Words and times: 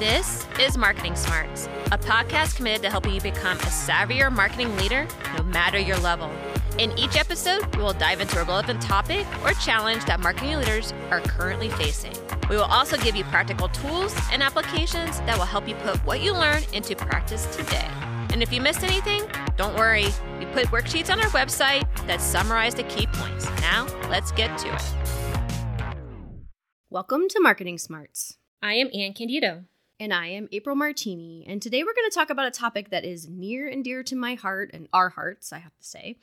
This 0.00 0.46
is 0.58 0.78
Marketing 0.78 1.14
Smarts, 1.14 1.66
a 1.92 1.98
podcast 1.98 2.56
committed 2.56 2.80
to 2.84 2.88
helping 2.88 3.12
you 3.12 3.20
become 3.20 3.58
a 3.58 3.64
savvier 3.64 4.32
marketing 4.32 4.74
leader 4.78 5.06
no 5.36 5.42
matter 5.42 5.78
your 5.78 5.98
level. 5.98 6.32
In 6.78 6.98
each 6.98 7.16
episode, 7.18 7.76
we 7.76 7.82
will 7.82 7.92
dive 7.92 8.22
into 8.22 8.40
a 8.40 8.44
relevant 8.44 8.80
topic 8.80 9.26
or 9.44 9.52
challenge 9.52 10.06
that 10.06 10.18
marketing 10.20 10.56
leaders 10.56 10.94
are 11.10 11.20
currently 11.20 11.68
facing. 11.68 12.14
We 12.48 12.56
will 12.56 12.62
also 12.62 12.96
give 12.96 13.14
you 13.14 13.24
practical 13.24 13.68
tools 13.68 14.16
and 14.32 14.42
applications 14.42 15.18
that 15.26 15.36
will 15.36 15.44
help 15.44 15.68
you 15.68 15.74
put 15.74 15.98
what 16.06 16.22
you 16.22 16.32
learn 16.32 16.62
into 16.72 16.96
practice 16.96 17.44
today. 17.54 17.86
And 18.32 18.42
if 18.42 18.50
you 18.54 18.62
missed 18.62 18.82
anything, 18.82 19.24
don't 19.58 19.76
worry. 19.76 20.06
We 20.38 20.46
put 20.46 20.68
worksheets 20.68 21.12
on 21.12 21.20
our 21.20 21.28
website 21.28 21.86
that 22.06 22.22
summarize 22.22 22.74
the 22.74 22.84
key 22.84 23.06
points. 23.06 23.50
Now, 23.60 23.86
let's 24.08 24.32
get 24.32 24.56
to 24.60 24.74
it. 24.74 25.94
Welcome 26.88 27.28
to 27.28 27.38
Marketing 27.38 27.76
Smarts. 27.76 28.38
I 28.62 28.74
am 28.74 28.88
Anne 28.94 29.12
Candido. 29.12 29.64
And 30.00 30.14
I 30.14 30.28
am 30.28 30.48
April 30.50 30.74
Martini. 30.74 31.44
And 31.46 31.60
today 31.60 31.84
we're 31.84 31.92
going 31.92 32.08
to 32.08 32.14
talk 32.14 32.30
about 32.30 32.46
a 32.46 32.50
topic 32.50 32.88
that 32.88 33.04
is 33.04 33.28
near 33.28 33.68
and 33.68 33.84
dear 33.84 34.02
to 34.04 34.16
my 34.16 34.32
heart 34.34 34.70
and 34.72 34.88
our 34.94 35.10
hearts, 35.10 35.52
I 35.52 35.58
have 35.58 35.76
to 35.76 35.86
say. 35.86 36.16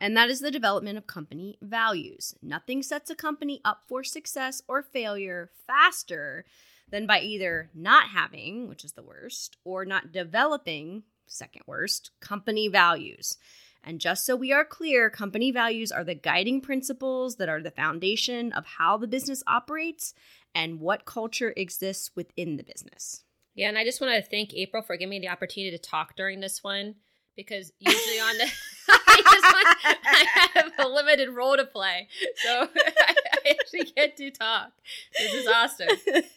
And 0.00 0.16
that 0.16 0.30
is 0.30 0.40
the 0.40 0.50
development 0.50 0.98
of 0.98 1.06
company 1.06 1.56
values. 1.62 2.34
Nothing 2.42 2.82
sets 2.82 3.08
a 3.08 3.14
company 3.14 3.60
up 3.64 3.84
for 3.86 4.02
success 4.02 4.62
or 4.66 4.82
failure 4.82 5.48
faster 5.64 6.44
than 6.90 7.06
by 7.06 7.20
either 7.20 7.70
not 7.72 8.08
having, 8.08 8.68
which 8.68 8.84
is 8.84 8.94
the 8.94 9.02
worst, 9.04 9.58
or 9.62 9.84
not 9.84 10.10
developing, 10.10 11.04
second 11.28 11.62
worst, 11.68 12.10
company 12.18 12.66
values. 12.66 13.38
And 13.84 14.00
just 14.00 14.26
so 14.26 14.34
we 14.34 14.52
are 14.52 14.64
clear, 14.64 15.08
company 15.08 15.52
values 15.52 15.92
are 15.92 16.04
the 16.04 16.16
guiding 16.16 16.60
principles 16.60 17.36
that 17.36 17.48
are 17.48 17.62
the 17.62 17.70
foundation 17.70 18.52
of 18.52 18.66
how 18.66 18.96
the 18.96 19.06
business 19.06 19.44
operates 19.46 20.14
and 20.54 20.80
what 20.80 21.04
culture 21.04 21.52
exists 21.56 22.10
within 22.14 22.56
the 22.56 22.62
business. 22.62 23.24
Yeah, 23.54 23.68
and 23.68 23.78
I 23.78 23.84
just 23.84 24.00
want 24.00 24.12
to 24.14 24.30
thank 24.30 24.54
April 24.54 24.82
for 24.82 24.96
giving 24.96 25.10
me 25.10 25.18
the 25.18 25.28
opportunity 25.28 25.76
to 25.76 25.82
talk 25.82 26.16
during 26.16 26.40
this 26.40 26.62
one 26.62 26.96
because 27.36 27.72
usually 27.78 28.20
on 28.20 28.38
the 28.38 28.50
I, 28.88 29.22
want, 29.24 29.98
I, 30.04 30.48
have 30.54 30.72
a 30.78 30.88
limited 30.88 31.30
role 31.30 31.56
to 31.56 31.64
play, 31.64 32.08
so 32.36 32.68
I, 32.74 33.14
I 33.46 33.50
actually 33.50 33.92
get 33.94 34.16
to 34.16 34.30
talk. 34.30 34.72
This 35.18 35.34
is 35.34 35.46
awesome. 35.46 35.88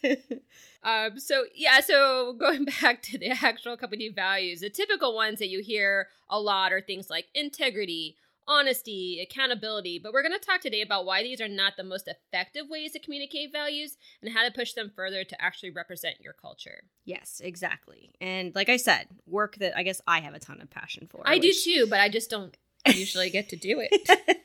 Um, 0.84 1.18
so 1.18 1.44
yeah, 1.54 1.80
so 1.80 2.34
going 2.34 2.66
back 2.66 3.00
to 3.04 3.18
the 3.18 3.30
actual 3.30 3.76
company 3.76 4.10
values, 4.10 4.60
the 4.60 4.68
typical 4.68 5.14
ones 5.14 5.38
that 5.38 5.48
you 5.48 5.62
hear 5.62 6.08
a 6.28 6.38
lot 6.38 6.74
are 6.74 6.82
things 6.82 7.08
like 7.08 7.26
integrity, 7.34 8.16
honesty, 8.46 9.20
accountability. 9.22 9.98
But 9.98 10.12
we're 10.12 10.22
going 10.22 10.38
to 10.38 10.44
talk 10.44 10.60
today 10.60 10.82
about 10.82 11.06
why 11.06 11.22
these 11.22 11.40
are 11.40 11.48
not 11.48 11.74
the 11.76 11.84
most 11.84 12.08
effective 12.08 12.68
ways 12.68 12.92
to 12.92 12.98
communicate 12.98 13.52
values 13.52 13.96
and 14.22 14.32
how 14.32 14.44
to 14.44 14.50
push 14.50 14.72
them 14.72 14.92
further 14.94 15.24
to 15.24 15.42
actually 15.42 15.70
represent 15.70 16.20
your 16.20 16.32
culture. 16.32 16.84
Yes, 17.04 17.40
exactly. 17.42 18.12
And 18.20 18.54
like 18.54 18.68
I 18.68 18.76
said, 18.76 19.06
work 19.26 19.56
that 19.56 19.76
I 19.76 19.82
guess 19.82 20.00
I 20.06 20.20
have 20.20 20.34
a 20.34 20.40
ton 20.40 20.60
of 20.60 20.70
passion 20.70 21.08
for. 21.10 21.22
I 21.24 21.34
which... 21.34 21.64
do 21.64 21.74
too, 21.74 21.86
but 21.88 22.00
I 22.00 22.08
just 22.08 22.30
don't 22.30 22.56
usually 22.86 23.30
get 23.30 23.48
to 23.50 23.56
do 23.56 23.80
it. 23.80 24.40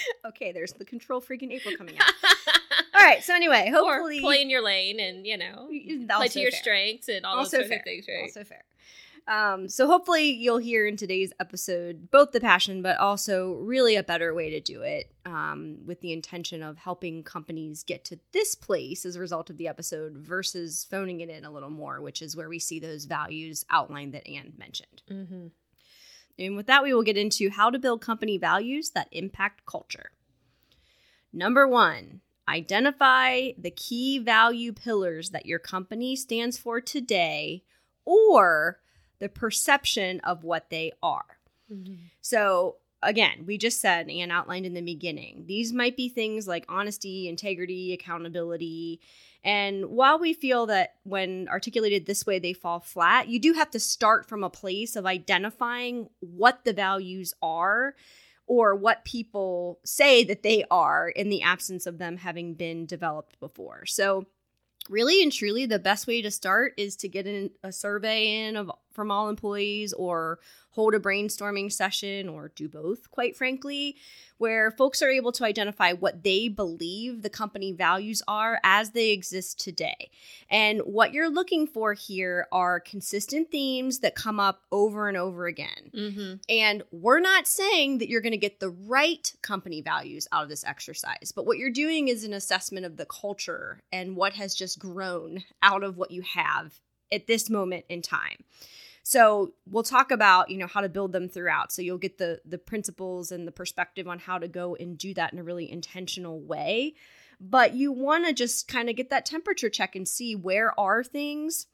okay, 0.26 0.52
there's 0.52 0.72
the 0.72 0.84
control 0.84 1.20
freaking 1.20 1.52
April 1.52 1.76
coming 1.76 1.98
out. 1.98 2.12
all 2.94 3.02
right. 3.02 3.22
So 3.22 3.34
anyway, 3.34 3.70
hopefully 3.72 4.18
or 4.18 4.22
play 4.22 4.42
in 4.42 4.50
your 4.50 4.62
lane 4.62 5.00
and 5.00 5.26
you 5.26 5.36
know 5.36 5.68
play 5.68 6.28
to 6.28 6.40
your 6.40 6.50
fair. 6.50 6.60
strengths 6.60 7.08
and 7.08 7.24
all 7.24 7.38
also 7.38 7.58
those 7.58 7.68
fair. 7.68 7.78
of 7.78 7.84
things, 7.84 8.06
right? 8.08 8.22
Also 8.22 8.44
fair. 8.44 8.64
Um, 9.28 9.68
so 9.68 9.88
hopefully 9.88 10.30
you'll 10.30 10.58
hear 10.58 10.86
in 10.86 10.96
today's 10.96 11.32
episode 11.40 12.10
both 12.12 12.30
the 12.30 12.40
passion, 12.40 12.80
but 12.80 12.98
also 12.98 13.54
really 13.54 13.96
a 13.96 14.04
better 14.04 14.32
way 14.32 14.50
to 14.50 14.60
do 14.60 14.82
it, 14.82 15.12
um, 15.24 15.78
with 15.84 16.00
the 16.00 16.12
intention 16.12 16.62
of 16.62 16.78
helping 16.78 17.24
companies 17.24 17.82
get 17.82 18.04
to 18.04 18.20
this 18.32 18.54
place 18.54 19.04
as 19.04 19.16
a 19.16 19.20
result 19.20 19.50
of 19.50 19.56
the 19.56 19.66
episode 19.66 20.16
versus 20.16 20.86
phoning 20.88 21.20
it 21.20 21.28
in 21.28 21.44
a 21.44 21.50
little 21.50 21.70
more, 21.70 22.00
which 22.00 22.22
is 22.22 22.36
where 22.36 22.48
we 22.48 22.60
see 22.60 22.78
those 22.78 23.04
values 23.04 23.64
outlined 23.68 24.14
that 24.14 24.28
Anne 24.28 24.52
mentioned. 24.56 25.02
Mm-hmm. 25.10 25.46
And 26.38 26.56
with 26.56 26.66
that, 26.66 26.84
we 26.84 26.94
will 26.94 27.02
get 27.02 27.16
into 27.16 27.50
how 27.50 27.70
to 27.70 27.78
build 27.78 28.00
company 28.00 28.38
values 28.38 28.90
that 28.90 29.08
impact 29.10 29.66
culture. 29.66 30.10
Number 31.32 31.66
one, 31.66 32.20
identify 32.48 33.50
the 33.58 33.72
key 33.72 34.18
value 34.18 34.72
pillars 34.72 35.30
that 35.30 35.46
your 35.46 35.58
company 35.58 36.14
stands 36.14 36.58
for 36.58 36.80
today 36.80 37.64
or 38.04 38.78
the 39.18 39.28
perception 39.28 40.20
of 40.20 40.44
what 40.44 40.70
they 40.70 40.92
are. 41.02 41.38
Mm-hmm. 41.72 41.94
So, 42.20 42.76
again, 43.02 43.44
we 43.46 43.58
just 43.58 43.80
said 43.80 44.08
and 44.08 44.32
outlined 44.32 44.66
in 44.66 44.74
the 44.74 44.82
beginning, 44.82 45.44
these 45.46 45.72
might 45.72 45.96
be 45.96 46.08
things 46.08 46.46
like 46.46 46.64
honesty, 46.68 47.28
integrity, 47.28 47.92
accountability. 47.92 49.00
And 49.44 49.86
while 49.86 50.18
we 50.18 50.32
feel 50.32 50.66
that 50.66 50.94
when 51.04 51.48
articulated 51.48 52.06
this 52.06 52.26
way, 52.26 52.38
they 52.38 52.52
fall 52.52 52.80
flat, 52.80 53.28
you 53.28 53.38
do 53.38 53.52
have 53.52 53.70
to 53.70 53.80
start 53.80 54.28
from 54.28 54.42
a 54.42 54.50
place 54.50 54.96
of 54.96 55.06
identifying 55.06 56.08
what 56.20 56.64
the 56.64 56.72
values 56.72 57.32
are 57.40 57.94
or 58.46 58.74
what 58.74 59.04
people 59.04 59.80
say 59.84 60.24
that 60.24 60.42
they 60.42 60.64
are 60.70 61.08
in 61.08 61.28
the 61.28 61.42
absence 61.42 61.86
of 61.86 61.98
them 61.98 62.16
having 62.16 62.54
been 62.54 62.86
developed 62.86 63.38
before. 63.40 63.86
So, 63.86 64.26
really 64.90 65.22
and 65.22 65.32
truly, 65.32 65.66
the 65.66 65.78
best 65.78 66.06
way 66.06 66.22
to 66.22 66.30
start 66.30 66.74
is 66.76 66.96
to 66.96 67.08
get 67.08 67.26
in 67.26 67.50
a 67.62 67.72
survey 67.72 68.46
in 68.46 68.56
of 68.56 68.70
from 68.92 69.10
all 69.10 69.28
employees 69.28 69.92
or 69.92 70.38
hold 70.76 70.94
a 70.94 71.00
brainstorming 71.00 71.72
session 71.72 72.28
or 72.28 72.52
do 72.54 72.68
both, 72.68 73.10
quite 73.10 73.34
frankly, 73.34 73.96
where 74.36 74.70
folks 74.70 75.00
are 75.00 75.08
able 75.08 75.32
to 75.32 75.42
identify 75.42 75.94
what 75.94 76.22
they 76.22 76.48
believe 76.48 77.22
the 77.22 77.30
company 77.30 77.72
values 77.72 78.22
are 78.28 78.60
as 78.62 78.90
they 78.90 79.08
exist 79.08 79.58
today. 79.58 80.10
And 80.50 80.80
what 80.80 81.14
you're 81.14 81.30
looking 81.30 81.66
for 81.66 81.94
here 81.94 82.46
are 82.52 82.78
consistent 82.78 83.50
themes 83.50 84.00
that 84.00 84.14
come 84.14 84.38
up 84.38 84.64
over 84.70 85.08
and 85.08 85.16
over 85.16 85.46
again. 85.46 85.90
Mm-hmm. 85.94 86.34
And 86.50 86.82
we're 86.90 87.20
not 87.20 87.46
saying 87.46 87.96
that 87.98 88.10
you're 88.10 88.20
going 88.20 88.32
to 88.32 88.36
get 88.36 88.60
the 88.60 88.68
right 88.68 89.32
company 89.40 89.80
values 89.80 90.28
out 90.30 90.42
of 90.42 90.50
this 90.50 90.64
exercise, 90.64 91.32
but 91.34 91.46
what 91.46 91.56
you're 91.56 91.70
doing 91.70 92.08
is 92.08 92.22
an 92.22 92.34
assessment 92.34 92.84
of 92.84 92.98
the 92.98 93.06
culture 93.06 93.80
and 93.90 94.14
what 94.14 94.34
has 94.34 94.54
just 94.54 94.78
grown 94.78 95.42
out 95.62 95.82
of 95.82 95.96
what 95.96 96.10
you 96.10 96.20
have 96.20 96.74
at 97.10 97.26
this 97.26 97.48
moment 97.48 97.86
in 97.88 98.02
time. 98.02 98.44
So 99.08 99.52
we'll 99.70 99.84
talk 99.84 100.10
about, 100.10 100.50
you 100.50 100.58
know, 100.58 100.66
how 100.66 100.80
to 100.80 100.88
build 100.88 101.12
them 101.12 101.28
throughout. 101.28 101.70
So 101.70 101.80
you'll 101.80 101.96
get 101.96 102.18
the 102.18 102.40
the 102.44 102.58
principles 102.58 103.30
and 103.30 103.46
the 103.46 103.52
perspective 103.52 104.08
on 104.08 104.18
how 104.18 104.36
to 104.36 104.48
go 104.48 104.74
and 104.74 104.98
do 104.98 105.14
that 105.14 105.32
in 105.32 105.38
a 105.38 105.44
really 105.44 105.70
intentional 105.70 106.40
way. 106.40 106.94
But 107.40 107.74
you 107.74 107.92
want 107.92 108.26
to 108.26 108.32
just 108.32 108.66
kind 108.66 108.90
of 108.90 108.96
get 108.96 109.10
that 109.10 109.24
temperature 109.24 109.70
check 109.70 109.94
and 109.94 110.08
see 110.08 110.34
where 110.34 110.78
are 110.78 111.04
things. 111.04 111.68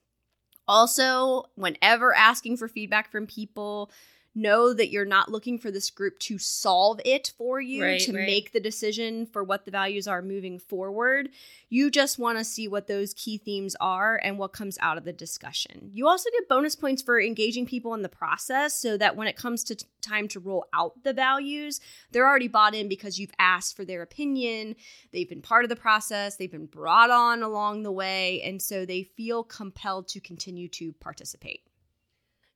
Also, 0.69 1.45
whenever 1.55 2.15
asking 2.15 2.59
for 2.59 2.69
feedback 2.69 3.11
from 3.11 3.27
people, 3.27 3.91
know 4.35 4.73
that 4.73 4.91
you're 4.91 5.05
not 5.05 5.31
looking 5.31 5.59
for 5.59 5.71
this 5.71 5.91
group 5.91 6.19
to 6.19 6.39
solve 6.39 7.01
it 7.05 7.33
for 7.37 7.61
you 7.61 7.83
right, 7.83 8.01
to 8.01 8.13
right. 8.13 8.27
make 8.27 8.53
the 8.53 8.61
decision 8.61 9.27
for 9.27 9.45
what 9.45 9.65
the 9.65 9.71
values 9.71 10.09
are 10.09 10.23
moving 10.23 10.59
forward. 10.59 11.29
You 11.69 11.91
just 11.91 12.19
want 12.19 12.39
to 12.39 12.45
see 12.45 12.69
what 12.69 12.87
those 12.87 13.15
key 13.15 13.39
themes 13.39 13.77
are 13.81 14.21
and 14.23 14.39
what 14.39 14.53
comes 14.53 14.79
out 14.81 14.97
of 14.97 15.05
the 15.05 15.13
discussion. 15.13 15.91
You 15.93 16.09
also 16.09 16.31
get 16.31 16.49
bonus 16.49 16.75
points 16.75 17.03
for 17.03 17.21
engaging 17.21 17.67
people 17.67 17.95
in 17.95 18.03
the 18.03 18.09
process 18.09 18.75
so 18.75 18.97
that 18.97 19.17
when 19.17 19.29
it 19.29 19.37
comes 19.37 19.65
to 19.65 19.75
t- 19.75 19.87
time 20.01 20.29
to 20.29 20.41
roll 20.41 20.67
out 20.73 21.03
the 21.05 21.13
values, 21.13 21.81
they're 22.11 22.29
already 22.29 22.49
bought 22.49 22.75
in 22.75 22.89
because 22.89 23.19
you've 23.19 23.33
asked 23.39 23.77
for 23.77 23.85
their 23.85 24.03
opinion. 24.03 24.77
They've 25.13 25.29
been 25.29 25.43
part 25.43 25.65
of 25.65 25.69
the 25.69 25.77
process, 25.77 26.37
they've 26.37 26.51
been 26.51 26.67
brought 26.67 27.11
on 27.11 27.43
along 27.43 27.83
the 27.83 27.93
way, 27.93 28.41
and 28.43 28.61
so 28.61 28.87
they 28.87 29.03
feel 29.03 29.45
compelled 29.45 30.09
to 30.09 30.21
continue 30.21 30.69
to 30.69 30.93
participate. 30.95 31.63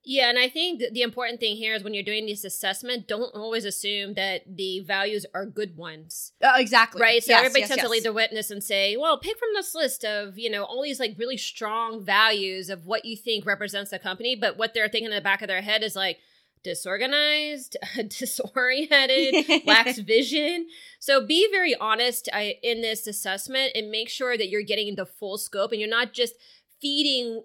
Yeah, 0.09 0.29
and 0.29 0.39
I 0.39 0.47
think 0.47 0.81
the 0.93 1.01
important 1.01 1.41
thing 1.41 1.57
here 1.57 1.75
is 1.75 1.83
when 1.83 1.93
you're 1.93 2.01
doing 2.01 2.27
this 2.27 2.45
assessment, 2.45 3.09
don't 3.09 3.35
always 3.35 3.65
assume 3.65 4.13
that 4.13 4.43
the 4.47 4.79
values 4.79 5.25
are 5.33 5.45
good 5.45 5.75
ones. 5.75 6.31
Uh, 6.41 6.53
exactly. 6.55 7.01
Right. 7.01 7.21
So 7.21 7.33
yes, 7.33 7.39
everybody 7.39 7.59
yes, 7.59 7.67
tends 7.67 7.79
yes. 7.79 7.85
to 7.87 7.91
lead 7.91 8.03
the 8.03 8.13
witness 8.13 8.49
and 8.49 8.63
say, 8.63 8.95
"Well, 8.95 9.19
pick 9.19 9.37
from 9.37 9.49
this 9.53 9.75
list 9.75 10.05
of 10.05 10.39
you 10.39 10.49
know 10.49 10.63
all 10.63 10.81
these 10.81 11.01
like 11.01 11.15
really 11.17 11.35
strong 11.35 12.01
values 12.01 12.69
of 12.69 12.85
what 12.85 13.03
you 13.03 13.17
think 13.17 13.45
represents 13.45 13.91
the 13.91 13.99
company," 13.99 14.33
but 14.33 14.57
what 14.57 14.73
they're 14.73 14.87
thinking 14.87 15.11
in 15.11 15.15
the 15.15 15.19
back 15.19 15.41
of 15.41 15.49
their 15.49 15.61
head 15.61 15.83
is 15.83 15.93
like 15.93 16.19
disorganized, 16.63 17.75
disoriented, 18.07 19.65
lacks 19.65 19.99
vision. 19.99 20.67
So 20.99 21.25
be 21.25 21.49
very 21.51 21.75
honest 21.75 22.29
in 22.63 22.81
this 22.81 23.07
assessment 23.07 23.73
and 23.75 23.91
make 23.91 24.07
sure 24.07 24.37
that 24.37 24.47
you're 24.47 24.63
getting 24.63 24.95
the 24.95 25.05
full 25.05 25.37
scope 25.37 25.71
and 25.73 25.81
you're 25.81 25.89
not 25.89 26.13
just 26.13 26.35
feeding 26.81 27.43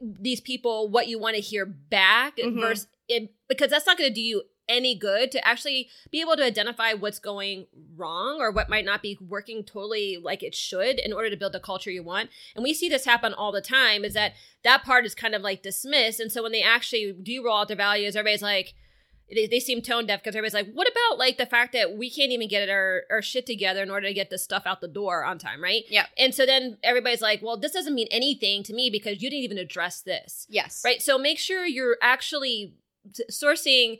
these 0.00 0.40
people 0.40 0.88
what 0.88 1.08
you 1.08 1.18
want 1.18 1.36
to 1.36 1.40
hear 1.40 1.66
back 1.66 2.36
mm-hmm. 2.36 2.60
versus 2.60 2.86
it, 3.08 3.32
because 3.48 3.70
that's 3.70 3.86
not 3.86 3.98
going 3.98 4.08
to 4.08 4.14
do 4.14 4.20
you 4.20 4.42
any 4.68 4.94
good 4.94 5.32
to 5.32 5.46
actually 5.46 5.88
be 6.12 6.20
able 6.20 6.36
to 6.36 6.44
identify 6.44 6.92
what's 6.92 7.18
going 7.18 7.66
wrong 7.96 8.40
or 8.40 8.52
what 8.52 8.70
might 8.70 8.84
not 8.84 9.02
be 9.02 9.18
working 9.20 9.64
totally 9.64 10.16
like 10.22 10.44
it 10.44 10.54
should 10.54 11.00
in 11.00 11.12
order 11.12 11.28
to 11.28 11.36
build 11.36 11.52
the 11.52 11.60
culture 11.60 11.90
you 11.90 12.04
want. 12.04 12.30
And 12.54 12.62
we 12.62 12.72
see 12.72 12.88
this 12.88 13.04
happen 13.04 13.34
all 13.34 13.50
the 13.50 13.60
time 13.60 14.04
is 14.04 14.14
that 14.14 14.34
that 14.62 14.84
part 14.84 15.04
is 15.04 15.14
kind 15.14 15.34
of 15.34 15.42
like 15.42 15.62
dismissed. 15.62 16.20
And 16.20 16.30
so 16.30 16.44
when 16.44 16.52
they 16.52 16.62
actually 16.62 17.12
do 17.20 17.44
roll 17.44 17.58
out 17.58 17.68
their 17.68 17.76
values, 17.76 18.14
everybody's 18.14 18.42
like, 18.42 18.74
they, 19.32 19.46
they 19.46 19.60
seem 19.60 19.82
tone 19.82 20.06
deaf 20.06 20.20
because 20.20 20.34
everybody's 20.34 20.54
like, 20.54 20.72
what 20.72 20.88
about 20.88 21.18
like 21.18 21.38
the 21.38 21.46
fact 21.46 21.72
that 21.72 21.96
we 21.96 22.10
can't 22.10 22.32
even 22.32 22.48
get 22.48 22.68
our, 22.68 23.02
our 23.10 23.22
shit 23.22 23.46
together 23.46 23.82
in 23.82 23.90
order 23.90 24.08
to 24.08 24.14
get 24.14 24.30
this 24.30 24.42
stuff 24.42 24.64
out 24.66 24.80
the 24.80 24.88
door 24.88 25.24
on 25.24 25.38
time, 25.38 25.62
right? 25.62 25.84
Yeah. 25.88 26.06
And 26.18 26.34
so 26.34 26.46
then 26.46 26.78
everybody's 26.82 27.22
like, 27.22 27.42
well, 27.42 27.56
this 27.56 27.72
doesn't 27.72 27.94
mean 27.94 28.08
anything 28.10 28.62
to 28.64 28.74
me 28.74 28.90
because 28.90 29.22
you 29.22 29.30
didn't 29.30 29.44
even 29.44 29.58
address 29.58 30.02
this. 30.02 30.46
Yes. 30.48 30.82
Right. 30.84 31.00
So 31.00 31.18
make 31.18 31.38
sure 31.38 31.66
you're 31.66 31.96
actually 32.02 32.74
sourcing 33.30 33.98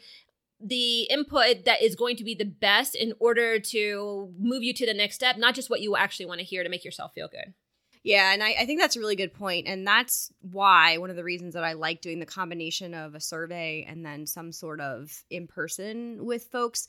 the 0.60 1.02
input 1.04 1.64
that 1.64 1.82
is 1.82 1.96
going 1.96 2.16
to 2.16 2.24
be 2.24 2.34
the 2.34 2.44
best 2.44 2.94
in 2.94 3.14
order 3.18 3.58
to 3.58 4.32
move 4.38 4.62
you 4.62 4.74
to 4.74 4.84
the 4.84 4.92
next 4.92 5.14
step, 5.14 5.38
not 5.38 5.54
just 5.54 5.70
what 5.70 5.80
you 5.80 5.96
actually 5.96 6.26
want 6.26 6.38
to 6.40 6.44
hear 6.44 6.62
to 6.62 6.68
make 6.68 6.84
yourself 6.84 7.12
feel 7.14 7.28
good. 7.28 7.54
Yeah, 8.02 8.32
and 8.32 8.42
I, 8.42 8.54
I 8.60 8.66
think 8.66 8.80
that's 8.80 8.96
a 8.96 9.00
really 9.00 9.16
good 9.16 9.34
point. 9.34 9.66
And 9.66 9.86
that's 9.86 10.32
why 10.40 10.96
one 10.98 11.10
of 11.10 11.16
the 11.16 11.24
reasons 11.24 11.54
that 11.54 11.64
I 11.64 11.74
like 11.74 12.00
doing 12.00 12.18
the 12.18 12.26
combination 12.26 12.94
of 12.94 13.14
a 13.14 13.20
survey 13.20 13.86
and 13.88 14.04
then 14.04 14.26
some 14.26 14.52
sort 14.52 14.80
of 14.80 15.22
in 15.28 15.46
person 15.46 16.24
with 16.24 16.44
folks. 16.44 16.88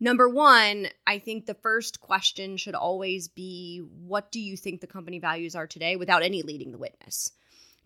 Number 0.00 0.28
one, 0.28 0.88
I 1.06 1.18
think 1.18 1.46
the 1.46 1.54
first 1.54 2.00
question 2.00 2.56
should 2.56 2.74
always 2.74 3.28
be 3.28 3.78
what 3.78 4.30
do 4.32 4.40
you 4.40 4.56
think 4.56 4.80
the 4.80 4.86
company 4.86 5.18
values 5.18 5.54
are 5.54 5.66
today 5.66 5.96
without 5.96 6.22
any 6.22 6.42
leading 6.42 6.72
the 6.72 6.78
witness, 6.78 7.32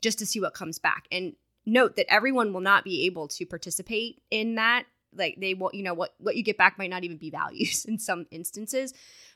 just 0.01 0.19
to 0.21 0.27
see 0.27 0.41
what 0.41 0.55
comes 0.55 0.79
back. 0.79 1.07
And 1.11 1.35
note 1.67 1.97
that 1.97 2.13
everyone 2.13 2.53
will 2.53 2.61
not 2.61 2.85
be 2.85 3.07
able 3.07 3.29
to 3.29 3.47
participate 3.47 4.21
in 4.31 4.57
that. 4.57 4.85
Like 5.17 5.37
they 5.39 5.55
will, 5.55 5.71
you 5.73 5.83
know, 5.83 5.95
what 5.95 6.15
what 6.19 6.37
you 6.37 6.43
get 6.43 6.59
back 6.59 6.79
might 6.79 6.91
not 6.91 7.05
even 7.05 7.17
be 7.17 7.31
values 7.31 7.85
in 7.89 7.99
some 7.99 8.27
instances. 8.31 8.93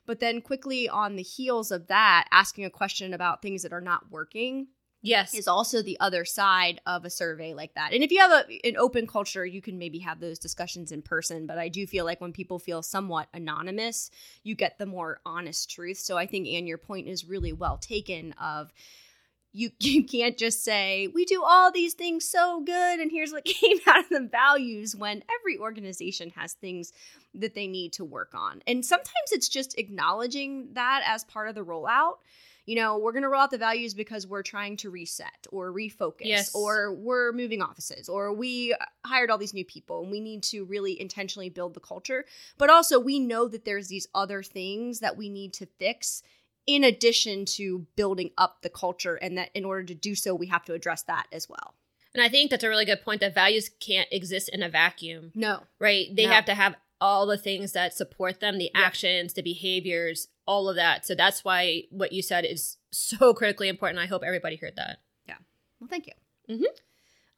But 0.07 0.21
then 0.21 0.41
quickly 0.41 0.89
on 0.89 1.17
the 1.17 1.23
heels 1.23 1.71
of 1.71 1.89
that, 1.89 2.27
asking 2.33 2.65
a 2.65 2.71
question 2.71 3.13
about 3.13 3.43
things 3.43 3.63
that 3.63 3.73
are 3.73 3.81
not 3.81 4.11
working 4.11 4.69
Yes. 5.01 5.33
is 5.33 5.47
also 5.47 5.81
the 5.81 5.99
other 6.01 6.25
side 6.25 6.81
of 6.85 7.05
a 7.05 7.11
survey 7.11 7.55
like 7.55 7.75
that. 7.75 7.93
And 7.93 8.03
if 8.03 8.11
you 8.11 8.21
have 8.21 8.33
a, 8.33 8.67
an 8.67 8.77
open 8.77 9.07
culture, 9.07 9.47
you 9.47 9.63
can 9.63 9.79
maybe 9.79 10.01
have 10.01 10.19
those 10.19 10.41
discussions 10.41 10.91
in 10.91 11.03
person. 11.03 11.47
But 11.47 11.59
I 11.59 11.69
do 11.69 11.87
feel 11.87 12.05
like 12.05 12.21
when 12.21 12.33
people 12.33 12.59
feel 12.59 12.83
somewhat 12.83 13.29
anonymous, 13.33 14.11
you 14.43 14.57
get 14.57 14.79
the 14.79 14.87
more 14.87 15.21
honest 15.25 15.71
truth. 15.71 15.99
So 15.99 16.17
I 16.17 16.27
think, 16.27 16.49
and 16.49 16.67
your 16.67 16.79
point 16.79 17.07
is 17.07 17.25
really 17.25 17.53
well 17.53 17.79
taken 17.79 18.33
of 18.33 18.73
you 19.59 19.71
you 19.81 20.05
can't 20.05 20.37
just 20.39 20.63
say 20.65 21.09
we 21.15 21.25
do 21.25 21.43
all 21.45 21.71
these 21.73 21.95
things 21.95 22.25
so 22.25 22.61
good 22.65 23.01
and 23.01 23.11
here's 23.11 23.33
what 23.33 23.45
came 23.61 23.79
out 23.87 23.99
of 24.05 24.09
the 24.09 24.29
values 24.31 24.95
when 24.95 25.23
every 25.41 25.59
organization 25.59 26.31
has 26.37 26.53
things 26.55 26.93
that 27.35 27.55
they 27.55 27.67
need 27.67 27.93
to 27.93 28.05
work 28.05 28.33
on. 28.35 28.63
And 28.67 28.85
sometimes 28.85 29.33
it's 29.33 29.49
just 29.49 29.79
acknowledging 29.79 30.69
that 30.75 31.03
as 31.07 31.25
part 31.25 31.49
of 31.49 31.55
the 31.55 31.65
rollout. 31.65 32.17
You 32.67 32.77
know 32.77 32.99
we're 32.99 33.13
going 33.13 33.23
to 33.23 33.31
roll 33.31 33.41
out 33.41 33.51
the 33.51 33.57
values 33.57 33.95
because 33.95 34.27
we're 34.27 34.43
trying 34.43 34.77
to 34.79 34.91
reset 34.91 35.47
or 35.51 35.73
refocus 35.73 36.27
Yes. 36.27 36.55
or 36.55 36.93
we're 36.93 37.33
moving 37.33 37.63
offices 37.63 38.11
or 38.11 38.31
we 38.35 38.75
uh, 38.75 38.85
hired 39.07 39.31
all 39.31 39.39
these 39.39 39.55
new 39.55 39.65
people 39.65 40.03
and 40.03 40.11
we 40.11 40.21
need 40.21 40.43
to 40.45 40.67
really 40.67 41.01
intentionally 41.01 41.49
build 41.49 41.73
the 41.73 41.81
culture. 41.81 42.27
But 42.59 42.69
also 42.69 43.01
we 43.01 43.21
know 43.21 43.49
that 43.49 43.65
there's 43.65 43.89
these 43.89 44.07
other 44.15 44.43
things 44.43 45.01
that 45.01 45.17
we 45.17 45.31
need 45.31 45.55
to 45.55 45.67
fix 45.79 46.23
in 46.69 46.85
addition 46.85 47.45
to 47.47 47.87
building 47.97 48.31
up 48.39 48.63
the 48.63 48.69
culture 48.71 49.17
and 49.17 49.37
that 49.39 49.49
in 49.55 49.65
order 49.65 49.83
to 49.83 49.95
do 49.95 50.15
so 50.15 50.35
we 50.35 50.47
have 50.47 50.65
to 50.67 50.75
address 50.75 51.03
that 51.05 51.27
as 51.33 51.49
well 51.49 51.75
And 52.15 52.23
I 52.23 52.29
think 52.29 52.51
that's 52.51 52.65
a 52.65 52.69
really 52.69 52.85
good 52.85 53.03
point 53.03 53.21
that 53.23 53.35
values 53.35 53.71
can't 53.81 54.09
exist 54.13 54.49
in 54.51 54.63
a 54.63 54.69
vacuum, 54.69 55.33
no 55.35 55.55
right? 55.81 56.07
They 56.15 56.27
No. 56.27 56.33
have 56.33 56.45
to 56.47 56.55
have 56.55 56.75
all 57.01 57.27
the 57.27 57.39
things 57.39 57.73
that 57.73 57.95
support 57.95 58.41
them 58.41 58.59
the 58.59 58.71
actions, 58.75 59.35
the 59.35 59.43
behaviors, 59.43 60.29
all 60.47 60.69
of 60.69 60.75
that. 60.77 61.07
So 61.07 61.15
that's 61.15 61.45
why 61.45 61.85
what 61.91 62.13
you 62.13 62.23
said 62.23 62.45
is 62.45 62.77
so 62.93 63.33
critically 63.35 63.69
important. 63.69 64.01
I 64.01 64.07
hope 64.07 64.23
everybody 64.25 64.57
heard 64.57 64.77
that. 64.77 64.99
Yeah. 65.29 65.39
Well 65.81 65.89
thank 65.89 66.07
you 66.09 66.15
Mhm. 66.55 66.65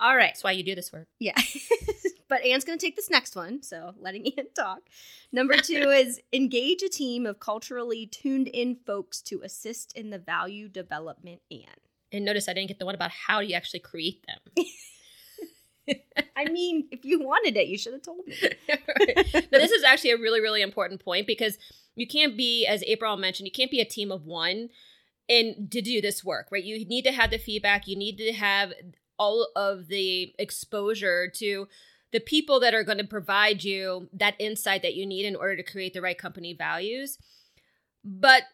all 0.00 0.16
right 0.16 0.30
That's 0.34 0.44
why 0.44 0.52
you 0.52 0.62
do 0.64 0.74
this 0.74 0.92
work. 0.92 1.08
yeah 1.18 1.36
but 2.30 2.42
anne's 2.44 2.64
going 2.64 2.78
to 2.78 2.84
take 2.84 2.96
this 2.96 3.10
next 3.10 3.36
one 3.36 3.62
so 3.62 3.92
letting 3.98 4.26
anne 4.38 4.46
talk 4.54 4.80
number 5.32 5.56
two 5.56 5.90
is 5.90 6.20
engage 6.32 6.82
a 6.82 6.88
team 6.88 7.26
of 7.26 7.38
culturally 7.38 8.06
tuned 8.06 8.48
in 8.48 8.76
folks 8.86 9.20
to 9.20 9.42
assist 9.42 9.94
in 9.96 10.08
the 10.08 10.18
value 10.18 10.68
development 10.68 11.42
anne 11.50 11.82
And 12.12 12.24
notice 12.24 12.48
I 12.48 12.54
didn't 12.54 12.68
get 12.68 12.78
the 12.78 12.86
one 12.86 12.94
about 12.94 13.10
how 13.10 13.40
do 13.40 13.46
you 13.46 13.54
actually 13.54 13.80
create 13.80 14.24
them. 14.26 14.64
i 16.36 16.44
mean 16.44 16.86
if 16.92 17.04
you 17.04 17.18
wanted 17.18 17.56
it 17.56 17.66
you 17.66 17.76
should 17.76 17.92
have 17.92 18.02
told 18.02 18.24
me 18.24 18.34
now, 18.68 19.58
this 19.58 19.72
is 19.72 19.82
actually 19.82 20.12
a 20.12 20.16
really, 20.16 20.40
really 20.40 20.62
important 20.62 21.04
point 21.04 21.26
because 21.26 21.58
you 21.96 22.06
can't 22.06 22.36
be, 22.36 22.66
as 22.66 22.82
April 22.84 23.16
mentioned, 23.16 23.46
you 23.46 23.52
can't 23.52 23.70
be 23.70 23.80
a 23.80 23.84
team 23.84 24.10
of 24.10 24.24
one 24.24 24.68
and 25.28 25.70
to 25.70 25.80
do 25.80 26.00
this 26.00 26.24
work, 26.24 26.48
right? 26.50 26.64
You 26.64 26.84
need 26.86 27.02
to 27.02 27.12
have 27.12 27.30
the 27.30 27.38
feedback. 27.38 27.86
You 27.86 27.96
need 27.96 28.18
to 28.18 28.32
have 28.32 28.72
all 29.18 29.48
of 29.54 29.88
the 29.88 30.34
exposure 30.38 31.30
to 31.36 31.68
the 32.12 32.20
people 32.20 32.58
that 32.60 32.74
are 32.74 32.84
going 32.84 32.98
to 32.98 33.04
provide 33.04 33.62
you 33.64 34.08
that 34.12 34.34
insight 34.38 34.82
that 34.82 34.94
you 34.94 35.06
need 35.06 35.24
in 35.24 35.36
order 35.36 35.56
to 35.56 35.62
create 35.62 35.94
the 35.94 36.00
right 36.02 36.18
company 36.18 36.52
values. 36.52 37.18
But 38.04 38.44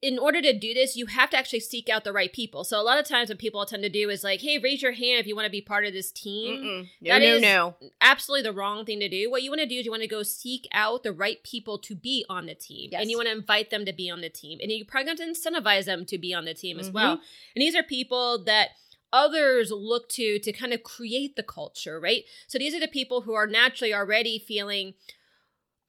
in 0.00 0.18
order 0.18 0.42
to 0.42 0.52
do 0.58 0.74
this, 0.74 0.96
you 0.96 1.06
have 1.06 1.30
to 1.30 1.36
actually 1.38 1.60
seek 1.60 1.88
out 1.88 2.04
the 2.04 2.12
right 2.12 2.30
people. 2.30 2.62
So 2.62 2.78
a 2.78 2.82
lot 2.82 2.98
of 2.98 3.06
times 3.08 3.30
what 3.30 3.38
people 3.38 3.64
tend 3.64 3.82
to 3.84 3.88
do 3.88 4.10
is 4.10 4.22
like, 4.22 4.42
hey, 4.42 4.58
raise 4.58 4.82
your 4.82 4.92
hand 4.92 5.18
if 5.18 5.26
you 5.26 5.34
want 5.34 5.46
to 5.46 5.50
be 5.50 5.62
part 5.62 5.86
of 5.86 5.94
this 5.94 6.12
team 6.12 6.60
Mm-mm. 6.62 6.88
no 7.00 7.12
That 7.14 7.22
no 7.22 7.34
is- 7.36 7.42
no 7.42 7.74
absolutely 8.02 8.42
the 8.42 8.52
wrong 8.52 8.84
thing 8.84 9.00
to 9.00 9.08
do. 9.08 9.30
What 9.30 9.42
you 9.42 9.50
want 9.50 9.62
to 9.62 9.66
do 9.66 9.76
is 9.76 9.86
you 9.86 9.90
want 9.90 10.02
to 10.02 10.08
go 10.08 10.22
seek 10.22 10.68
out 10.72 11.04
the 11.04 11.12
right 11.12 11.42
people 11.42 11.78
to 11.78 11.94
be 11.94 12.24
on 12.28 12.44
the 12.46 12.54
team. 12.54 12.90
Yes. 12.92 13.00
And 13.00 13.10
you 13.10 13.16
want 13.16 13.28
to 13.28 13.34
invite 13.34 13.70
them 13.70 13.86
to 13.86 13.94
be 13.94 14.10
on 14.10 14.20
the 14.20 14.28
team. 14.28 14.58
And 14.62 14.70
you're 14.70 14.84
probably 14.84 15.14
going 15.14 15.34
to 15.34 15.40
incentivize 15.40 15.86
them 15.86 16.04
to 16.04 16.18
be 16.18 16.34
on 16.34 16.44
the 16.44 16.54
team 16.54 16.78
as 16.78 16.90
Mhm. 16.90 16.94
well. 16.94 17.12
And 17.12 17.62
these 17.62 17.74
are 17.74 17.82
people 17.82 18.44
that 18.44 18.70
others 19.14 19.70
look 19.70 20.08
to 20.10 20.38
to 20.40 20.52
kind 20.52 20.74
of 20.74 20.82
create 20.82 21.36
the 21.36 21.42
culture, 21.42 21.98
right? 21.98 22.24
So 22.48 22.58
these 22.58 22.74
are 22.74 22.80
the 22.80 22.88
people 22.88 23.22
who 23.22 23.32
are 23.32 23.46
naturally 23.46 23.94
already 23.94 24.38
feeling 24.38 24.94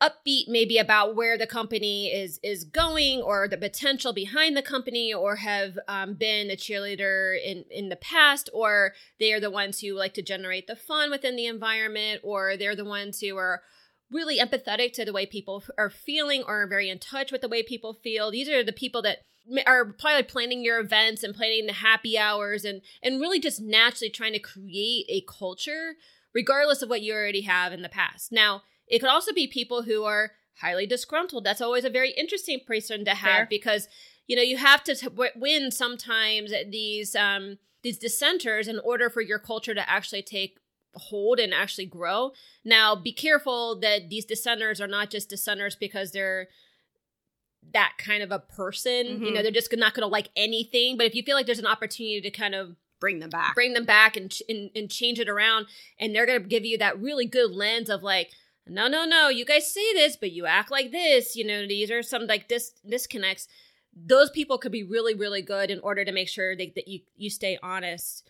upbeat 0.02 0.48
maybe 0.48 0.78
about 0.78 1.16
where 1.16 1.38
the 1.38 1.48
company 1.48 2.08
is 2.08 2.40
is 2.44 2.66
going 2.66 3.22
or 3.22 3.48
the 3.48 3.58
potential 3.58 4.14
behind 4.14 4.56
the 4.56 4.62
company 4.62 5.14
or 5.14 5.38
have 5.38 5.80
um, 5.88 6.14
been 6.16 6.52
a 6.52 6.56
cheerleader 6.56 7.38
in 7.42 7.64
in 7.72 7.88
the 7.90 7.96
past 7.96 8.50
or 8.54 8.94
they 9.20 9.32
are 9.32 9.40
the 9.40 9.50
ones 9.50 9.80
who 9.80 9.94
like 9.94 10.14
to 10.14 10.22
generate 10.22 10.68
the 10.68 10.76
fun 10.76 11.10
within 11.10 11.38
the 11.38 11.46
environment 11.46 12.20
or 12.24 12.58
they're 12.58 12.76
the 12.76 12.84
ones 12.84 13.22
who 13.22 13.38
are 13.38 13.62
really 14.12 14.38
empathetic 14.38 14.92
to 14.92 15.06
the 15.06 15.14
way 15.14 15.26
people 15.26 15.64
are 15.78 15.90
feeling 15.90 16.44
or 16.46 16.64
are 16.64 16.68
very 16.68 16.90
in 16.90 17.00
touch 17.00 17.32
with 17.32 17.42
the 17.42 17.50
way 17.50 17.64
people 17.64 17.94
feel 17.94 18.30
these 18.30 18.50
are 18.50 18.66
the 18.66 18.74
people 18.74 19.02
that 19.02 19.20
are 19.68 19.86
probably 19.94 20.24
planning 20.24 20.64
your 20.64 20.80
events 20.80 21.24
and 21.24 21.36
planning 21.36 21.66
the 21.66 21.74
happy 21.74 22.18
hours 22.18 22.66
and 22.66 22.82
and 23.04 23.22
really 23.22 23.40
just 23.40 23.62
naturally 23.62 24.10
trying 24.10 24.34
to 24.34 24.40
create 24.40 25.06
a 25.10 25.24
culture 25.28 25.96
regardless 26.34 26.82
of 26.82 26.90
what 26.90 27.02
you 27.02 27.14
already 27.14 27.42
have 27.42 27.72
in 27.72 27.82
the 27.82 27.90
past 27.90 28.32
now 28.32 28.62
it 28.88 29.00
could 29.00 29.10
also 29.10 29.34
be 29.34 29.48
people 29.48 29.84
who 29.84 30.04
are 30.04 30.32
highly 30.60 30.86
disgruntled. 30.86 31.44
That's 31.44 31.62
always 31.62 31.86
a 31.86 31.90
very 31.90 32.12
interesting 32.12 32.60
person 32.66 33.06
to 33.06 33.12
have 33.12 33.36
Fair. 33.36 33.48
because 33.50 33.88
you 34.28 34.36
know 34.36 34.42
you 34.42 34.58
have 34.58 34.84
to 34.86 34.96
t- 34.96 35.08
win 35.36 35.72
sometimes 35.72 36.52
these 36.70 37.16
um 37.16 37.58
these 37.84 37.98
dissenters 37.98 38.68
in 38.68 38.80
order 38.80 39.10
for 39.10 39.22
your 39.22 39.40
culture 39.40 39.76
to 39.76 39.90
actually 39.90 40.24
take 40.24 40.60
hold 40.96 41.40
and 41.40 41.54
actually 41.54 41.86
grow. 41.86 42.32
Now, 42.64 42.96
be 42.96 43.12
careful 43.12 43.78
that 43.82 44.10
these 44.10 44.26
dissenters 44.26 44.80
are 44.80 44.88
not 44.88 45.10
just 45.10 45.30
dissenters 45.30 45.76
because 45.76 46.12
they're 46.12 46.48
that 47.76 47.94
kind 48.00 48.24
of 48.24 48.32
a 48.32 48.40
person. 48.40 49.06
You 49.06 49.14
Mhm. 49.18 49.34
know, 49.34 49.42
they're 49.44 49.52
just 49.52 49.72
not 49.78 49.94
going 49.94 50.02
to 50.02 50.08
like 50.08 50.30
anything. 50.36 50.98
But 50.98 51.06
if 51.06 51.14
you 51.16 51.22
feel 51.24 51.36
like 51.36 51.46
there's 51.46 51.60
an 51.60 51.66
opportunity 51.68 52.20
to 52.22 52.32
kind 52.32 52.56
of 52.56 52.76
bring 53.02 53.20
them 53.20 53.30
back 53.30 53.54
bring 53.54 53.74
them 53.74 53.84
back 53.86 54.16
and, 54.16 54.32
ch- 54.32 54.42
and 54.50 54.72
and 54.74 54.90
change 54.90 55.20
it 55.20 55.28
around 55.30 55.68
and 56.00 56.16
they're 56.16 56.26
going 56.26 56.42
to 56.42 56.48
give 56.48 56.64
you 56.66 56.78
that 56.78 57.00
really 57.00 57.26
good 57.26 57.52
lens 57.52 57.90
of 57.90 58.02
like 58.02 58.32
no 58.66 58.88
no 58.88 59.04
no 59.06 59.28
you 59.28 59.44
guys 59.44 59.70
say 59.72 59.94
this 59.94 60.16
but 60.16 60.32
you 60.32 60.46
act 60.46 60.72
like 60.72 60.92
this 60.92 61.36
you 61.36 61.46
know 61.46 61.68
these 61.68 61.92
are 61.92 62.02
some 62.02 62.26
like 62.26 62.48
dis- 62.48 62.72
disconnects 62.90 63.50
those 63.94 64.30
people 64.32 64.58
could 64.58 64.72
be 64.72 64.82
really 64.82 65.14
really 65.14 65.42
good 65.42 65.70
in 65.70 65.80
order 65.82 66.06
to 66.06 66.12
make 66.14 66.30
sure 66.30 66.56
that, 66.56 66.74
that 66.74 66.88
you 66.88 67.02
you 67.18 67.30
stay 67.30 67.60
honest 67.62 68.28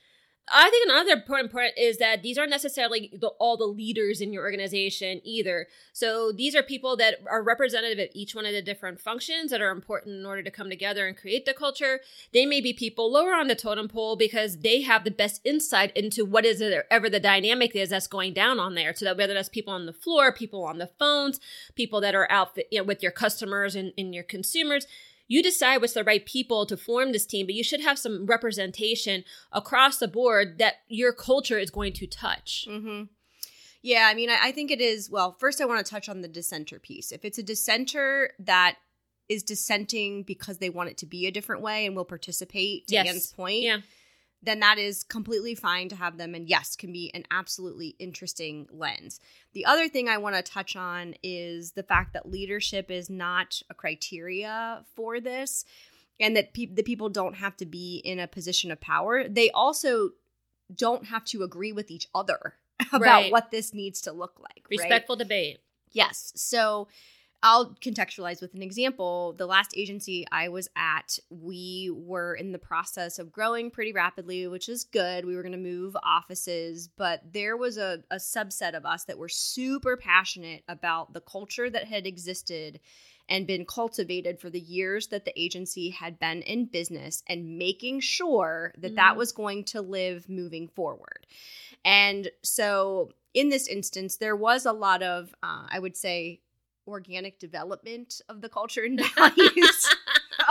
I 0.51 0.69
think 0.69 0.87
another 0.87 1.13
important 1.13 1.51
part 1.51 1.71
is 1.75 1.97
that 1.97 2.21
these 2.21 2.37
aren't 2.37 2.51
necessarily 2.51 3.09
the, 3.19 3.29
all 3.39 3.57
the 3.57 3.65
leaders 3.65 4.21
in 4.21 4.31
your 4.31 4.43
organization 4.43 5.19
either. 5.23 5.67
So 5.91 6.31
these 6.31 6.55
are 6.55 6.61
people 6.61 6.95
that 6.97 7.15
are 7.27 7.41
representative 7.41 7.97
of 7.97 8.11
each 8.13 8.35
one 8.35 8.45
of 8.45 8.51
the 8.53 8.61
different 8.61 8.99
functions 8.99 9.49
that 9.49 9.61
are 9.61 9.71
important 9.71 10.17
in 10.17 10.25
order 10.25 10.43
to 10.43 10.51
come 10.51 10.69
together 10.69 11.07
and 11.07 11.17
create 11.17 11.45
the 11.47 11.53
culture. 11.53 11.99
They 12.31 12.45
may 12.45 12.61
be 12.61 12.73
people 12.73 13.11
lower 13.11 13.33
on 13.33 13.47
the 13.47 13.55
totem 13.55 13.87
pole 13.87 14.15
because 14.15 14.59
they 14.59 14.81
have 14.81 15.03
the 15.03 15.09
best 15.09 15.41
insight 15.43 15.95
into 15.97 16.23
what 16.23 16.45
is 16.45 16.61
ever 16.91 17.09
the 17.09 17.19
dynamic 17.19 17.75
is 17.75 17.89
that's 17.89 18.07
going 18.07 18.33
down 18.33 18.59
on 18.59 18.75
there. 18.75 18.93
So 18.93 19.05
that 19.05 19.17
whether 19.17 19.33
that's 19.33 19.49
people 19.49 19.73
on 19.73 19.87
the 19.87 19.93
floor, 19.93 20.31
people 20.31 20.63
on 20.63 20.77
the 20.77 20.91
phones, 20.99 21.39
people 21.73 22.01
that 22.01 22.13
are 22.13 22.31
out 22.31 22.55
you 22.69 22.79
know, 22.79 22.83
with 22.83 23.01
your 23.01 23.11
customers 23.11 23.75
and, 23.75 23.93
and 23.97 24.13
your 24.13 24.23
consumers, 24.23 24.85
you 25.27 25.41
decide 25.41 25.81
what's 25.81 25.93
the 25.93 26.03
right 26.03 26.25
people 26.25 26.65
to 26.65 26.77
form 26.77 27.11
this 27.11 27.25
team, 27.25 27.45
but 27.47 27.55
you 27.55 27.63
should 27.63 27.81
have 27.81 27.97
some 27.97 28.25
representation 28.25 29.23
across 29.51 29.97
the 29.97 30.07
board 30.07 30.59
that 30.59 30.75
your 30.87 31.13
culture 31.13 31.57
is 31.57 31.69
going 31.69 31.93
to 31.93 32.07
touch. 32.07 32.67
Mm-hmm. 32.69 33.03
Yeah, 33.81 34.07
I 34.09 34.15
mean, 34.15 34.29
I, 34.29 34.37
I 34.41 34.51
think 34.51 34.71
it 34.71 34.81
is. 34.81 35.09
Well, 35.09 35.35
first, 35.39 35.61
I 35.61 35.65
want 35.65 35.85
to 35.85 35.89
touch 35.89 36.09
on 36.09 36.21
the 36.21 36.27
dissenter 36.27 36.79
piece. 36.79 37.11
If 37.11 37.23
it's 37.23 37.37
a 37.37 37.43
dissenter 37.43 38.31
that 38.39 38.77
is 39.29 39.43
dissenting 39.43 40.23
because 40.23 40.57
they 40.59 40.69
want 40.69 40.89
it 40.89 40.97
to 40.99 41.05
be 41.05 41.27
a 41.27 41.31
different 41.31 41.61
way 41.61 41.85
and 41.85 41.95
will 41.95 42.05
participate, 42.05 42.87
to 42.87 42.93
Yes. 42.95 43.07
Anne's 43.07 43.31
point, 43.31 43.61
Yeah. 43.63 43.77
Then 44.45 44.59
that 44.59 44.77
is 44.77 45.03
completely 45.03 45.55
fine 45.55 45.89
to 45.89 45.95
have 45.95 46.17
them 46.17 46.33
and 46.35 46.47
yes 46.47 46.75
can 46.75 46.91
be 46.91 47.11
an 47.13 47.23
absolutely 47.31 47.95
interesting 47.99 48.67
lens 48.71 49.19
the 49.53 49.65
other 49.65 49.87
thing 49.89 50.07
i 50.07 50.17
want 50.17 50.35
to 50.35 50.41
touch 50.41 50.75
on 50.75 51.13
is 51.23 51.71
the 51.71 51.83
fact 51.83 52.13
that 52.13 52.29
leadership 52.29 52.89
is 52.91 53.09
not 53.09 53.61
a 53.69 53.73
criteria 53.73 54.83
for 54.95 55.19
this 55.19 55.65
and 56.19 56.35
that 56.37 56.53
pe- 56.53 56.65
the 56.67 56.83
people 56.83 57.09
don't 57.09 57.35
have 57.35 57.57
to 57.57 57.65
be 57.65 57.97
in 58.05 58.19
a 58.19 58.27
position 58.27 58.71
of 58.71 58.79
power 58.79 59.27
they 59.27 59.49
also 59.51 60.11
don't 60.73 61.05
have 61.07 61.23
to 61.25 61.43
agree 61.43 61.71
with 61.71 61.91
each 61.91 62.07
other 62.15 62.55
about 62.93 63.01
Right. 63.01 63.31
what 63.31 63.51
this 63.51 63.73
needs 63.73 64.01
to 64.01 64.11
look 64.11 64.39
like 64.39 64.65
right? 64.69 64.79
Respectful 64.79 65.15
debate. 65.15 65.59
Yes. 65.91 66.33
So 66.35 66.87
I'll 67.45 67.75
contextualize 67.75 68.41
with 68.41 68.55
an 68.55 68.63
example. 68.63 69.33
The 69.37 69.45
last 69.45 69.77
agency 69.77 70.25
I 70.31 70.49
was 70.49 70.67
at, 70.75 71.19
we 71.29 71.91
were 71.93 72.33
in 72.33 72.51
the 72.51 72.57
process 72.57 73.19
of 73.19 73.31
growing 73.31 73.69
pretty 73.69 73.93
rapidly, 73.93 74.47
which 74.47 74.67
is 74.67 74.83
good. 74.83 75.25
We 75.25 75.35
were 75.35 75.43
going 75.43 75.51
to 75.51 75.59
move 75.59 75.95
offices, 76.03 76.87
but 76.87 77.21
there 77.31 77.55
was 77.55 77.77
a, 77.77 78.03
a 78.09 78.15
subset 78.15 78.73
of 78.73 78.83
us 78.83 79.03
that 79.03 79.19
were 79.19 79.29
super 79.29 79.95
passionate 79.95 80.63
about 80.67 81.13
the 81.13 81.21
culture 81.21 81.69
that 81.69 81.83
had 81.83 82.07
existed 82.07 82.79
and 83.29 83.45
been 83.45 83.65
cultivated 83.65 84.39
for 84.39 84.49
the 84.49 84.59
years 84.59 85.07
that 85.09 85.25
the 85.25 85.39
agency 85.39 85.91
had 85.91 86.17
been 86.17 86.41
in 86.41 86.65
business 86.65 87.21
and 87.27 87.59
making 87.59 87.99
sure 87.99 88.73
that 88.79 88.95
that 88.95 89.13
Mhm. 89.13 89.17
was 89.17 89.31
going 89.31 89.63
to 89.65 89.81
live 89.81 90.27
moving 90.27 90.67
forward. 90.67 91.27
And 91.83 92.31
so 92.41 93.11
in 93.35 93.49
this 93.49 93.67
instance, 93.67 94.17
there 94.17 94.35
was 94.35 94.65
a 94.65 94.71
lot 94.71 95.03
of, 95.03 95.35
uh, 95.43 95.67
I 95.69 95.77
would 95.77 95.97
say, 95.97 96.41
organic 96.87 97.39
development 97.39 98.21
of 98.29 98.41
the 98.41 98.49
culture 98.49 98.83
and 98.83 99.01
values 99.15 99.95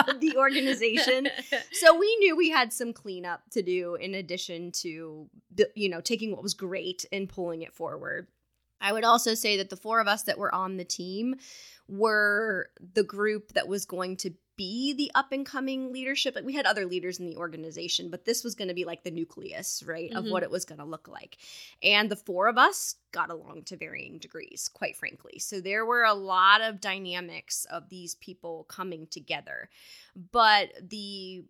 of 0.09 0.21
the 0.21 0.37
organization. 0.37 1.29
So 1.73 1.97
we 1.99 2.17
knew 2.17 2.37
we 2.37 2.51
had 2.51 2.73
some 2.73 2.93
cleanup 2.93 3.43
to 3.51 3.63
do 3.63 3.95
in 3.97 4.15
addition 4.15 4.73
to, 4.83 5.29
you 5.75 5.89
know, 5.89 6.01
taking 6.01 6.33
what 6.33 6.43
was 6.43 6.55
great 6.55 7.05
and 7.13 7.29
pulling 7.29 7.63
it 7.63 7.75
forward. 7.75 8.29
I 8.81 8.93
would 8.93 9.05
also 9.05 9.35
say 9.35 9.57
that 9.59 9.71
the 9.71 9.77
four 9.77 10.01
of 10.01 10.09
us 10.09 10.23
that 10.25 10.39
were 10.39 10.55
on 10.55 10.77
the 10.77 10.85
team 10.85 11.37
were 11.89 12.71
the 12.95 13.03
group 13.03 13.53
that 13.53 13.69
was 13.69 13.85
going 13.85 14.17
to 14.19 14.35
be 14.57 14.93
the 14.93 15.11
up 15.15 15.33
and 15.33 15.45
coming 15.45 15.93
leadership. 15.93 16.35
Like 16.35 16.45
we 16.45 16.53
had 16.55 16.67
other 16.67 16.87
leaders 16.87 17.19
in 17.19 17.27
the 17.27 17.37
organization, 17.37 18.11
but 18.11 18.25
this 18.25 18.45
was 18.45 18.55
going 18.55 18.69
to 18.69 18.75
be 18.75 18.85
like 18.85 19.03
the 19.03 19.11
nucleus, 19.11 19.83
right, 19.85 20.13
of 20.13 20.25
Mhm. 20.25 20.31
what 20.31 20.43
it 20.43 20.51
was 20.51 20.65
going 20.65 20.79
to 20.79 20.85
look 20.85 21.09
like. 21.09 21.37
And 21.83 22.11
the 22.11 22.17
four 22.17 22.49
of 22.49 22.57
us 22.59 22.97
got 23.13 23.31
along 23.31 23.65
to 23.65 23.77
varying 23.77 24.19
degrees, 24.19 24.69
quite 24.69 24.97
frankly. 24.97 25.39
So 25.39 25.61
there 25.61 25.85
were 25.85 26.05
a 26.05 26.15
lot 26.15 26.61
of 26.61 26.81
dynamics 26.81 27.65
of 27.67 27.89
these 27.89 28.15
people 28.17 28.65
coming 28.65 29.07
together. 29.07 29.69
But 30.15 30.71
the 30.89 31.45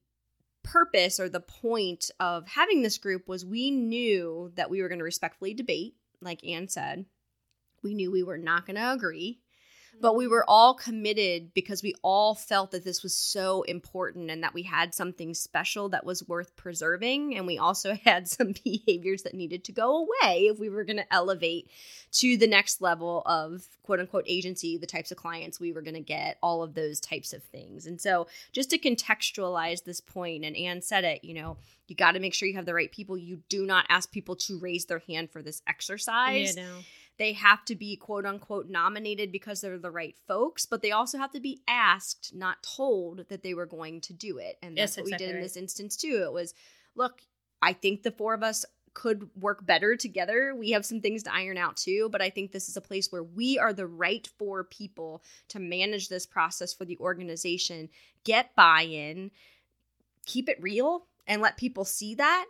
purpose 0.62 1.20
or 1.20 1.28
the 1.28 1.40
point 1.40 2.10
of 2.18 2.48
having 2.48 2.80
this 2.82 2.96
group 2.96 3.28
was 3.28 3.44
we 3.44 3.70
knew 3.70 4.50
that 4.54 4.70
we 4.70 4.80
were 4.80 4.88
going 4.88 4.98
to 4.98 5.04
respectfully 5.04 5.52
debate, 5.52 5.94
like 6.22 6.42
Anne 6.42 6.68
said. 6.68 7.04
We 7.82 7.92
knew 7.92 8.10
we 8.10 8.22
were 8.22 8.38
not 8.38 8.64
going 8.64 8.76
to 8.76 8.92
agree 8.92 9.40
but 10.00 10.16
we 10.16 10.26
were 10.26 10.44
all 10.48 10.74
committed 10.74 11.54
because 11.54 11.82
we 11.82 11.94
all 12.02 12.34
felt 12.34 12.70
that 12.72 12.84
this 12.84 13.02
was 13.02 13.14
so 13.14 13.62
important 13.62 14.30
and 14.30 14.42
that 14.42 14.54
we 14.54 14.62
had 14.62 14.94
something 14.94 15.34
special 15.34 15.88
that 15.90 16.04
was 16.04 16.26
worth 16.28 16.56
preserving. 16.56 17.36
And 17.36 17.46
we 17.46 17.58
also 17.58 17.94
had 18.04 18.28
some 18.28 18.54
behaviors 18.64 19.22
that 19.22 19.34
needed 19.34 19.64
to 19.64 19.72
go 19.72 19.98
away 19.98 20.46
if 20.46 20.58
we 20.58 20.68
were 20.68 20.84
going 20.84 20.98
to 20.98 21.12
elevate 21.12 21.70
to 22.12 22.36
the 22.36 22.46
next 22.46 22.80
level 22.80 23.22
of 23.26 23.66
quote 23.82 24.00
unquote 24.00 24.24
agency 24.26 24.78
the 24.78 24.86
types 24.86 25.10
of 25.10 25.16
clients 25.16 25.58
we 25.58 25.72
were 25.72 25.82
going 25.82 25.94
to 25.94 26.00
get 26.00 26.38
all 26.42 26.62
of 26.62 26.74
those 26.74 27.00
types 27.00 27.32
of 27.32 27.42
things. 27.42 27.86
And 27.86 28.00
so 28.00 28.26
just 28.52 28.70
to 28.70 28.78
contextualize 28.78 29.84
this 29.84 30.00
point 30.00 30.44
and 30.44 30.56
anne 30.56 30.80
said 30.80 31.04
it 31.04 31.24
you 31.24 31.34
know 31.34 31.56
you 31.86 31.96
got 31.96 32.12
to 32.12 32.20
make 32.20 32.34
sure 32.34 32.48
you 32.48 32.56
have 32.56 32.66
the 32.66 32.74
right 32.74 32.90
people. 32.90 33.16
You 33.18 33.42
do 33.48 33.66
not 33.66 33.86
ask 33.88 34.10
people 34.10 34.36
to 34.36 34.58
raise 34.58 34.86
their 34.86 35.00
hand 35.00 35.30
for 35.30 35.42
this 35.42 35.62
exercise. 35.66 36.56
Yeah, 36.56 36.64
no. 36.64 36.78
They 37.18 37.32
have 37.32 37.64
to 37.66 37.76
be 37.76 37.96
quote 37.96 38.26
unquote 38.26 38.68
nominated 38.68 39.30
because 39.30 39.60
they're 39.60 39.78
the 39.78 39.90
right 39.90 40.16
folks, 40.26 40.66
but 40.66 40.82
they 40.82 40.90
also 40.90 41.18
have 41.18 41.32
to 41.32 41.40
be 41.40 41.62
asked, 41.68 42.32
not 42.34 42.62
told 42.62 43.28
that 43.28 43.42
they 43.42 43.54
were 43.54 43.66
going 43.66 44.00
to 44.02 44.12
do 44.12 44.38
it. 44.38 44.58
And 44.62 44.76
Yes, 44.76 44.96
that's 44.96 45.04
what 45.04 45.12
we 45.12 45.16
did 45.16 45.30
in 45.30 45.36
right. 45.36 45.42
this 45.42 45.56
instance 45.56 45.96
too. 45.96 46.22
It 46.24 46.32
was, 46.32 46.54
look, 46.94 47.20
I 47.62 47.72
think 47.72 48.02
the 48.02 48.10
four 48.10 48.34
of 48.34 48.42
us 48.42 48.64
could 48.94 49.28
work 49.34 49.66
better 49.66 49.96
together. 49.96 50.54
We 50.56 50.70
have 50.70 50.86
some 50.86 51.00
things 51.00 51.24
to 51.24 51.34
iron 51.34 51.58
out 51.58 51.76
too, 51.76 52.08
but 52.10 52.22
I 52.22 52.30
think 52.30 52.52
this 52.52 52.68
is 52.68 52.76
a 52.76 52.80
place 52.80 53.10
where 53.10 53.24
we 53.24 53.58
are 53.58 53.72
the 53.72 53.86
right 53.86 54.26
four 54.38 54.64
people 54.64 55.22
to 55.48 55.58
manage 55.58 56.08
this 56.08 56.26
process 56.26 56.72
for 56.72 56.84
the 56.84 56.96
organization, 56.98 57.88
get 58.24 58.54
buy 58.54 58.82
in, 58.82 59.32
keep 60.26 60.48
it 60.48 60.62
real, 60.62 61.06
and 61.26 61.42
let 61.42 61.56
people 61.56 61.84
see 61.84 62.14
that, 62.14 62.46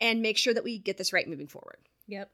and 0.00 0.22
make 0.22 0.38
sure 0.38 0.54
that 0.54 0.64
we 0.64 0.78
get 0.78 0.96
this 0.96 1.12
right 1.12 1.28
moving 1.28 1.46
forward. 1.46 1.78
Yep. 2.08 2.30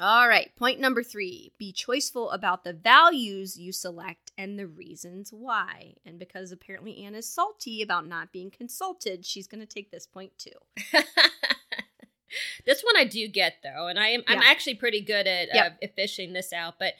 All 0.00 0.28
right, 0.28 0.54
point 0.54 0.78
number 0.78 1.02
three 1.02 1.52
be 1.58 1.72
choiceful 1.72 2.32
about 2.32 2.62
the 2.62 2.72
values 2.72 3.58
you 3.58 3.72
select 3.72 4.30
and 4.38 4.56
the 4.56 4.68
reasons 4.68 5.32
why. 5.32 5.94
And 6.06 6.20
because 6.20 6.52
apparently 6.52 7.04
Anne 7.04 7.16
is 7.16 7.28
salty 7.28 7.82
about 7.82 8.06
not 8.06 8.32
being 8.32 8.50
consulted, 8.50 9.26
she's 9.26 9.48
going 9.48 9.60
to 9.60 9.66
take 9.66 9.90
this 9.90 10.06
point 10.06 10.32
too. 10.38 10.50
this 12.64 12.82
one 12.82 12.96
I 12.96 13.04
do 13.04 13.26
get 13.26 13.56
though, 13.64 13.88
and 13.88 13.98
I 13.98 14.08
am 14.08 14.22
I'm 14.28 14.38
actually 14.42 14.74
pretty 14.74 15.00
good 15.00 15.26
at 15.26 15.48
Yep. 15.52 15.78
uh, 15.82 15.86
fishing 15.96 16.32
this 16.32 16.52
out. 16.52 16.74
But, 16.78 16.94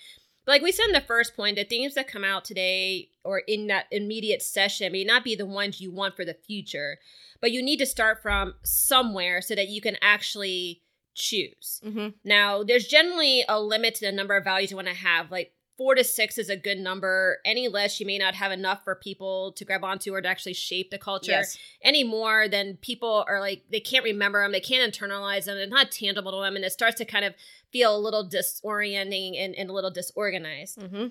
but 0.44 0.52
like 0.52 0.62
we 0.62 0.72
said 0.72 0.86
in 0.86 0.92
the 0.92 1.00
first 1.00 1.36
point, 1.36 1.54
the 1.54 1.62
themes 1.64 1.94
that 1.94 2.08
come 2.08 2.24
out 2.24 2.44
today 2.44 3.10
or 3.22 3.38
in 3.46 3.68
that 3.68 3.86
immediate 3.92 4.42
session 4.42 4.90
may 4.90 5.04
not 5.04 5.22
be 5.22 5.36
the 5.36 5.46
ones 5.46 5.80
you 5.80 5.92
want 5.92 6.16
for 6.16 6.24
the 6.24 6.34
future, 6.34 6.98
but 7.40 7.52
you 7.52 7.62
need 7.62 7.78
to 7.78 7.86
start 7.86 8.22
from 8.22 8.54
somewhere 8.64 9.40
so 9.40 9.54
that 9.54 9.68
you 9.68 9.80
can 9.80 9.96
actually 10.02 10.82
choose. 11.18 11.80
Mm-hmm. 11.84 12.08
Now, 12.24 12.62
there's 12.62 12.86
generally 12.86 13.44
a 13.48 13.60
limit 13.60 13.96
to 13.96 14.06
the 14.06 14.12
number 14.12 14.36
of 14.36 14.44
values 14.44 14.70
you 14.70 14.76
want 14.76 14.88
to 14.88 14.94
have. 14.94 15.30
Like 15.30 15.52
four 15.76 15.94
to 15.94 16.02
six 16.02 16.38
is 16.38 16.48
a 16.48 16.56
good 16.56 16.78
number. 16.78 17.38
Any 17.44 17.68
less, 17.68 18.00
you 18.00 18.06
may 18.06 18.18
not 18.18 18.34
have 18.34 18.52
enough 18.52 18.82
for 18.84 18.94
people 18.94 19.52
to 19.52 19.64
grab 19.64 19.84
onto 19.84 20.12
or 20.12 20.20
to 20.20 20.28
actually 20.28 20.54
shape 20.54 20.90
the 20.90 20.98
culture. 20.98 21.32
Yes. 21.32 21.58
Any 21.82 22.04
more, 22.04 22.48
then 22.48 22.78
people 22.80 23.24
are 23.28 23.40
like, 23.40 23.64
they 23.70 23.80
can't 23.80 24.04
remember 24.04 24.42
them, 24.42 24.52
they 24.52 24.60
can't 24.60 24.92
internalize 24.92 25.44
them, 25.44 25.56
they're 25.56 25.66
not 25.66 25.92
tangible 25.92 26.32
to 26.32 26.40
them, 26.40 26.56
and 26.56 26.64
it 26.64 26.72
starts 26.72 26.96
to 26.98 27.04
kind 27.04 27.24
of 27.24 27.34
feel 27.72 27.96
a 27.96 27.98
little 27.98 28.28
disorienting 28.28 29.38
and, 29.38 29.54
and 29.54 29.70
a 29.70 29.72
little 29.72 29.90
disorganized. 29.90 30.78
Mm-hmm. 30.78 31.06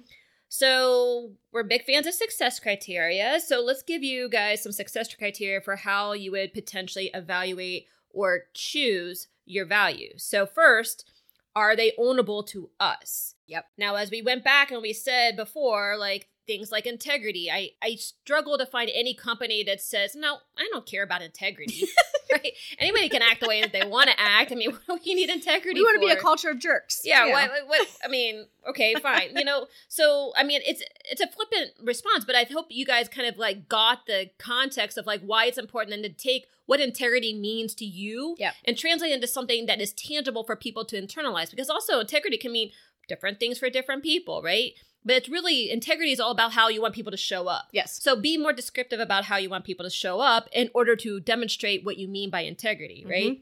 So 0.50 1.32
we're 1.52 1.64
big 1.64 1.84
fans 1.84 2.08
of 2.08 2.14
success 2.14 2.60
criteria. 2.60 3.40
So 3.46 3.62
let's 3.62 3.84
give 3.84 4.04
you 4.04 4.30
guys 4.30 4.64
some 4.64 4.72
success 4.72 5.14
criteria 5.14 5.62
for 5.62 5.76
how 5.76 6.14
you 6.14 6.32
would 6.32 6.54
potentially 6.54 7.12
evaluate 7.14 7.88
or 8.12 8.44
choose 8.54 9.28
your 9.48 9.66
values. 9.66 10.24
So 10.24 10.46
first, 10.46 11.10
are 11.56 11.76
they 11.76 11.94
ownable 12.00 12.46
to 12.48 12.70
us? 12.80 13.34
Yep. 13.48 13.66
Now, 13.78 13.96
as 13.96 14.12
we 14.12 14.22
went 14.22 14.44
back 14.44 14.72
and 14.72 14.82
we 14.82 14.94
said 14.94 15.36
before, 15.36 15.98
like 15.98 16.28
things 16.46 16.72
like 16.72 16.86
integrity, 16.86 17.50
I 17.52 17.72
I 17.82 17.96
struggle 17.96 18.58
to 18.58 18.66
find 18.66 18.92
any 18.94 19.14
company 19.14 19.64
that 19.64 19.82
says, 19.82 20.16
"No, 20.16 20.38
I 20.58 20.68
don't 20.72 20.86
care 20.86 21.04
about 21.04 21.22
integrity." 21.22 21.88
right? 22.32 22.54
Anybody 22.80 23.10
can 23.10 23.22
act 23.22 23.42
the 23.42 23.48
way 23.48 23.62
that 23.62 23.72
they 23.72 23.86
want 23.86 24.10
to 24.10 24.20
act. 24.20 24.52
I 24.52 24.56
mean, 24.56 24.72
what 24.86 25.02
we 25.06 25.14
need 25.14 25.30
integrity? 25.30 25.80
We 25.80 25.84
want 25.84 26.02
to 26.02 26.06
be 26.06 26.12
a 26.12 26.20
culture 26.20 26.50
of 26.50 26.60
jerks. 26.60 27.02
Yeah, 27.04 27.28
what, 27.32 27.50
what, 27.50 27.68
what? 27.68 27.88
I 28.04 28.08
mean, 28.08 28.46
okay, 28.70 28.96
fine. 28.96 29.36
you 29.36 29.46
know, 29.46 29.68
so 29.88 30.34
I 30.36 30.44
mean, 30.44 30.62
it's 30.66 30.82
it's 31.06 31.22
a 31.22 31.28
flippant 31.28 31.72
response, 31.84 32.26
but 32.26 32.36
I 32.36 32.44
hope 32.44 32.68
you 32.70 32.86
guys 32.86 33.08
kind 33.08 33.28
of 33.28 33.38
like 33.38 33.70
got 33.70 34.06
the 34.08 34.30
context 34.38 34.98
of 34.98 35.06
like 35.06 35.22
why 35.22 35.46
it's 35.46 35.58
important 35.58 35.94
and 35.94 36.04
to 36.04 36.10
take 36.10 36.48
what 36.66 36.80
integrity 36.82 37.34
means 37.34 37.74
to 37.76 37.86
you 37.86 38.36
Yep. 38.40 38.54
and 38.66 38.78
translate 38.78 39.14
into 39.14 39.28
something 39.28 39.68
that 39.68 39.80
is 39.80 39.94
tangible 39.94 40.44
for 40.44 40.56
people 40.56 40.84
to 40.86 41.02
internalize. 41.02 41.50
Because 41.50 41.70
also 41.70 42.00
integrity 42.00 42.38
can 42.38 42.52
mean 42.52 42.72
different 43.08 43.40
things 43.40 43.58
for 43.58 43.70
different 43.70 44.04
people, 44.04 44.42
right? 44.42 44.74
But 45.08 45.16
it's 45.16 45.30
really 45.30 45.72
integrity 45.72 46.12
is 46.12 46.20
all 46.20 46.32
about 46.32 46.52
how 46.52 46.68
you 46.68 46.82
want 46.82 46.94
people 46.94 47.12
to 47.12 47.18
show 47.18 47.48
up. 47.48 47.70
Yes. 47.72 47.98
So 48.04 48.20
be 48.20 48.38
more 48.38 48.52
descriptive 48.52 49.00
about 49.00 49.24
how 49.24 49.38
you 49.38 49.50
want 49.50 49.64
people 49.64 49.86
to 49.86 49.90
show 49.90 50.20
up 50.20 50.50
in 50.52 50.70
order 50.74 50.98
to 50.98 51.22
demonstrate 51.22 51.86
what 51.86 51.98
you 51.98 52.10
mean 52.10 52.30
by 52.30 52.42
integrity, 52.42 53.00
mm-hmm. 53.02 53.10
right? 53.10 53.42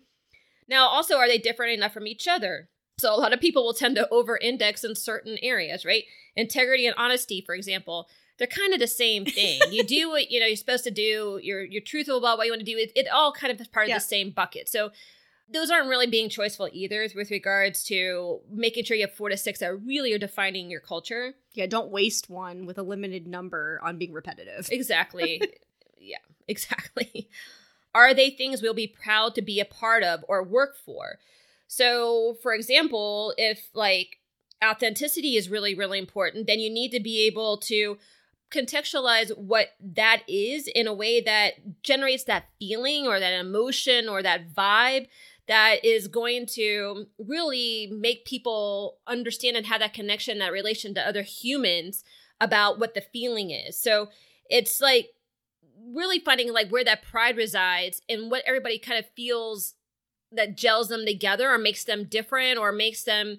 Now, 0.67 0.87
also, 0.87 1.17
are 1.17 1.27
they 1.27 1.39
different 1.39 1.73
enough 1.73 1.91
from 1.91 2.05
each 2.05 2.27
other? 2.27 2.69
So 2.99 3.13
a 3.13 3.17
lot 3.17 3.33
of 3.33 3.41
people 3.41 3.63
will 3.63 3.73
tend 3.73 3.95
to 3.95 4.07
over 4.09 4.37
index 4.37 4.83
in 4.83 4.95
certain 4.95 5.39
areas, 5.41 5.85
right? 5.85 6.03
Integrity 6.35 6.85
and 6.85 6.95
honesty, 6.99 7.41
for 7.41 7.55
example, 7.55 8.07
they're 8.37 8.47
kind 8.47 8.73
of 8.73 8.79
the 8.79 8.87
same 8.87 9.25
thing. 9.39 9.59
you 9.71 9.83
do 9.83 10.09
what 10.09 10.29
you 10.29 10.39
know 10.39 10.45
you're 10.45 10.55
supposed 10.55 10.83
to 10.83 10.91
do. 10.91 11.39
You're 11.41 11.63
you're 11.63 11.81
truthful 11.81 12.19
about 12.19 12.37
what 12.37 12.45
you 12.45 12.51
want 12.51 12.63
to 12.63 12.71
do. 12.71 12.77
It, 12.77 12.91
it 12.95 13.07
all 13.11 13.31
kind 13.31 13.51
of 13.51 13.59
is 13.59 13.67
part 13.67 13.87
Yeah. 13.87 13.95
of 13.95 14.03
the 14.03 14.07
same 14.07 14.29
bucket. 14.29 14.69
So 14.69 14.91
those 15.51 15.69
aren't 15.69 15.89
really 15.89 16.07
being 16.07 16.29
choiceful 16.29 16.69
either 16.73 17.07
with 17.15 17.29
regards 17.29 17.83
to 17.85 18.39
making 18.51 18.83
sure 18.83 18.97
you 18.97 19.05
have 19.05 19.13
four 19.13 19.29
to 19.29 19.37
six 19.37 19.59
that 19.59 19.73
really 19.85 20.11
are 20.13 20.17
defining 20.17 20.71
your 20.71 20.79
culture. 20.79 21.33
Yeah, 21.53 21.67
don't 21.67 21.91
waste 21.91 22.29
one 22.29 22.65
with 22.65 22.77
a 22.77 22.83
limited 22.83 23.27
number 23.27 23.79
on 23.83 23.97
being 23.97 24.13
repetitive. 24.13 24.67
Exactly. 24.71 25.41
yeah, 25.99 26.17
exactly. 26.47 27.29
Are 27.93 28.13
they 28.13 28.31
things 28.31 28.61
we'll 28.61 28.73
be 28.73 28.87
proud 28.87 29.35
to 29.35 29.41
be 29.41 29.59
a 29.59 29.65
part 29.65 30.03
of 30.03 30.25
or 30.27 30.43
work 30.43 30.75
for? 30.83 31.19
So, 31.67 32.37
for 32.41 32.53
example, 32.53 33.33
if 33.37 33.69
like 33.73 34.19
authenticity 34.63 35.37
is 35.37 35.49
really, 35.49 35.75
really 35.75 35.99
important, 35.99 36.47
then 36.47 36.59
you 36.59 36.69
need 36.69 36.91
to 36.91 36.99
be 36.99 37.25
able 37.27 37.57
to 37.57 37.97
contextualize 38.51 39.35
what 39.37 39.69
that 39.79 40.23
is 40.27 40.67
in 40.67 40.87
a 40.87 40.93
way 40.93 41.21
that 41.21 41.83
generates 41.83 42.23
that 42.25 42.45
feeling 42.59 43.07
or 43.07 43.19
that 43.19 43.33
emotion 43.33 44.07
or 44.07 44.21
that 44.23 44.53
vibe 44.53 45.07
that 45.47 45.85
is 45.85 46.07
going 46.07 46.47
to 46.47 47.05
really 47.19 47.89
make 47.91 48.25
people 48.25 48.97
understand 49.07 49.55
and 49.55 49.65
have 49.67 49.79
that 49.79 49.93
connection, 49.93 50.39
that 50.39 50.51
relation 50.51 50.93
to 50.95 51.07
other 51.07 51.21
humans 51.21 52.03
about 52.41 52.79
what 52.79 52.93
the 52.93 53.01
feeling 53.01 53.51
is. 53.51 53.79
So 53.79 54.09
it's 54.49 54.81
like 54.81 55.09
really 55.93 56.19
finding 56.19 56.51
like 56.51 56.69
where 56.69 56.83
that 56.83 57.03
pride 57.03 57.37
resides 57.37 58.01
and 58.09 58.31
what 58.31 58.43
everybody 58.45 58.79
kind 58.79 58.99
of 58.99 59.05
feels 59.15 59.75
that 60.31 60.57
gels 60.57 60.89
them 60.89 61.05
together 61.05 61.49
or 61.49 61.57
makes 61.57 61.83
them 61.83 62.05
different 62.05 62.57
or 62.57 62.71
makes 62.71 63.03
them 63.03 63.37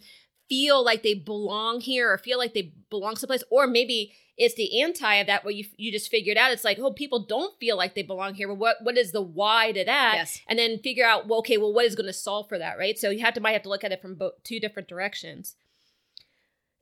feel 0.48 0.84
like 0.84 1.02
they 1.02 1.14
belong 1.14 1.80
here 1.80 2.12
or 2.12 2.18
feel 2.18 2.38
like 2.38 2.54
they 2.54 2.72
belong 2.88 3.16
someplace 3.16 3.42
or 3.50 3.66
maybe 3.66 4.12
it's 4.36 4.54
the 4.54 4.80
anti 4.82 5.14
of 5.14 5.26
that 5.26 5.44
what 5.44 5.54
you 5.54 5.64
you 5.76 5.90
just 5.90 6.10
figured 6.10 6.36
out 6.36 6.52
it's 6.52 6.64
like 6.64 6.78
oh 6.78 6.92
people 6.92 7.24
don't 7.24 7.58
feel 7.58 7.76
like 7.76 7.94
they 7.94 8.02
belong 8.02 8.34
here 8.34 8.48
but 8.48 8.58
what 8.58 8.76
what 8.82 8.96
is 8.98 9.12
the 9.12 9.22
why 9.22 9.72
to 9.72 9.84
that 9.84 10.14
Yes. 10.16 10.40
and 10.48 10.58
then 10.58 10.78
figure 10.78 11.04
out 11.06 11.26
well 11.26 11.38
okay 11.40 11.56
well 11.56 11.72
what 11.72 11.84
is 11.86 11.94
going 11.94 12.06
to 12.06 12.12
solve 12.12 12.48
for 12.48 12.58
that 12.58 12.78
right 12.78 12.98
so 12.98 13.10
you 13.10 13.20
have 13.24 13.34
to 13.34 13.40
might 13.40 13.52
have 13.52 13.62
to 13.62 13.68
look 13.68 13.84
at 13.84 13.92
it 13.92 14.02
from 14.02 14.14
both 14.14 14.34
two 14.44 14.60
different 14.60 14.88
directions 14.88 15.56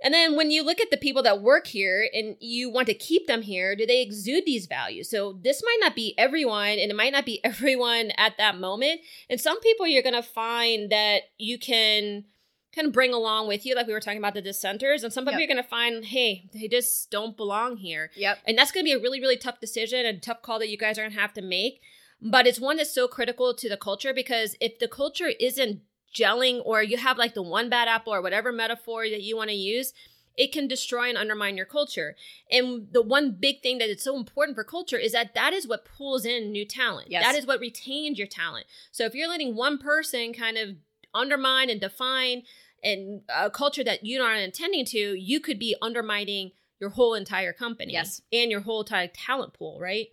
and 0.02 0.12
then 0.12 0.37
when 0.37 0.50
you 0.50 0.62
look 0.62 0.80
at 0.80 0.90
the 0.90 0.99
people 0.99 1.23
that 1.23 1.40
work 1.40 1.66
here 1.66 2.06
and 2.12 2.37
you 2.38 2.68
want 2.68 2.88
to 2.88 2.94
keep 2.94 3.26
them 3.26 3.40
here, 3.40 3.75
do 3.75 3.87
they 3.87 4.02
exude 4.02 4.44
these 4.44 4.66
values? 4.66 5.08
So 5.08 5.38
this 5.42 5.62
might 5.64 5.78
not 5.80 5.94
be 5.94 6.14
everyone 6.18 6.78
and 6.78 6.90
it 6.90 6.96
might 6.96 7.12
not 7.12 7.25
be 7.25 7.40
everyone 7.44 8.11
at 8.18 8.37
that 8.37 8.58
moment. 8.58 9.00
And 9.30 9.40
some 9.40 9.58
people 9.61 9.87
you're 9.87 10.02
going 10.02 10.14
to 10.14 10.23
find 10.23 10.90
that 10.90 11.23
you 11.38 11.58
can 11.58 12.25
kind 12.75 12.87
of 12.87 12.93
bring 12.93 13.12
along 13.14 13.49
with 13.49 13.64
you, 13.64 13.75
like 13.75 13.87
we 13.87 13.93
were 13.93 14.00
talking 14.00 14.19
about 14.19 14.35
the 14.35 14.43
dissenters. 14.43 15.04
And 15.04 15.12
some 15.12 15.25
people 15.25 15.38
Yep. 15.38 15.49
you're 15.49 15.54
going 15.54 15.64
to 15.64 15.69
find, 15.69 16.04
hey, 16.04 16.49
they 16.52 16.69
just 16.69 17.11
don't 17.11 17.37
belong 17.37 17.76
here. 17.76 18.11
Yep. 18.16 18.38
And 18.47 18.59
that's 18.59 18.73
going 18.73 18.85
to 18.85 18.88
be 18.88 18.93
a 18.93 19.00
really, 19.00 19.21
really 19.21 19.37
tough 19.37 19.61
decision, 19.61 20.04
and 20.07 20.23
tough 20.23 20.43
call 20.43 20.59
that 20.59 20.69
you 20.69 20.76
guys 20.78 20.99
are 20.99 21.02
going 21.02 21.12
to 21.14 21.21
have 21.21 21.35
to 21.35 21.43
make. 21.43 21.81
But 22.21 22.47
it's 22.47 22.61
one 22.61 22.76
that's 22.76 22.95
so 22.95 23.07
critical 23.07 23.54
to 23.54 23.69
the 23.69 23.76
culture 23.76 24.14
because 24.14 24.57
if 24.61 24.78
the 24.78 24.88
culture 24.88 25.31
isn't 25.38 25.81
gelling 26.14 26.62
or 26.64 26.83
you 26.83 26.97
have 26.97 27.19
like 27.19 27.35
the 27.35 27.43
one 27.43 27.69
bad 27.69 27.88
apple 27.88 28.14
or 28.14 28.23
whatever 28.23 28.52
metaphor 28.52 29.09
that 29.09 29.23
you 29.23 29.37
want 29.37 29.50
to 29.50 29.57
use, 29.57 29.93
it 30.37 30.52
can 30.52 30.66
destroy 30.66 31.09
and 31.09 31.19
undermine 31.19 31.57
your 31.57 31.66
culture. 31.66 32.16
And 32.50 32.88
the 32.93 33.02
one 33.02 33.37
big 33.38 33.62
thing 33.62 33.78
that 33.78 33.90
is 33.90 34.02
so 34.02 34.16
important 34.16 34.57
for 34.57 34.64
culture 34.64 34.97
is 34.97 35.12
that 35.12 35.35
that 35.35 35.52
is 35.52 35.66
what 35.66 35.85
pulls 35.85 36.25
in 36.25 36.50
new 36.50 36.64
talent. 36.66 37.11
Yes. 37.11 37.25
That 37.25 37.37
is 37.37 37.47
what 37.47 37.61
retains 37.61 38.19
your 38.19 38.26
talent. 38.26 38.66
So 38.90 39.04
if 39.04 39.14
you're 39.14 39.28
letting 39.28 39.54
one 39.54 39.78
person 39.78 40.33
kind 40.33 40.57
of 40.57 40.71
undermine 41.14 41.71
and 41.71 41.81
define 41.81 42.43
and 42.85 43.23
a 43.35 43.50
culture 43.50 43.83
that 43.85 44.05
you 44.05 44.23
aren't 44.23 44.43
intending 44.43 44.85
to, 44.87 44.99
you 44.99 45.41
could 45.41 45.59
be 45.59 45.75
undermining 45.83 46.53
your 46.81 46.91
whole 46.91 47.14
entire 47.14 47.53
company 47.53 47.95
Yes. 47.95 48.21
and 48.33 48.50
your 48.50 48.61
whole 48.61 48.83
entire 48.83 49.09
talent 49.09 49.55
pool, 49.55 49.79
right? 49.81 50.09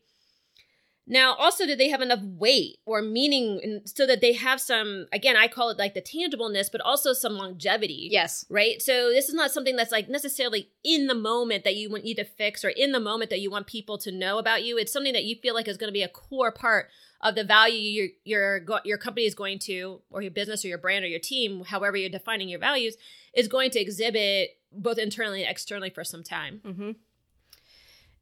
Now, 1.07 1.33
also, 1.33 1.65
do 1.65 1.75
they 1.75 1.89
have 1.89 2.01
enough 2.01 2.21
weight 2.21 2.77
or 2.85 3.01
meaning 3.01 3.81
so 3.85 4.05
that 4.05 4.21
they 4.21 4.33
have 4.33 4.61
some, 4.61 5.07
again, 5.11 5.35
I 5.35 5.47
call 5.47 5.69
it 5.69 5.77
like 5.77 5.93
the 5.93 6.01
tangibleness, 6.01 6.71
but 6.71 6.79
also 6.79 7.11
some 7.11 7.33
longevity 7.33 8.07
Yes. 8.11 8.45
right? 8.49 8.81
So 8.81 9.09
this 9.09 9.27
is 9.27 9.33
not 9.33 9.51
something 9.51 9.75
that's 9.75 9.91
like 9.91 10.07
necessarily 10.07 10.69
in 10.83 11.07
the 11.07 11.15
moment 11.15 11.63
that 11.65 11.75
you 11.75 11.89
want 11.89 12.05
you 12.05 12.15
to 12.15 12.23
fix 12.23 12.63
or 12.63 12.69
in 12.69 12.91
the 12.91 12.99
moment 12.99 13.29
that 13.31 13.41
you 13.41 13.49
want 13.49 13.67
people 13.67 13.97
to 13.97 14.11
know 14.11 14.37
about 14.37 14.63
you. 14.63 14.77
It's 14.77 14.93
something 14.93 15.13
that 15.13 15.25
you 15.25 15.35
feel 15.35 15.55
like 15.55 15.67
is 15.67 15.75
going 15.75 15.89
to 15.89 15.93
be 15.93 16.03
a 16.03 16.07
core 16.07 16.51
part 16.51 16.87
of 17.23 17.35
the 17.35 17.43
value 17.43 17.79
your 17.79 18.07
your 18.23 18.81
your 18.83 18.97
company 18.97 19.25
is 19.25 19.35
going 19.35 19.59
to 19.59 20.01
or 20.09 20.21
your 20.21 20.31
business 20.31 20.65
or 20.65 20.67
your 20.67 20.77
brand 20.77 21.05
or 21.05 21.07
your 21.07 21.19
team, 21.19 21.63
however 21.63 21.97
you're 21.97 22.09
defining 22.09 22.49
your 22.49 22.59
values, 22.59 22.95
is 23.33 23.47
going 23.47 23.71
to 23.71 23.79
exhibit 23.79 24.57
both 24.71 24.97
internally 24.97 25.43
and 25.43 25.51
externally 25.51 25.89
for 25.89 26.03
some 26.03 26.23
time. 26.23 26.61
Mm-hmm. 26.65 26.91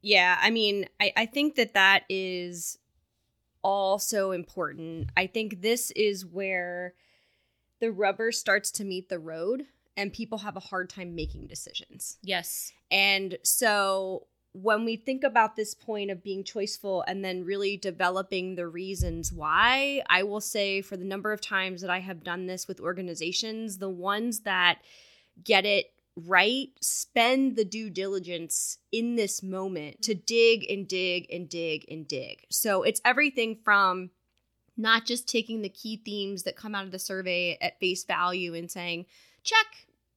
Yeah, 0.02 0.38
I 0.40 0.50
mean, 0.50 0.86
I, 1.00 1.12
I 1.16 1.26
think 1.26 1.56
that 1.56 1.74
that 1.74 2.04
is 2.08 2.78
also 3.62 4.30
important. 4.30 5.10
I 5.16 5.26
think 5.26 5.60
this 5.60 5.90
is 5.92 6.24
where 6.24 6.94
the 7.80 7.90
rubber 7.90 8.32
starts 8.32 8.70
to 8.72 8.84
meet 8.84 9.08
the 9.08 9.18
road 9.18 9.64
and 9.96 10.12
people 10.12 10.38
have 10.38 10.56
a 10.56 10.60
hard 10.60 10.88
time 10.88 11.14
making 11.14 11.46
decisions. 11.46 12.18
Yes. 12.22 12.72
And 12.90 13.36
so 13.42 14.26
when 14.52 14.84
we 14.84 14.96
think 14.96 15.22
about 15.22 15.54
this 15.54 15.74
point 15.74 16.10
of 16.10 16.22
being 16.22 16.42
choiceful 16.42 17.04
and 17.06 17.24
then 17.24 17.44
really 17.44 17.76
developing 17.76 18.54
the 18.54 18.66
reasons 18.66 19.32
why, 19.32 20.02
I 20.08 20.24
will 20.24 20.40
say 20.40 20.82
for 20.82 20.96
the 20.96 21.04
number 21.04 21.32
of 21.32 21.40
times 21.40 21.82
that 21.82 21.90
I 21.90 22.00
have 22.00 22.24
done 22.24 22.46
this 22.46 22.66
with 22.66 22.80
organizations, 22.80 23.78
the 23.78 23.90
ones 23.90 24.40
that 24.40 24.78
get 25.44 25.64
it 25.64 25.92
right 26.16 26.68
spend 26.80 27.56
the 27.56 27.64
due 27.64 27.88
diligence 27.88 28.78
in 28.90 29.14
this 29.14 29.42
moment 29.42 30.02
to 30.02 30.14
dig 30.14 30.68
and 30.68 30.88
dig 30.88 31.26
and 31.32 31.48
dig 31.48 31.84
and 31.88 32.06
dig. 32.08 32.44
So 32.50 32.82
it's 32.82 33.00
everything 33.04 33.56
from 33.64 34.10
not 34.76 35.06
just 35.06 35.28
taking 35.28 35.62
the 35.62 35.68
key 35.68 36.00
themes 36.04 36.42
that 36.42 36.56
come 36.56 36.74
out 36.74 36.84
of 36.84 36.90
the 36.90 36.98
survey 36.98 37.56
at 37.60 37.78
face 37.78 38.04
value 38.04 38.54
and 38.54 38.70
saying, 38.70 39.06
check, 39.44 39.66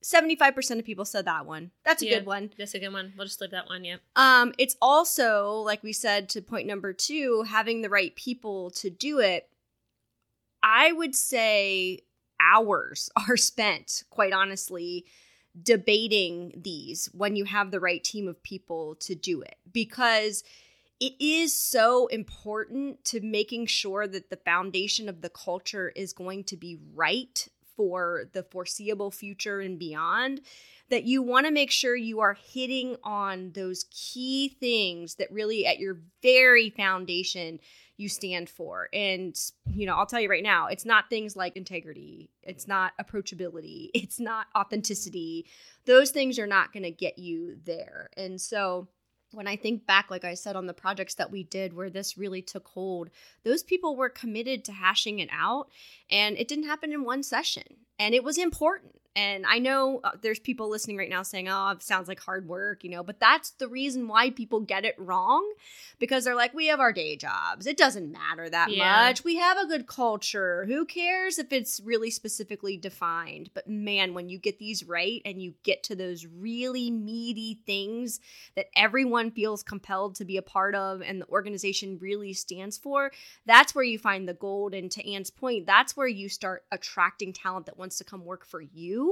75% 0.03 0.79
of 0.79 0.85
people 0.85 1.05
said 1.05 1.25
that 1.25 1.45
one. 1.45 1.71
That's 1.83 2.01
a 2.01 2.05
Yeah. 2.05 2.17
good 2.19 2.25
one. 2.25 2.51
That's 2.57 2.73
a 2.73 2.79
good 2.79 2.91
one. 2.93 3.13
We'll 3.17 3.25
just 3.25 3.39
leave 3.41 3.51
that 3.51 3.67
one. 3.67 3.85
Yeah. 3.85 3.97
Um, 4.15 4.53
it's 4.57 4.75
also, 4.81 5.53
like 5.55 5.81
we 5.81 5.93
said 5.93 6.29
to 6.29 6.41
point 6.41 6.67
number 6.67 6.91
two, 6.93 7.43
having 7.43 7.81
the 7.81 7.89
right 7.89 8.13
people 8.15 8.69
to 8.71 8.89
do 8.89 9.19
it. 9.19 9.49
I 10.61 10.91
would 10.91 11.15
say 11.15 12.01
hours 12.39 13.09
are 13.29 13.37
spent, 13.37 14.03
quite 14.09 14.33
honestly, 14.33 15.05
debating 15.61 16.51
these 16.55 17.05
when 17.13 17.35
you 17.35 17.45
have 17.45 17.71
the 17.71 17.79
right 17.79 18.03
team 18.03 18.27
of 18.27 18.41
people 18.43 18.95
to 18.95 19.13
do 19.15 19.41
it 19.41 19.55
because 19.71 20.43
it 20.99 21.13
is 21.19 21.55
so 21.57 22.07
important 22.07 23.03
to 23.05 23.19
making 23.21 23.67
sure 23.67 24.07
that 24.07 24.29
the 24.29 24.35
foundation 24.37 25.07
of 25.07 25.21
the 25.21 25.29
culture 25.29 25.89
is 25.95 26.11
going 26.11 26.43
to 26.45 26.57
be 26.57 26.77
right 26.95 27.47
for 27.75 28.25
the 28.33 28.43
foreseeable 28.43 29.11
future 29.11 29.59
and 29.59 29.79
beyond 29.79 30.41
that 30.89 31.05
you 31.05 31.21
want 31.21 31.45
to 31.45 31.51
make 31.51 31.71
sure 31.71 31.95
you 31.95 32.19
are 32.19 32.33
hitting 32.33 32.95
on 33.03 33.51
those 33.55 33.85
key 33.89 34.49
things 34.59 35.15
that 35.15 35.31
really 35.31 35.65
at 35.65 35.79
your 35.79 35.97
very 36.21 36.69
foundation 36.69 37.59
you 37.97 38.09
stand 38.09 38.49
for. 38.49 38.89
And 38.91 39.35
you 39.65 39.85
know 39.85 39.95
i'll 39.95 40.05
tell 40.05 40.19
you 40.19 40.29
right 40.29 40.43
now 40.43 40.67
it's 40.67 40.85
not 40.85 41.09
things 41.09 41.35
like 41.35 41.55
integrity 41.55 42.29
it's 42.43 42.67
not 42.67 42.93
approachability 43.01 43.89
it's 43.93 44.19
not 44.19 44.47
authenticity. 44.55 45.45
Those 45.85 46.11
things 46.11 46.39
are 46.39 46.47
not 46.47 46.71
going 46.71 46.83
to 46.83 46.91
get 46.91 47.19
you 47.19 47.57
there. 47.65 48.09
And 48.15 48.39
so 48.39 48.87
when 49.33 49.47
I 49.47 49.55
think 49.55 49.85
back, 49.85 50.09
like 50.11 50.23
I 50.23 50.33
said, 50.33 50.55
on 50.55 50.67
the 50.67 50.73
projects 50.73 51.15
that 51.15 51.31
we 51.31 51.43
did 51.43 51.73
where 51.73 51.89
this 51.89 52.17
really 52.17 52.41
took 52.41 52.67
hold, 52.69 53.09
those 53.43 53.63
people 53.63 53.95
were 53.95 54.09
committed 54.09 54.63
to 54.65 54.71
hashing 54.71 55.19
it 55.19 55.29
out. 55.31 55.69
And 56.09 56.37
it 56.37 56.47
didn't 56.47 56.65
happen 56.67 56.93
in 56.93 57.03
one 57.03 57.23
session. 57.23 57.63
And 57.99 58.13
it 58.13 58.23
was 58.23 58.37
important. 58.37 58.95
And 59.15 59.45
I 59.45 59.59
know 59.59 59.99
uh, 60.03 60.11
there's 60.21 60.39
people 60.39 60.69
listening 60.69 60.97
right 60.97 61.09
now 61.09 61.21
saying, 61.21 61.47
oh, 61.47 61.69
it 61.69 61.83
sounds 61.83 62.07
like 62.07 62.19
hard 62.19 62.47
work, 62.47 62.83
you 62.83 62.89
know, 62.89 63.03
but 63.03 63.19
that's 63.19 63.51
the 63.51 63.67
reason 63.67 64.07
why 64.07 64.31
people 64.31 64.59
get 64.59 64.85
it 64.85 64.95
wrong 64.97 65.47
because 65.99 66.23
they're 66.23 66.35
like, 66.35 66.53
we 66.55 66.67
have 66.67 66.79
our 66.79 66.91
day 66.91 67.15
jobs. 67.15 67.67
It 67.67 67.77
doesn't 67.77 68.11
matter 68.11 68.49
that 68.49 68.71
Yeah. 68.71 69.07
much. 69.07 69.23
We 69.23 69.35
have 69.35 69.57
a 69.57 69.67
good 69.67 69.85
culture. 69.85 70.65
Who 70.65 70.85
cares 70.85 71.37
if 71.37 71.53
it's 71.53 71.79
really 71.83 72.09
specifically 72.09 72.75
defined? 72.75 73.51
But 73.53 73.67
man, 73.67 74.15
when 74.15 74.29
you 74.29 74.39
get 74.39 74.57
these 74.57 74.83
right 74.83 75.21
and 75.25 75.39
you 75.39 75.53
get 75.63 75.83
to 75.83 75.95
those 75.95 76.25
really 76.25 76.89
meaty 76.89 77.59
things 77.67 78.19
that 78.55 78.67
everyone 78.75 79.29
feels 79.29 79.61
compelled 79.61 80.15
to 80.15 80.25
be 80.25 80.37
a 80.37 80.41
part 80.41 80.73
of 80.73 81.01
and 81.01 81.21
the 81.21 81.27
organization 81.29 81.99
really 82.01 82.33
stands 82.33 82.79
for, 82.79 83.11
that's 83.45 83.75
where 83.75 83.83
you 83.83 83.99
find 83.99 84.27
the 84.27 84.33
gold. 84.33 84.73
And 84.73 84.89
to 84.91 85.07
Anne's 85.13 85.29
point, 85.29 85.67
that's 85.67 85.95
where 85.95 86.07
you 86.07 86.29
start 86.29 86.63
attracting 86.71 87.33
talent 87.33 87.67
that 87.67 87.77
wants 87.77 87.99
to 87.99 88.03
come 88.03 88.25
work 88.25 88.45
for 88.45 88.61
you 88.61 89.02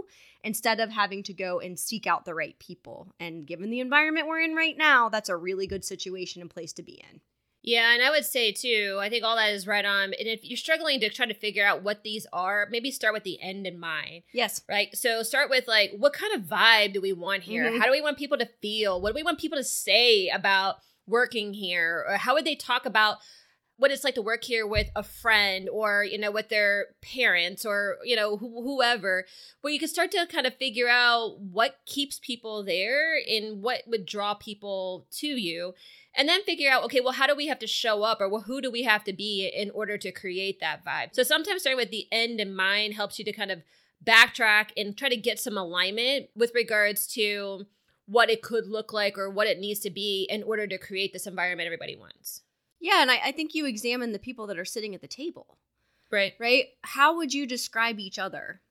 instead 0.44 0.80
of 0.80 0.90
having 0.90 1.24
to 1.24 1.34
go 1.34 1.60
and 1.60 1.80
seek 1.80 2.08
out 2.08 2.26
the 2.26 2.34
right 2.34 2.58
people. 2.60 3.14
And 3.20 3.46
given 3.46 3.70
the 3.70 3.80
environment 3.80 4.28
we're 4.28 4.42
in 4.42 4.56
right 4.56 4.78
now, 4.78 5.10
that's 5.10 5.30
a 5.30 5.38
really 5.38 5.68
good 5.68 5.86
situation 5.86 6.42
and 6.42 6.50
place 6.50 6.74
to 6.74 6.84
be 6.84 7.04
in. 7.12 7.22
Yeah, 7.64 7.94
and 7.94 8.02
I 8.02 8.10
would 8.10 8.26
say 8.26 8.52
too, 8.52 8.98
I 9.00 9.10
think 9.10 9.24
all 9.24 9.36
that 9.36 9.54
is 9.54 9.68
right 9.68 9.86
on. 9.86 10.06
And 10.06 10.28
if 10.28 10.44
you're 10.44 10.58
struggling 10.58 11.00
to 11.02 11.10
try 11.10 11.28
to 11.28 11.34
figure 11.36 11.66
out 11.66 11.84
what 11.84 12.04
these 12.04 12.26
are, 12.34 12.68
maybe 12.72 12.90
start 12.90 13.14
with 13.14 13.24
the 13.24 13.40
end 13.40 13.68
in 13.68 13.80
mind. 13.80 14.24
Yes. 14.34 14.62
Right. 14.68 14.96
So 14.96 15.22
start 15.22 15.50
with 15.52 15.68
like, 15.68 15.92
what 15.96 16.14
kind 16.14 16.34
of 16.34 16.42
vibe 16.42 16.94
do 16.94 17.02
we 17.02 17.14
want 17.14 17.44
here? 17.44 17.70
Mhm. 17.70 17.80
How 17.80 17.86
do 17.86 17.92
we 17.92 18.02
want 18.02 18.18
people 18.18 18.40
to 18.40 18.50
feel? 18.62 19.00
What 19.00 19.10
do 19.12 19.16
we 19.16 19.24
want 19.24 19.40
people 19.40 19.60
to 19.60 19.64
say 19.64 20.30
about 20.30 20.78
working 21.06 21.54
here? 21.54 22.04
Or 22.10 22.18
how 22.18 22.34
would 22.34 22.46
they 22.46 22.56
talk 22.56 22.88
about 22.88 23.18
what 23.82 23.89
it's 23.89 24.04
like 24.04 24.13
to 24.13 24.22
work 24.22 24.44
here 24.44 24.67
with 24.67 24.91
a 24.96 25.02
friend 25.02 25.67
or, 25.67 26.04
you 26.04 26.15
know, 26.15 26.30
with 26.30 26.50
their 26.50 26.89
parents 27.02 27.65
or, 27.65 27.98
you 28.04 28.15
know, 28.15 28.38
wh- 28.38 28.63
whoever, 28.63 29.26
where 29.62 29.74
you 29.74 29.80
can 29.80 29.88
start 29.88 30.12
to 30.12 30.28
kind 30.28 30.46
of 30.46 30.54
figure 30.54 30.88
out 30.88 31.39
what 31.39 31.80
keeps 31.88 32.20
people 32.20 32.63
there 32.63 33.17
and 33.28 33.63
what 33.63 33.82
would 33.88 34.06
draw 34.06 34.36
people 34.36 35.08
to 35.10 35.26
you. 35.26 35.74
And 36.15 36.30
then 36.30 36.44
figure 36.44 36.70
out, 36.70 36.84
okay, 36.84 37.00
well, 37.00 37.13
how 37.13 37.26
do 37.26 37.36
we 37.36 37.48
have 37.48 37.58
to 37.58 37.65
show 37.65 38.04
up 38.04 38.22
or 38.22 38.30
well, 38.30 38.41
who 38.41 38.62
do 38.62 38.70
we 38.70 38.84
have 38.84 39.04
to 39.06 39.13
be 39.13 39.52
in 39.52 39.72
order 39.72 39.98
to 39.98 40.12
create 40.12 40.60
that 40.60 40.86
vibe? 40.86 41.15
So 41.15 41.24
sometimes 41.24 41.62
starting 41.62 41.78
with 41.78 41.89
the 41.89 42.06
end 42.12 42.39
in 42.39 42.56
mind 42.56 42.94
helps 42.94 43.17
you 43.17 43.26
to 43.26 43.34
kind 43.34 43.50
of 43.50 43.63
backtrack 44.06 44.74
and 44.78 44.96
try 44.96 45.10
to 45.10 45.17
get 45.17 45.39
some 45.39 45.58
alignment 45.58 46.28
with 46.36 46.52
regards 46.54 47.08
to 47.13 47.65
what 48.06 48.30
it 48.30 48.44
could 48.44 48.67
look 48.67 48.94
like 48.94 49.17
or 49.17 49.32
what 49.32 49.48
it 49.48 49.58
needs 49.58 49.80
to 49.80 49.89
be 49.89 50.28
in 50.30 50.44
order 50.44 50.67
to 50.67 50.78
create 50.78 51.13
this 51.13 51.26
environment 51.26 51.65
everybody 51.65 51.96
wants. 51.96 52.44
Yeah, 52.82 53.02
and 53.02 53.12
I, 53.12 53.20
I 53.26 53.32
think 53.32 53.54
you 53.54 53.65
examine 53.65 54.12
the 54.12 54.20
people 54.20 54.48
that 54.48 54.58
are 54.60 54.65
sitting 54.65 54.94
at 54.96 55.02
the 55.02 55.08
table, 55.08 55.58
Right. 56.12 56.34
right? 56.39 56.65
How 56.82 57.15
would 57.15 57.34
you 57.34 57.46
describe 57.48 58.00
each 58.00 58.20
other? 58.20 58.62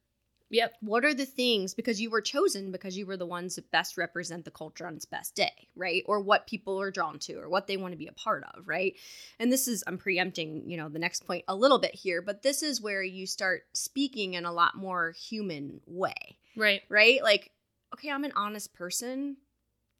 Yep. 0.52 0.74
What 0.80 1.04
are 1.04 1.14
the 1.14 1.26
things 1.26 1.74
because 1.74 2.00
you 2.00 2.10
were 2.10 2.20
chosen 2.20 2.72
because 2.72 2.98
you 2.98 3.06
were 3.06 3.16
the 3.16 3.24
ones 3.24 3.54
that 3.54 3.70
best 3.70 3.96
represent 3.96 4.44
the 4.44 4.50
culture 4.50 4.84
on 4.84 4.96
its 4.96 5.04
best 5.04 5.36
day, 5.36 5.68
right? 5.76 6.02
Or 6.06 6.20
what 6.20 6.48
people 6.48 6.80
are 6.80 6.90
drawn 6.90 7.20
to 7.20 7.34
or 7.34 7.48
what 7.48 7.68
they 7.68 7.76
want 7.76 7.92
to 7.92 7.96
be 7.98 8.08
a 8.08 8.12
part 8.12 8.42
of, 8.52 8.66
right? 8.66 8.96
And 9.38 9.52
this 9.52 9.68
is 9.68 9.84
I'm 9.86 9.96
preempting, 9.96 10.68
you 10.68 10.76
know, 10.76 10.88
the 10.88 10.98
next 10.98 11.24
point 11.24 11.44
a 11.46 11.54
little 11.54 11.78
bit 11.78 11.94
here, 11.94 12.20
but 12.20 12.42
this 12.42 12.64
is 12.64 12.80
where 12.82 13.00
you 13.02 13.28
start 13.28 13.62
speaking 13.74 14.34
in 14.34 14.44
a 14.44 14.52
lot 14.52 14.74
more 14.74 15.12
human 15.12 15.80
way, 15.86 16.36
Right. 16.56 16.82
right? 16.88 17.22
Like, 17.22 17.52
okay, 17.94 18.10
I'm 18.10 18.24
an 18.24 18.32
honest 18.34 18.74
person. 18.74 19.36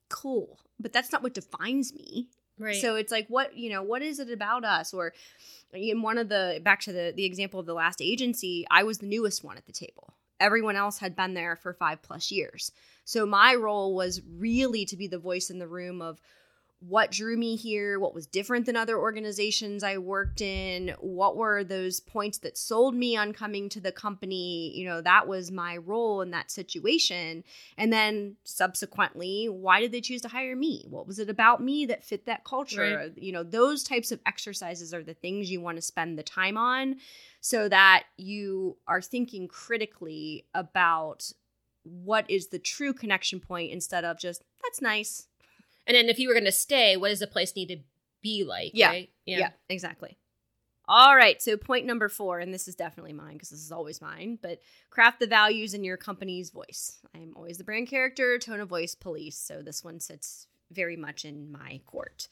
Cool. 0.08 0.58
But 0.80 0.92
that's 0.92 1.12
not 1.12 1.22
what 1.22 1.34
defines 1.34 1.94
me. 1.94 2.28
Right. 2.60 2.80
So 2.80 2.94
it's 2.96 3.10
like 3.10 3.26
what, 3.28 3.56
you 3.56 3.70
know, 3.70 3.82
what 3.82 4.02
is 4.02 4.20
it 4.20 4.30
about 4.30 4.64
us 4.64 4.92
or 4.92 5.14
in 5.72 6.02
one 6.02 6.18
of 6.18 6.28
the 6.28 6.60
back 6.62 6.80
to 6.82 6.92
the 6.92 7.12
the 7.16 7.24
example 7.24 7.58
of 7.58 7.66
the 7.66 7.74
last 7.74 8.02
agency, 8.02 8.66
I 8.70 8.82
was 8.82 8.98
the 8.98 9.06
newest 9.06 9.42
one 9.42 9.56
at 9.56 9.66
the 9.66 9.72
table. 9.72 10.12
Everyone 10.38 10.76
else 10.76 10.98
had 10.98 11.16
been 11.16 11.34
there 11.34 11.56
for 11.56 11.72
5 11.72 12.02
plus 12.02 12.30
years. 12.30 12.72
So 13.04 13.26
my 13.26 13.54
role 13.54 13.94
was 13.94 14.20
really 14.38 14.84
to 14.86 14.96
be 14.96 15.06
the 15.06 15.18
voice 15.18 15.50
in 15.50 15.58
the 15.58 15.68
room 15.68 16.00
of 16.00 16.20
what 16.80 17.10
drew 17.10 17.36
me 17.36 17.56
here, 17.56 18.00
what 18.00 18.14
was 18.14 18.26
different 18.26 18.64
than 18.64 18.74
other 18.74 18.98
organizations 18.98 19.84
I 19.84 19.98
worked 19.98 20.40
in, 20.40 20.94
what 20.98 21.36
were 21.36 21.62
those 21.62 22.00
points 22.00 22.38
that 22.38 22.56
sold 22.56 22.94
me 22.94 23.16
on 23.16 23.34
coming 23.34 23.68
to 23.70 23.80
the 23.80 23.92
company. 23.92 24.74
You 24.74 24.86
know, 24.86 25.02
that 25.02 25.28
was 25.28 25.50
my 25.50 25.76
role 25.76 26.22
in 26.22 26.30
that 26.30 26.50
situation. 26.50 27.44
And 27.76 27.92
then 27.92 28.36
subsequently, 28.44 29.46
why 29.46 29.80
did 29.80 29.92
they 29.92 30.00
choose 30.00 30.22
to 30.22 30.28
hire 30.28 30.56
me? 30.56 30.86
What 30.88 31.06
was 31.06 31.18
it 31.18 31.28
about 31.28 31.62
me 31.62 31.84
that 31.86 32.02
fit 32.02 32.24
that 32.24 32.44
culture? 32.44 32.96
Right. 32.96 33.12
You 33.22 33.32
know, 33.32 33.42
those 33.42 33.82
types 33.82 34.10
of 34.10 34.20
exercises 34.24 34.94
are 34.94 35.02
the 35.02 35.14
things 35.14 35.50
you 35.50 35.60
want 35.60 35.76
to 35.76 35.82
spend 35.82 36.18
the 36.18 36.22
time 36.22 36.56
on 36.56 36.96
so 37.42 37.68
that 37.68 38.04
you 38.16 38.78
are 38.88 39.02
thinking 39.02 39.48
critically 39.48 40.46
about 40.54 41.30
what 41.82 42.30
is 42.30 42.48
the 42.48 42.58
true 42.58 42.94
connection 42.94 43.38
point 43.38 43.70
instead 43.70 44.04
of 44.04 44.18
just, 44.18 44.42
that's 44.62 44.80
nice. 44.80 45.26
And 45.90 45.96
then 45.96 46.08
if 46.08 46.20
you 46.20 46.28
were 46.28 46.34
going 46.34 46.44
to 46.44 46.52
stay, 46.52 46.96
what 46.96 47.08
does 47.08 47.18
the 47.18 47.26
place 47.26 47.56
need 47.56 47.66
to 47.66 47.78
be 48.22 48.44
like? 48.44 48.70
Yeah. 48.74 48.90
Right? 48.90 49.10
Yeah. 49.26 49.50
exactly. 49.68 50.16
All 50.86 51.16
right. 51.16 51.42
So, 51.42 51.56
point 51.56 51.84
number 51.84 52.08
four, 52.08 52.38
and 52.38 52.54
this 52.54 52.68
is 52.68 52.76
definitely 52.76 53.12
mine 53.12 53.32
because 53.32 53.50
this 53.50 53.58
is 53.58 53.72
always 53.72 54.00
mine, 54.00 54.38
but 54.40 54.60
craft 54.88 55.18
the 55.18 55.26
values 55.26 55.74
in 55.74 55.82
your 55.82 55.96
company's 55.96 56.50
voice. 56.50 57.00
I'm 57.12 57.32
always 57.34 57.58
the 57.58 57.64
brand 57.64 57.88
character, 57.88 58.38
tone 58.38 58.60
of 58.60 58.68
voice 58.68 58.94
police. 58.94 59.36
So, 59.36 59.62
this 59.62 59.82
one 59.82 59.98
sits 59.98 60.46
very 60.70 60.96
much 60.96 61.24
in 61.24 61.50
my 61.50 61.80
court. 61.86 62.28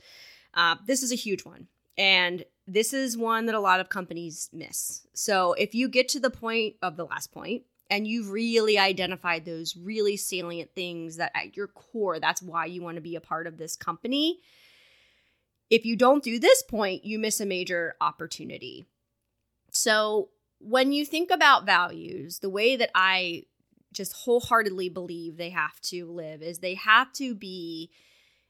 Uh, 0.55 0.77
this 0.87 1.03
is 1.03 1.11
a 1.11 1.17
huge 1.17 1.45
one. 1.45 1.67
And 1.97 2.45
this 2.69 2.93
is 2.93 3.19
one 3.19 3.47
that 3.47 3.57
a 3.57 3.61
lot 3.61 3.81
of 3.81 3.89
companies 3.89 4.51
miss. 4.53 5.05
So, 5.15 5.55
if 5.55 5.75
you 5.75 5.89
get 5.89 6.09
to 6.11 6.21
the 6.21 6.31
point 6.31 6.77
of 6.81 6.97
the 6.97 7.07
last 7.07 7.33
point, 7.33 7.65
and 7.91 8.07
you've 8.07 8.31
really 8.31 8.79
identified 8.79 9.45
those 9.45 9.77
really 9.77 10.17
salient 10.17 10.75
things 10.75 11.17
that 11.17 11.33
at 11.35 11.57
your 11.57 11.69
core, 11.69 12.21
that's 12.21 12.43
why 12.43 12.67
you 12.67 12.83
want 12.83 12.97
to 12.97 13.01
be 13.01 13.17
a 13.17 13.21
part 13.21 13.47
of 13.47 13.57
this 13.57 13.77
company 13.77 14.41
if 15.71 15.85
you 15.85 15.97
don't 15.97 16.25
do 16.25 16.39
this 16.39 16.63
point, 16.63 17.05
you 17.05 17.19
miss 17.19 17.41
a 17.41 17.47
major 17.47 17.95
opportunity. 18.01 18.87
So, 19.71 20.31
when 20.61 20.93
you 20.93 21.05
think 21.05 21.31
about 21.31 21.67
values, 21.67 22.41
the 22.41 22.51
way 22.51 22.77
that 22.77 22.91
I 22.95 23.45
just 23.93 24.13
wholeheartedly 24.13 24.89
believe 24.89 25.37
they 25.37 25.51
have 25.51 25.81
to 25.81 26.07
live 26.07 26.43
is 26.43 26.59
they 26.59 26.75
have 26.75 27.13
to 27.15 27.35
be 27.35 27.91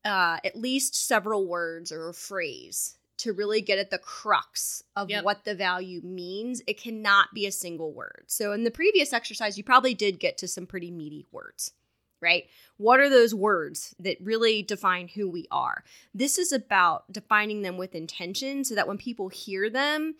uh, 0.04 0.38
at 0.42 0.56
least 0.56 1.06
several 1.06 1.46
words 1.46 1.92
or 1.92 2.08
a 2.08 2.14
phrase 2.14 2.97
to 3.18 3.32
really 3.32 3.60
get 3.60 3.78
at 3.78 3.90
the 3.90 3.98
crux 3.98 4.82
of 4.96 5.10
Yep. 5.10 5.24
what 5.24 5.44
the 5.44 5.54
value 5.54 6.00
means. 6.02 6.62
It 6.66 6.80
cannot 6.80 7.34
be 7.34 7.46
a 7.46 7.52
single 7.52 7.92
word. 7.92 8.24
So, 8.26 8.52
in 8.52 8.64
the 8.64 8.70
previous 8.70 9.12
exercise, 9.12 9.58
you 9.58 9.64
probably 9.64 9.94
did 9.94 10.20
get 10.20 10.38
to 10.38 10.48
some 10.48 10.66
pretty 10.66 10.90
meaty 10.90 11.26
words, 11.30 11.72
right? 12.20 12.44
What 12.76 13.00
are 13.00 13.08
those 13.10 13.34
words 13.34 13.94
that 13.98 14.18
really 14.20 14.62
define 14.62 15.08
who 15.08 15.28
we 15.28 15.46
are? 15.50 15.84
This 16.14 16.38
is 16.38 16.52
about 16.52 17.12
defining 17.12 17.62
them 17.62 17.76
with 17.76 17.94
intention 17.94 18.64
so 18.64 18.74
that 18.74 18.88
when 18.88 18.98
people 18.98 19.28
hear 19.28 19.68
them, 19.68 20.14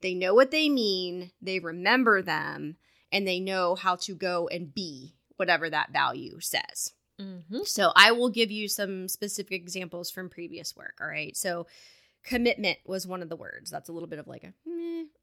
they 0.00 0.14
know 0.14 0.34
what 0.34 0.50
they 0.50 0.68
mean, 0.68 1.30
they 1.40 1.58
remember 1.58 2.22
them, 2.22 2.76
and 3.12 3.26
they 3.26 3.40
know 3.40 3.74
how 3.74 3.96
to 3.96 4.14
go 4.14 4.48
and 4.48 4.74
be 4.74 5.14
whatever 5.36 5.70
that 5.70 5.92
value 5.92 6.40
says. 6.40 6.92
Mm-hmm. 7.20 7.62
So 7.64 7.92
I 7.94 8.12
will 8.12 8.30
give 8.30 8.50
you 8.50 8.66
some 8.68 9.08
specific 9.08 9.52
examples 9.52 10.10
from 10.10 10.30
previous 10.30 10.74
work. 10.74 10.98
All 11.00 11.06
right. 11.06 11.36
So 11.36 11.66
commitment 12.22 12.78
was 12.84 13.06
one 13.06 13.22
of 13.22 13.28
the 13.28 13.36
words. 13.36 13.70
That's 13.70 13.88
a 13.88 13.92
little 13.92 14.08
bit 14.08 14.18
of 14.18 14.26
like 14.28 14.44
a 14.44 14.52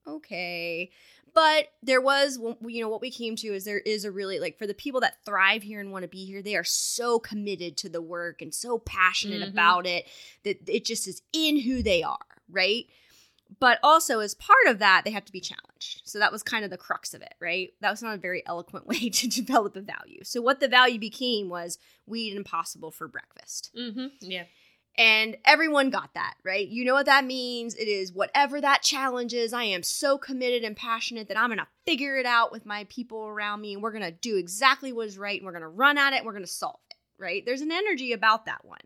okay. 0.08 0.92
But 1.34 1.68
there 1.84 2.02
was, 2.02 2.40
you 2.66 2.82
know, 2.82 2.90
what 2.90 3.02
we 3.02 3.12
came 3.12 3.36
to 3.38 3.48
is 3.50 3.64
there 3.64 3.80
is 3.80 4.06
a 4.06 4.12
really 4.12 4.40
like 4.40 4.58
for 4.58 4.66
the 4.66 4.74
people 4.74 5.02
that 5.02 5.24
thrive 5.26 5.62
here 5.62 5.80
and 5.80 5.92
want 5.92 6.04
to 6.04 6.08
be 6.08 6.26
here, 6.26 6.42
they 6.42 6.56
are 6.56 6.64
so 6.64 7.20
committed 7.20 7.78
to 7.78 7.90
the 7.90 8.02
work 8.02 8.42
and 8.42 8.54
so 8.54 8.80
passionate 8.80 9.42
Mhm. 9.42 9.50
about 9.52 9.86
it 9.86 10.08
that 10.44 10.68
it 10.68 10.84
just 10.86 11.08
is 11.08 11.22
in 11.34 11.60
who 11.60 11.84
they 11.84 12.02
are, 12.02 12.18
right? 12.50 12.86
But 13.60 13.80
also, 13.82 14.20
as 14.20 14.34
part 14.34 14.68
of 14.68 14.80
that, 14.80 15.04
they 15.06 15.12
have 15.12 15.24
to 15.26 15.32
be 15.32 15.40
challenged. 15.40 16.02
So 16.04 16.20
that 16.20 16.34
was 16.34 16.44
kind 16.44 16.66
of 16.66 16.70
the 16.72 16.78
crux 16.78 17.14
of 17.14 17.22
it, 17.22 17.34
right? 17.40 17.74
That 17.80 17.92
was 17.92 18.02
not 18.02 18.16
a 18.16 18.18
very 18.18 18.44
eloquent 18.46 18.88
way 18.88 19.10
to 19.10 19.28
develop 19.28 19.76
a 19.76 19.82
value. 19.82 20.24
So, 20.24 20.42
what 20.42 20.60
the 20.60 20.68
value 20.68 21.00
became 21.00 21.50
was 21.50 21.78
we 22.06 22.22
eat 22.22 22.36
impossible 22.36 22.92
for 22.92 23.08
breakfast. 23.08 23.72
Mm-hmm. 23.78 24.08
Yeah. 24.22 24.46
And 24.98 25.38
everyone 25.46 25.92
got 25.92 26.16
that, 26.16 26.36
right? 26.44 26.68
You 26.68 26.84
know 26.84 26.96
what 26.96 27.06
that 27.06 27.24
means. 27.24 27.76
It 27.76 27.88
is 27.88 28.12
whatever 28.12 28.60
that 28.60 28.82
challenge 28.82 29.34
is. 29.34 29.54
I 29.54 29.64
am 29.64 29.84
so 29.84 30.18
committed 30.18 30.64
and 30.64 30.76
passionate 30.76 31.28
that 31.28 31.38
I'm 31.38 31.50
going 31.50 31.60
to 31.60 31.68
figure 31.86 32.18
it 32.18 32.26
out 32.26 32.52
with 32.52 32.66
my 32.66 32.86
people 32.90 33.28
around 33.28 33.62
me 33.62 33.74
and 33.74 33.84
we're 33.84 33.92
going 33.92 34.04
to 34.04 34.12
do 34.12 34.38
exactly 34.38 34.92
what 34.92 35.08
is 35.08 35.18
right 35.18 35.40
and 35.40 35.46
we're 35.46 35.52
going 35.52 35.62
to 35.62 35.68
run 35.68 36.00
at 36.00 36.14
it 36.14 36.18
and 36.18 36.26
we're 36.26 36.32
going 36.32 36.44
to 36.44 36.52
solve 36.52 36.80
it, 36.90 36.98
right? 37.20 37.46
There's 37.46 37.62
an 37.62 37.72
energy 37.72 38.12
about 38.12 38.46
that 38.46 38.66
one. 38.66 38.80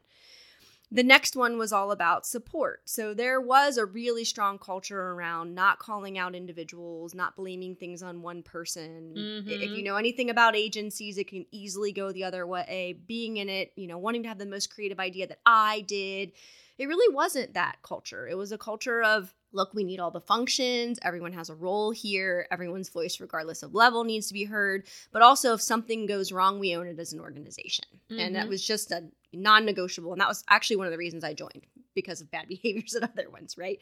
The 0.93 1.03
next 1.03 1.37
one 1.37 1.57
was 1.57 1.71
all 1.71 1.91
about 1.91 2.25
support. 2.25 2.81
So 2.85 3.13
there 3.13 3.39
was 3.39 3.77
a 3.77 3.85
really 3.85 4.25
strong 4.25 4.59
culture 4.59 4.99
around 5.11 5.55
not 5.55 5.79
calling 5.79 6.17
out 6.17 6.35
individuals, 6.35 7.15
not 7.15 7.37
blaming 7.37 7.75
things 7.77 8.03
on 8.03 8.21
one 8.21 8.43
person. 8.43 9.13
Mhm. 9.15 9.47
If 9.47 9.71
you 9.71 9.83
know 9.83 9.95
anything 9.95 10.29
about 10.29 10.55
agencies, 10.55 11.17
it 11.17 11.29
can 11.29 11.45
easily 11.51 11.93
go 11.93 12.11
the 12.11 12.25
other 12.25 12.45
way. 12.45 12.99
Being 13.07 13.37
in 13.37 13.47
it, 13.47 13.71
you 13.77 13.87
know, 13.87 13.97
wanting 13.97 14.23
to 14.23 14.29
have 14.29 14.37
the 14.37 14.45
most 14.45 14.73
creative 14.73 14.99
idea 14.99 15.27
that 15.27 15.39
I 15.45 15.81
did. 15.81 16.33
It 16.77 16.87
really 16.87 17.13
wasn't 17.13 17.53
that 17.53 17.77
culture. 17.83 18.27
It 18.27 18.35
was 18.35 18.51
a 18.51 18.57
culture 18.57 19.01
of 19.01 19.33
look, 19.53 19.73
we 19.73 19.83
need 19.83 19.99
all 19.99 20.11
the 20.11 20.21
functions. 20.21 20.97
Everyone 21.01 21.33
has 21.33 21.49
a 21.49 21.55
role 21.55 21.91
here. 21.91 22.47
Everyone's 22.51 22.87
voice, 22.89 23.19
regardless 23.19 23.63
of 23.63 23.73
level, 23.73 24.05
needs 24.05 24.27
to 24.27 24.33
be 24.33 24.45
heard. 24.45 24.87
But 25.11 25.21
also, 25.21 25.53
if 25.53 25.61
something 25.61 26.05
goes 26.05 26.31
wrong, 26.31 26.57
we 26.57 26.75
own 26.75 26.87
it 26.87 26.99
as 26.99 27.11
an 27.11 27.19
organization. 27.19 27.85
And 28.09 28.35
that 28.35 28.45
Mhm. 28.45 28.49
was 28.49 28.65
just 28.65 28.91
a 28.91 29.09
non 29.33 29.65
negotiable. 29.65 30.11
And 30.11 30.21
that 30.21 30.27
was 30.27 30.43
actually 30.49 30.77
one 30.77 30.87
of 30.87 30.91
the 30.91 30.97
reasons 30.97 31.23
I 31.23 31.33
joined 31.33 31.65
because 31.93 32.21
of 32.21 32.31
bad 32.31 32.47
behaviors 32.49 32.95
at 32.95 33.03
other 33.03 33.29
ones, 33.29 33.57
right? 33.57 33.79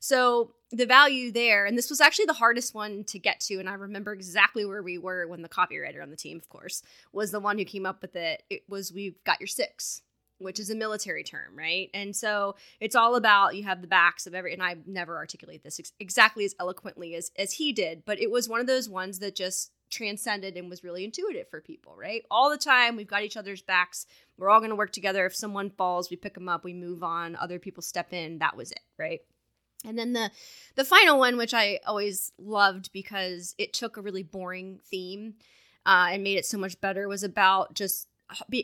So 0.00 0.52
the 0.70 0.86
value 0.86 1.30
there, 1.30 1.64
and 1.64 1.78
this 1.78 1.90
was 1.90 2.00
actually 2.00 2.26
the 2.26 2.32
hardest 2.32 2.74
one 2.74 3.04
to 3.04 3.18
get 3.18 3.40
to. 3.40 3.58
And 3.58 3.68
I 3.68 3.74
remember 3.74 4.12
exactly 4.12 4.64
where 4.64 4.82
we 4.82 4.98
were 4.98 5.26
when 5.26 5.42
the 5.42 5.48
copywriter 5.48 6.02
on 6.02 6.10
the 6.10 6.16
team, 6.16 6.36
of 6.36 6.48
course, 6.48 6.82
was 7.12 7.30
the 7.30 7.40
one 7.40 7.58
who 7.58 7.64
came 7.64 7.86
up 7.86 8.02
with 8.02 8.16
it. 8.16 8.42
It 8.50 8.62
was 8.68 8.92
we've 8.92 9.22
got 9.24 9.40
your 9.40 9.48
six 9.48 10.02
which 10.42 10.58
is 10.58 10.70
a 10.70 10.74
military 10.74 11.22
term, 11.22 11.56
right? 11.56 11.88
And 11.94 12.14
so 12.14 12.56
it's 12.80 12.96
all 12.96 13.14
about 13.14 13.56
you 13.56 13.62
have 13.64 13.80
the 13.80 13.86
backs 13.86 14.26
of 14.26 14.34
every, 14.34 14.52
and 14.52 14.62
I 14.62 14.76
never 14.86 15.16
articulate 15.16 15.62
this 15.62 15.78
ex- 15.78 15.92
exactly 16.00 16.44
as 16.44 16.54
eloquently 16.60 17.14
as 17.14 17.30
as 17.38 17.52
he 17.52 17.72
did, 17.72 18.04
but 18.04 18.20
it 18.20 18.30
was 18.30 18.48
one 18.48 18.60
of 18.60 18.66
those 18.66 18.88
ones 18.88 19.20
that 19.20 19.36
just 19.36 19.70
transcended 19.92 20.56
and 20.56 20.68
was 20.68 20.82
really 20.82 21.04
intuitive 21.04 21.48
for 21.48 21.60
people, 21.60 21.94
right? 21.96 22.24
All 22.30 22.50
the 22.50 22.56
time 22.56 22.96
we've 22.96 23.06
got 23.06 23.22
each 23.22 23.36
other's 23.36 23.62
backs. 23.62 24.06
We're 24.36 24.50
all 24.50 24.58
going 24.58 24.70
to 24.70 24.76
work 24.76 24.92
together. 24.92 25.24
If 25.26 25.36
someone 25.36 25.70
falls, 25.70 26.10
we 26.10 26.16
pick 26.16 26.34
them 26.34 26.48
up, 26.48 26.64
we 26.64 26.74
move 26.74 27.04
on. 27.04 27.36
Other 27.36 27.58
people 27.58 27.82
step 27.82 28.12
in. 28.12 28.38
That 28.38 28.56
was 28.56 28.72
it, 28.72 28.80
right? 28.98 29.20
And 29.84 29.98
then 29.98 30.12
the 30.12 30.30
the 30.74 30.84
final 30.84 31.18
one, 31.18 31.36
which 31.36 31.54
I 31.54 31.80
always 31.86 32.32
loved 32.38 32.92
because 32.92 33.54
it 33.58 33.72
took 33.72 33.96
a 33.96 34.02
really 34.02 34.22
boring 34.22 34.80
theme 34.84 35.34
uh, 35.84 36.08
and 36.10 36.22
made 36.22 36.38
it 36.38 36.46
so 36.46 36.58
much 36.58 36.80
better, 36.80 37.08
was 37.08 37.22
about 37.22 37.74
just 37.74 38.08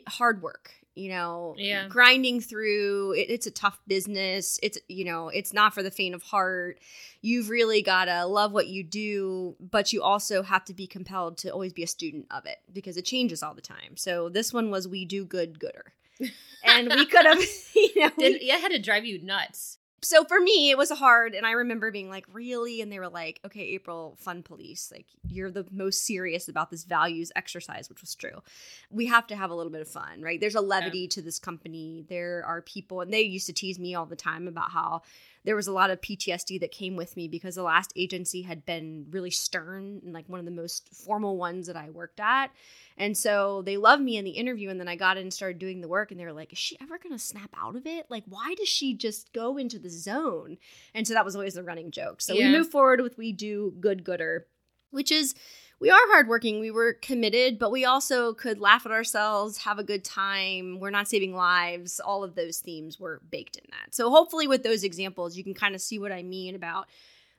hard 0.08 0.42
work. 0.42 0.72
You 0.98 1.10
know, 1.10 1.54
Yeah. 1.56 1.86
grinding 1.88 2.40
through. 2.40 3.12
It, 3.12 3.30
it's 3.30 3.46
a 3.46 3.50
tough 3.50 3.78
business. 3.86 4.58
It's 4.62 4.78
you 4.88 5.04
know, 5.04 5.28
it's 5.28 5.52
not 5.52 5.72
for 5.74 5.82
the 5.82 5.90
faint 5.90 6.14
of 6.14 6.22
heart. 6.22 6.80
You've 7.22 7.50
really 7.50 7.82
gotta 7.82 8.26
love 8.26 8.52
what 8.52 8.66
you 8.68 8.82
do, 8.82 9.56
but 9.60 9.92
you 9.92 10.02
also 10.02 10.42
have 10.42 10.64
to 10.66 10.74
be 10.74 10.86
compelled 10.86 11.38
to 11.38 11.50
always 11.50 11.72
be 11.72 11.82
a 11.82 11.86
student 11.86 12.26
of 12.30 12.46
it 12.46 12.58
because 12.72 12.96
it 12.96 13.04
changes 13.04 13.42
all 13.42 13.54
the 13.54 13.60
time. 13.60 13.96
So 13.96 14.28
this 14.28 14.52
one 14.52 14.70
was 14.70 14.88
we 14.88 15.04
do 15.04 15.24
good 15.24 15.58
gooder, 15.60 15.92
and 16.64 16.88
we 16.88 17.06
could 17.06 17.26
have, 17.26 17.40
you 17.74 18.00
know, 18.02 18.10
Did, 18.18 18.42
yeah, 18.42 18.56
it 18.56 18.60
had 18.62 18.72
to 18.72 18.78
drive 18.80 19.04
you 19.04 19.22
nuts. 19.22 19.78
So 20.00 20.24
for 20.24 20.40
me, 20.40 20.70
it 20.70 20.78
was 20.78 20.90
hard. 20.90 21.34
And 21.34 21.44
I 21.44 21.52
remember 21.52 21.90
being 21.90 22.08
like, 22.08 22.26
really? 22.32 22.80
And 22.80 22.92
they 22.92 22.98
were 22.98 23.08
like, 23.08 23.40
okay, 23.44 23.60
April, 23.60 24.16
fun 24.20 24.42
police. 24.42 24.90
Like, 24.92 25.06
you're 25.28 25.50
the 25.50 25.66
most 25.70 26.06
serious 26.06 26.48
about 26.48 26.70
this 26.70 26.84
values 26.84 27.32
exercise, 27.34 27.88
which 27.88 28.00
was 28.00 28.14
true. 28.14 28.42
We 28.90 29.06
have 29.06 29.26
to 29.28 29.36
have 29.36 29.50
a 29.50 29.54
little 29.54 29.72
bit 29.72 29.80
of 29.80 29.88
fun, 29.88 30.22
right? 30.22 30.40
There's 30.40 30.54
a 30.54 30.60
levity 30.60 31.00
yeah. 31.00 31.08
to 31.10 31.22
this 31.22 31.38
company. 31.38 32.04
There 32.08 32.44
are 32.46 32.62
people, 32.62 33.00
and 33.00 33.12
they 33.12 33.22
used 33.22 33.46
to 33.46 33.52
tease 33.52 33.78
me 33.78 33.94
all 33.94 34.06
the 34.06 34.16
time 34.16 34.46
about 34.46 34.70
how 34.70 35.02
there 35.48 35.56
was 35.56 35.66
a 35.66 35.72
lot 35.72 35.88
of 35.88 36.02
PTSD 36.02 36.60
that 36.60 36.72
came 36.72 36.94
with 36.94 37.16
me 37.16 37.26
because 37.26 37.54
the 37.54 37.62
last 37.62 37.90
agency 37.96 38.42
had 38.42 38.66
been 38.66 39.06
really 39.08 39.30
stern 39.30 39.98
and 40.04 40.12
like 40.12 40.28
one 40.28 40.38
of 40.38 40.44
the 40.44 40.52
most 40.52 40.90
formal 40.94 41.38
ones 41.38 41.68
that 41.68 41.74
I 41.74 41.88
worked 41.88 42.20
at. 42.20 42.50
And 42.98 43.16
so 43.16 43.62
they 43.62 43.78
loved 43.78 44.02
me 44.02 44.18
in 44.18 44.26
the 44.26 44.32
interview. 44.32 44.68
And 44.68 44.78
then 44.78 44.88
I 44.88 44.94
got 44.94 45.16
in 45.16 45.22
and 45.22 45.32
started 45.32 45.58
doing 45.58 45.80
the 45.80 45.88
work. 45.88 46.10
And 46.10 46.20
they 46.20 46.26
were 46.26 46.34
like, 46.34 46.52
is 46.52 46.58
she 46.58 46.76
ever 46.82 46.98
going 46.98 47.14
to 47.14 47.18
snap 47.18 47.48
out 47.58 47.76
of 47.76 47.86
it? 47.86 48.04
Like, 48.10 48.24
why 48.28 48.56
does 48.58 48.68
she 48.68 48.92
just 48.92 49.32
go 49.32 49.56
into 49.56 49.78
the 49.78 49.88
zone? 49.88 50.58
And 50.92 51.08
so 51.08 51.14
that 51.14 51.24
was 51.24 51.34
always 51.34 51.56
a 51.56 51.62
running 51.62 51.92
joke. 51.92 52.20
So 52.20 52.34
yeah. 52.34 52.48
we 52.48 52.58
move 52.58 52.70
forward 52.70 53.00
with 53.00 53.16
We 53.16 53.32
Do 53.32 53.72
Good 53.80 54.04
Gooder, 54.04 54.48
which 54.90 55.10
is 55.10 55.34
we 55.80 55.90
are 55.90 55.98
hardworking. 56.08 56.60
We 56.60 56.70
were 56.70 56.94
committed, 56.94 57.58
but 57.58 57.70
we 57.70 57.84
also 57.84 58.34
could 58.34 58.58
laugh 58.58 58.84
at 58.84 58.92
ourselves, 58.92 59.58
have 59.58 59.78
a 59.78 59.84
good 59.84 60.04
time. 60.04 60.80
We're 60.80 60.90
not 60.90 61.08
saving 61.08 61.34
lives. 61.34 62.00
All 62.00 62.24
of 62.24 62.34
those 62.34 62.58
themes 62.58 62.98
were 62.98 63.20
baked 63.30 63.56
in 63.56 63.64
that. 63.70 63.94
So 63.94 64.10
hopefully, 64.10 64.48
with 64.48 64.62
those 64.62 64.82
examples, 64.82 65.36
you 65.36 65.44
can 65.44 65.54
kind 65.54 65.74
of 65.74 65.80
see 65.80 65.98
what 65.98 66.12
I 66.12 66.22
mean 66.22 66.54
about 66.54 66.88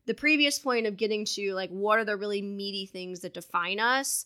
the 0.06 0.14
previous 0.14 0.58
point 0.58 0.88
of 0.88 0.98
getting 0.98 1.26
to 1.26 1.54
like 1.54 1.70
what 1.70 2.00
are 2.00 2.06
the 2.06 2.18
really 2.18 2.42
meaty 2.42 2.86
things 2.86 3.20
that 3.20 3.34
define 3.34 3.80
us 3.80 4.26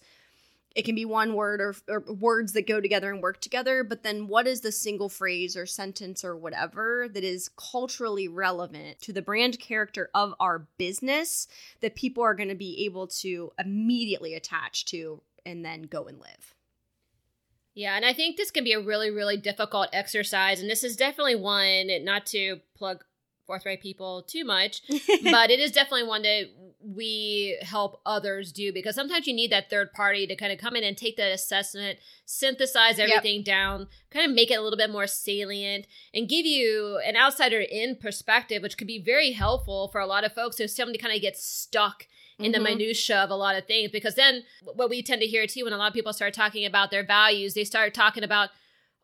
it 0.76 0.86
can 0.86 0.96
be 0.96 1.06
one 1.06 1.36
word 1.36 1.62
or, 1.62 1.76
or, 1.88 2.02
words 2.14 2.54
that 2.54 2.68
go 2.68 2.82
together 2.82 3.12
and 3.12 3.22
work 3.22 3.40
together 3.42 3.84
but 3.84 4.04
then 4.04 4.28
what 4.28 4.48
is 4.48 4.62
the 4.62 4.72
single 4.72 5.10
phrase 5.10 5.56
or 5.56 5.66
sentence 5.66 6.24
or 6.24 6.36
whatever 6.36 7.08
that 7.14 7.24
is 7.24 7.50
culturally 7.50 8.28
relevant 8.28 9.00
to 9.02 9.14
the 9.14 9.22
brand 9.22 9.60
character 9.60 10.10
of 10.14 10.34
our 10.40 10.68
business 10.78 11.48
that 11.82 11.96
people 11.96 12.24
are 12.24 12.36
going 12.36 12.50
to 12.50 12.56
be 12.56 12.86
able 12.86 13.08
to 13.08 13.52
immediately 13.60 14.34
attach 14.34 14.86
to 14.86 15.22
and 15.46 15.64
then 15.64 15.84
go 15.84 16.06
and 16.06 16.20
live 16.20 16.54
yeah, 17.76 17.96
and 17.96 18.06
I 18.06 18.14
think 18.14 18.38
this 18.38 18.52
can 18.52 18.64
be 18.64 18.74
a 18.74 18.80
really, 18.80 19.10
really 19.10 19.38
difficult 19.38 19.90
exercise. 19.94 20.62
And 20.62 20.70
this 20.70 20.84
is 20.84 20.96
definitely 20.96 21.36
one, 21.36 21.90
not 22.04 22.28
to 22.28 22.60
plug 22.78 23.04
forthright 23.46 23.82
people 23.82 24.24
too 24.24 24.46
much, 24.46 24.82
but 25.24 25.50
it 25.50 25.60
is 25.60 25.72
definitely 25.72 26.08
one 26.08 26.22
that 26.24 26.46
we 26.82 27.58
help 27.62 28.02
others 28.06 28.52
do 28.52 28.74
because 28.74 28.96
sometimes 28.96 29.28
you 29.28 29.34
need 29.34 29.52
that 29.52 29.70
third 29.70 29.94
party 29.94 30.28
to 30.28 30.36
kind 30.36 30.52
of 30.52 30.60
come 30.60 30.76
in 30.76 30.84
and 30.84 30.98
take 30.98 31.18
that 31.18 31.32
assessment, 31.32 32.00
synthesize 32.26 33.00
everything 33.00 33.38
yep. 33.38 33.46
down, 33.46 33.88
kind 34.12 34.30
of 34.30 34.36
make 34.36 34.52
it 34.52 34.56
a 34.56 34.62
little 34.62 34.78
bit 34.78 34.90
more 34.90 35.08
salient, 35.08 35.88
and 36.14 36.30
give 36.30 36.46
you 36.46 37.00
an 37.06 37.16
outsider 37.16 37.62
in 37.62 37.96
perspective, 37.96 38.62
which 38.62 38.78
could 38.78 38.88
be 38.88 39.02
very 39.02 39.32
helpful 39.32 39.88
for 39.90 40.02
a 40.02 40.08
lot 40.08 40.24
of 40.24 40.34
folks 40.34 40.58
who 40.58 40.68
somebody 40.68 40.98
kind 40.98 41.16
of 41.16 41.22
gets 41.22 41.46
stuck 41.46 42.08
in 42.40 42.52
mm-hmm. 42.52 42.64
the 42.64 42.70
minutia 42.70 43.18
of 43.18 43.30
a 43.30 43.36
lot 43.36 43.56
of 43.56 43.66
things 43.66 43.92
because 43.92 44.16
then 44.16 44.44
what 44.74 44.90
we 44.90 45.04
tend 45.04 45.22
to 45.22 45.28
hear 45.28 45.46
too 45.46 45.64
when 45.64 45.74
a 45.74 45.78
lot 45.78 45.88
of 45.88 45.94
people 45.94 46.12
start 46.12 46.34
talking 46.34 46.66
about 46.66 46.90
their 46.90 47.06
values 47.06 47.54
they 47.54 47.64
start 47.64 47.94
talking 47.94 48.24
about 48.24 48.50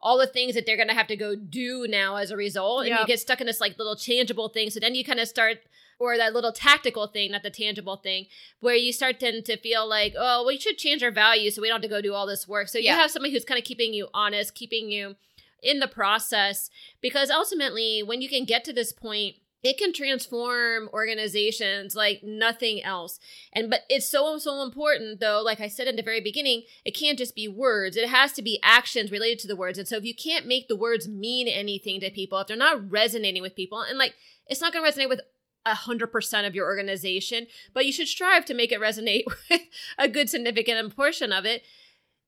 all 0.02 0.18
the 0.18 0.28
things 0.28 0.56
that 0.56 0.66
they're 0.66 0.78
going 0.78 0.88
to 0.88 0.94
have 0.94 1.08
to 1.08 1.16
go 1.16 1.36
do 1.36 1.86
now 1.90 2.16
as 2.16 2.32
a 2.32 2.38
result 2.38 2.82
and 2.82 2.90
yep. 2.90 3.02
you 3.02 3.06
get 3.06 3.20
stuck 3.20 3.42
in 3.42 3.48
this 3.48 3.60
like 3.60 3.78
little 3.78 3.96
changeable 3.96 4.48
thing 4.48 4.70
so 4.70 4.80
then 4.80 4.96
you 4.96 5.04
kind 5.04 5.20
of 5.20 5.28
start 5.28 5.60
or 6.00 6.16
that 6.18 6.34
little 6.34 6.54
tactical 6.54 7.08
thing, 7.08 7.32
not 7.32 7.44
the 7.44 7.50
tangible 7.50 7.98
thing, 7.98 8.26
where 8.62 8.76
you 8.76 8.94
start 8.94 9.20
to, 9.20 9.42
to 9.42 9.58
feel 9.58 9.88
like, 9.88 10.16
oh, 10.18 10.46
we 10.48 10.58
should 10.58 10.78
change 10.78 11.04
our 11.04 11.12
values 11.12 11.56
so 11.56 11.62
we 11.62 11.68
don't 11.68 11.76
have 11.76 11.82
to 11.82 11.90
go 11.90 12.02
do 12.02 12.14
all 12.14 12.26
this 12.26 12.48
work. 12.48 12.70
So 12.70 12.80
you 12.80 12.92
have 12.92 13.12
somebody 13.12 13.34
who's 13.34 13.46
kind 13.46 13.60
of 13.60 13.66
keeping 13.66 13.94
you 13.94 14.08
honest, 14.14 14.56
keeping 14.56 14.90
you 14.90 15.18
in 15.62 15.80
the 15.80 15.88
process. 15.88 16.70
Because 17.02 17.30
ultimately, 17.30 18.02
when 18.02 18.22
you 18.22 18.30
can 18.30 18.46
get 18.46 18.64
to 18.66 18.74
this 18.74 18.94
point, 18.94 19.36
it 19.63 19.78
can 19.78 19.93
transform 19.93 20.89
organizations 20.93 21.95
like 21.95 22.22
nothing 22.24 22.84
else. 22.84 23.19
And 23.54 23.69
but 23.69 23.82
it's 23.89 24.10
so 24.10 24.38
so 24.38 24.62
important 24.62 25.19
though 25.19 25.41
like 25.43 25.60
i 25.60 25.67
said 25.67 25.88
in 25.88 25.95
the 25.95 26.02
very 26.02 26.22
beginning 26.22 26.63
it 26.86 26.91
can't 26.91 27.17
just 27.17 27.36
be 27.36 27.48
words. 27.48 27.98
It 27.98 28.10
has 28.10 28.34
to 28.34 28.41
be 28.41 28.60
actions 28.63 29.12
related 29.12 29.39
to 29.39 29.48
the 29.48 29.56
words. 29.56 29.78
And 29.78 29.88
so 29.88 29.98
if 29.98 30.04
you 30.04 30.15
can't 30.15 30.48
make 30.48 30.67
the 30.67 30.76
words 30.76 31.08
mean 31.08 31.48
anything 31.48 32.00
to 32.02 32.10
people 32.10 32.39
if 32.39 32.48
they're 32.48 32.58
not 32.58 32.89
resonating 32.91 33.41
with 33.41 33.56
people 33.56 33.82
and 33.82 33.98
like 33.98 34.15
it's 34.48 34.62
not 34.62 34.74
going 34.74 34.84
to 34.84 34.91
resonate 34.91 35.10
with 35.10 35.22
100% 35.67 36.48
of 36.48 36.56
your 36.56 36.65
organization, 36.65 37.48
but 37.74 37.86
you 37.86 37.91
should 37.91 38.08
strive 38.08 38.45
to 38.45 38.54
make 38.54 38.72
it 38.72 38.82
resonate 38.82 39.26
with 39.50 39.62
a 39.98 40.08
good 40.08 40.30
significant 40.30 40.95
portion 40.95 41.32
of 41.32 41.45
it. 41.45 41.63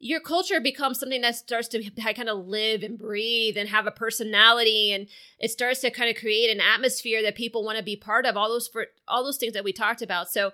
Your 0.03 0.19
culture 0.19 0.59
becomes 0.59 0.99
something 0.99 1.21
that 1.21 1.35
starts 1.35 1.67
to 1.69 1.91
kind 1.91 2.27
of 2.27 2.47
live 2.47 2.81
and 2.81 2.97
breathe 2.97 3.55
and 3.55 3.69
have 3.69 3.85
a 3.85 3.91
personality, 3.91 4.91
and 4.91 5.07
it 5.39 5.51
starts 5.51 5.81
to 5.81 5.91
kind 5.91 6.09
of 6.09 6.19
create 6.19 6.49
an 6.49 6.59
atmosphere 6.59 7.21
that 7.21 7.35
people 7.35 7.63
want 7.63 7.77
to 7.77 7.83
be 7.83 7.95
part 7.95 8.25
of. 8.25 8.35
All 8.35 8.49
those 8.49 8.67
for 8.67 8.87
all 9.07 9.23
those 9.23 9.37
things 9.37 9.53
that 9.53 9.63
we 9.63 9.71
talked 9.71 10.01
about. 10.01 10.31
So, 10.31 10.53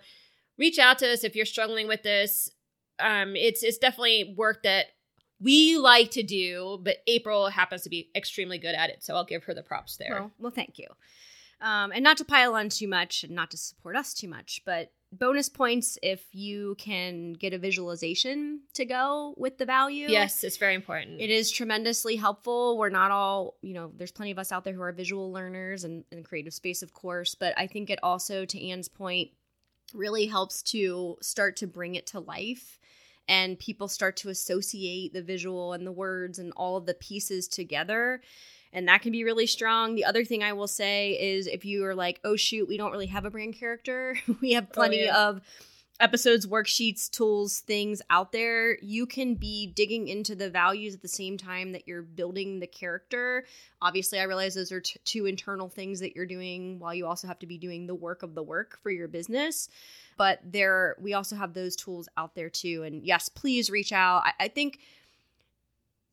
reach 0.57 0.77
out 0.77 0.99
to 0.99 1.11
us 1.11 1.23
if 1.23 1.35
you're 1.35 1.45
struggling 1.45 1.87
with 1.87 2.03
this. 2.03 2.49
Um, 2.99 3.35
it's 3.35 3.63
it's 3.63 3.77
definitely 3.77 4.35
work 4.37 4.63
that 4.63 4.87
we 5.39 5.77
like 5.77 6.11
to 6.11 6.23
do, 6.23 6.79
but 6.83 6.97
April 7.07 7.47
happens 7.49 7.83
to 7.83 7.89
be 7.89 8.09
extremely 8.15 8.57
good 8.57 8.75
at 8.75 8.89
it. 8.89 9.03
So 9.03 9.15
I'll 9.15 9.25
give 9.25 9.43
her 9.45 9.53
the 9.53 9.63
props 9.63 9.97
there. 9.97 10.09
Well, 10.11 10.31
well 10.39 10.51
thank 10.51 10.77
you. 10.77 10.87
Um, 11.61 11.91
and 11.91 12.03
not 12.03 12.17
to 12.17 12.25
pile 12.25 12.55
on 12.55 12.69
too 12.69 12.87
much 12.87 13.23
and 13.23 13.33
not 13.33 13.51
to 13.51 13.57
support 13.57 13.95
us 13.95 14.13
too 14.13 14.27
much, 14.27 14.61
but 14.65 14.91
bonus 15.11 15.49
points 15.49 15.97
if 16.03 16.23
you 16.33 16.75
can 16.77 17.33
get 17.33 17.53
a 17.53 17.57
visualization 17.57 18.61
to 18.73 18.85
go 18.85 19.33
with 19.37 19.57
the 19.57 19.65
value. 19.65 20.07
Yes, 20.09 20.43
it's 20.43 20.57
very 20.57 20.75
important. 20.75 21.21
It 21.21 21.29
is 21.29 21.49
tremendously 21.49 22.15
helpful. 22.15 22.77
We're 22.77 22.89
not 22.89 23.11
all, 23.11 23.55
you 23.61 23.73
know, 23.73 23.91
there's 23.95 24.11
plenty 24.11 24.31
of 24.31 24.39
us 24.39 24.51
out 24.51 24.63
there 24.63 24.73
who 24.73 24.81
are 24.81 24.91
visual 24.91 25.31
learners 25.31 25.83
and 25.83 26.03
in 26.11 26.23
creative 26.23 26.53
space, 26.53 26.81
of 26.81 26.93
course, 26.93 27.35
but 27.35 27.53
I 27.57 27.67
think 27.67 27.89
it 27.89 27.99
also, 28.03 28.45
to 28.45 28.67
Anne's 28.67 28.89
point, 28.89 29.31
really 29.93 30.25
helps 30.25 30.61
to 30.61 31.17
start 31.21 31.55
to 31.57 31.67
bring 31.67 31.95
it 31.95 32.07
to 32.07 32.19
life 32.19 32.79
and 33.29 33.59
people 33.59 33.87
start 33.87 34.17
to 34.17 34.29
associate 34.29 35.13
the 35.13 35.21
visual 35.21 35.73
and 35.73 35.85
the 35.85 35.91
words 35.91 36.39
and 36.39 36.51
all 36.55 36.77
of 36.77 36.85
the 36.85 36.93
pieces 36.93 37.47
together 37.47 38.21
and 38.77 38.87
that 38.87 39.01
can 39.01 39.11
be 39.11 39.23
really 39.23 39.47
strong. 39.47 39.95
The 39.95 40.05
other 40.05 40.23
thing 40.23 40.43
I 40.43 40.53
will 40.53 40.67
say 40.67 41.13
is 41.19 41.47
if 41.47 41.65
you 41.65 41.83
are 41.85 41.95
like, 41.95 42.19
oh 42.23 42.35
shoot, 42.35 42.67
we 42.67 42.77
don't 42.77 42.91
really 42.91 43.07
have 43.07 43.25
a 43.25 43.31
brand 43.31 43.55
character, 43.55 44.15
we 44.41 44.53
have 44.53 44.67
oh, 44.69 44.73
plenty 44.73 45.01
oh, 45.01 45.05
yeah. 45.05 45.27
of 45.29 45.41
episodes, 45.99 46.45
worksheets, 46.45 47.09
tools, 47.09 47.61
things 47.61 48.03
out 48.11 48.31
there. 48.31 48.77
You 48.83 49.07
can 49.07 49.33
be 49.33 49.65
digging 49.65 50.07
into 50.07 50.35
the 50.35 50.51
values 50.51 50.93
at 50.93 51.01
the 51.01 51.07
same 51.07 51.39
time 51.39 51.71
that 51.71 51.87
you're 51.87 52.03
building 52.03 52.59
the 52.59 52.67
character. 52.67 53.45
Obviously, 53.81 54.19
I 54.19 54.25
realize 54.25 54.53
those 54.53 54.71
are 54.71 54.81
t- 54.81 54.99
two 55.05 55.25
internal 55.25 55.69
things 55.69 55.99
that 56.01 56.15
you're 56.15 56.27
doing 56.27 56.77
while 56.77 56.93
you 56.93 57.07
also 57.07 57.27
have 57.27 57.39
to 57.39 57.47
be 57.47 57.57
doing 57.57 57.87
the 57.87 57.95
work 57.95 58.21
of 58.21 58.35
the 58.35 58.43
work 58.43 58.77
for 58.83 58.91
your 58.91 59.07
business. 59.07 59.69
But 60.17 60.39
there, 60.45 60.97
we 61.01 61.15
also 61.15 61.35
have 61.35 61.55
those 61.55 61.75
tools 61.75 62.07
out 62.15 62.35
there 62.35 62.51
too. 62.51 62.83
And 62.83 63.03
yes, 63.03 63.27
please 63.27 63.71
reach 63.71 63.91
out. 63.91 64.21
I, 64.23 64.33
I 64.41 64.47
think 64.49 64.77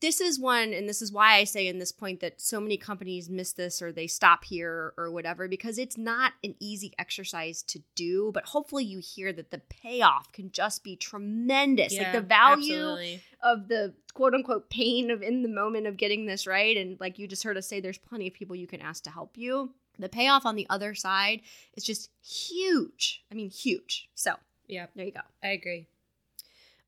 this 0.01 0.21
is 0.21 0.39
one 0.39 0.73
and 0.73 0.87
this 0.87 1.01
is 1.01 1.11
why 1.11 1.35
i 1.35 1.43
say 1.43 1.67
in 1.67 1.79
this 1.79 1.91
point 1.91 2.19
that 2.19 2.39
so 2.39 2.59
many 2.59 2.77
companies 2.77 3.29
miss 3.29 3.53
this 3.53 3.81
or 3.81 3.91
they 3.91 4.07
stop 4.07 4.43
here 4.43 4.93
or 4.97 5.11
whatever 5.11 5.47
because 5.47 5.77
it's 5.77 5.97
not 5.97 6.33
an 6.43 6.55
easy 6.59 6.93
exercise 6.99 7.63
to 7.63 7.79
do 7.95 8.31
but 8.33 8.45
hopefully 8.45 8.83
you 8.83 8.99
hear 8.99 9.31
that 9.31 9.51
the 9.51 9.61
payoff 9.69 10.31
can 10.31 10.51
just 10.51 10.83
be 10.83 10.95
tremendous. 10.95 11.93
Yeah, 11.93 12.03
like 12.03 12.13
the 12.13 12.21
value 12.21 12.73
absolutely. 12.73 13.21
of 13.43 13.67
the 13.67 13.93
quote 14.13 14.33
unquote 14.33 14.69
pain 14.69 15.11
of 15.11 15.21
in 15.21 15.41
the 15.41 15.49
moment 15.49 15.87
of 15.87 15.97
getting 15.97 16.25
this 16.25 16.47
right 16.47 16.75
and 16.75 16.99
like 16.99 17.19
you 17.19 17.27
just 17.27 17.43
heard 17.43 17.57
us 17.57 17.67
say 17.67 17.79
there's 17.79 17.97
plenty 17.97 18.27
of 18.27 18.33
people 18.33 18.55
you 18.55 18.67
can 18.67 18.81
ask 18.81 19.03
to 19.03 19.09
help 19.09 19.37
you. 19.37 19.71
The 19.97 20.09
payoff 20.09 20.45
on 20.45 20.55
the 20.55 20.67
other 20.69 20.93
side 20.93 21.41
is 21.75 21.83
just 21.83 22.09
huge. 22.21 23.23
I 23.31 23.35
mean 23.35 23.49
huge. 23.49 24.09
So 24.15 24.35
yeah. 24.67 24.87
there 24.95 25.05
you 25.05 25.11
go. 25.11 25.21
I 25.43 25.49
agree 25.49 25.87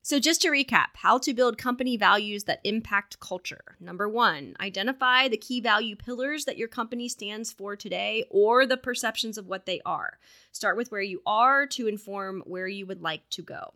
so, 0.08 0.18
just 0.18 0.40
to 0.40 0.48
recap, 0.48 0.86
how 0.94 1.18
to 1.18 1.34
build 1.34 1.58
company 1.58 1.98
values 1.98 2.44
that 2.44 2.62
impact 2.64 3.20
culture. 3.20 3.76
Number 3.78 4.08
one, 4.08 4.56
identify 4.58 5.28
the 5.28 5.36
key 5.36 5.60
value 5.60 5.96
pillars 5.96 6.46
that 6.46 6.56
your 6.56 6.66
company 6.66 7.10
stands 7.10 7.52
for 7.52 7.76
today 7.76 8.24
or 8.30 8.64
the 8.64 8.78
perceptions 8.78 9.36
of 9.36 9.48
what 9.48 9.66
they 9.66 9.82
are. 9.84 10.18
Start 10.50 10.78
with 10.78 10.90
where 10.90 11.02
you 11.02 11.20
are 11.26 11.66
to 11.66 11.88
inform 11.88 12.42
where 12.46 12.68
you 12.68 12.86
would 12.86 13.02
like 13.02 13.28
to 13.28 13.42
go. 13.42 13.74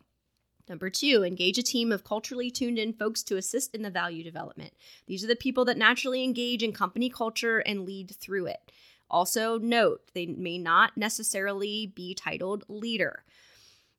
Number 0.67 0.89
two, 0.89 1.23
engage 1.23 1.59
a 1.59 1.61
team 1.61 1.91
of 1.91 2.03
culturally 2.03 2.49
tuned 2.49 2.79
in 2.79 2.93
folks 2.93 3.21
to 3.25 3.37
assist 3.37 3.75
in 3.75 3.83
the 3.83 3.91
value 3.91 4.23
development. 4.23 4.73
These 5.05 5.23
are 5.23 5.27
the 5.27 5.35
people 5.35 5.65
that 5.65 5.77
naturally 5.77 6.23
engage 6.23 6.63
in 6.63 6.73
company 6.73 7.11
culture 7.11 7.59
and 7.59 7.85
lead 7.85 8.09
through 8.09 8.47
it. 8.47 8.71
Also, 9.07 9.59
note 9.59 10.01
they 10.15 10.25
may 10.25 10.57
not 10.57 10.97
necessarily 10.97 11.85
be 11.85 12.15
titled 12.15 12.63
leader. 12.67 13.23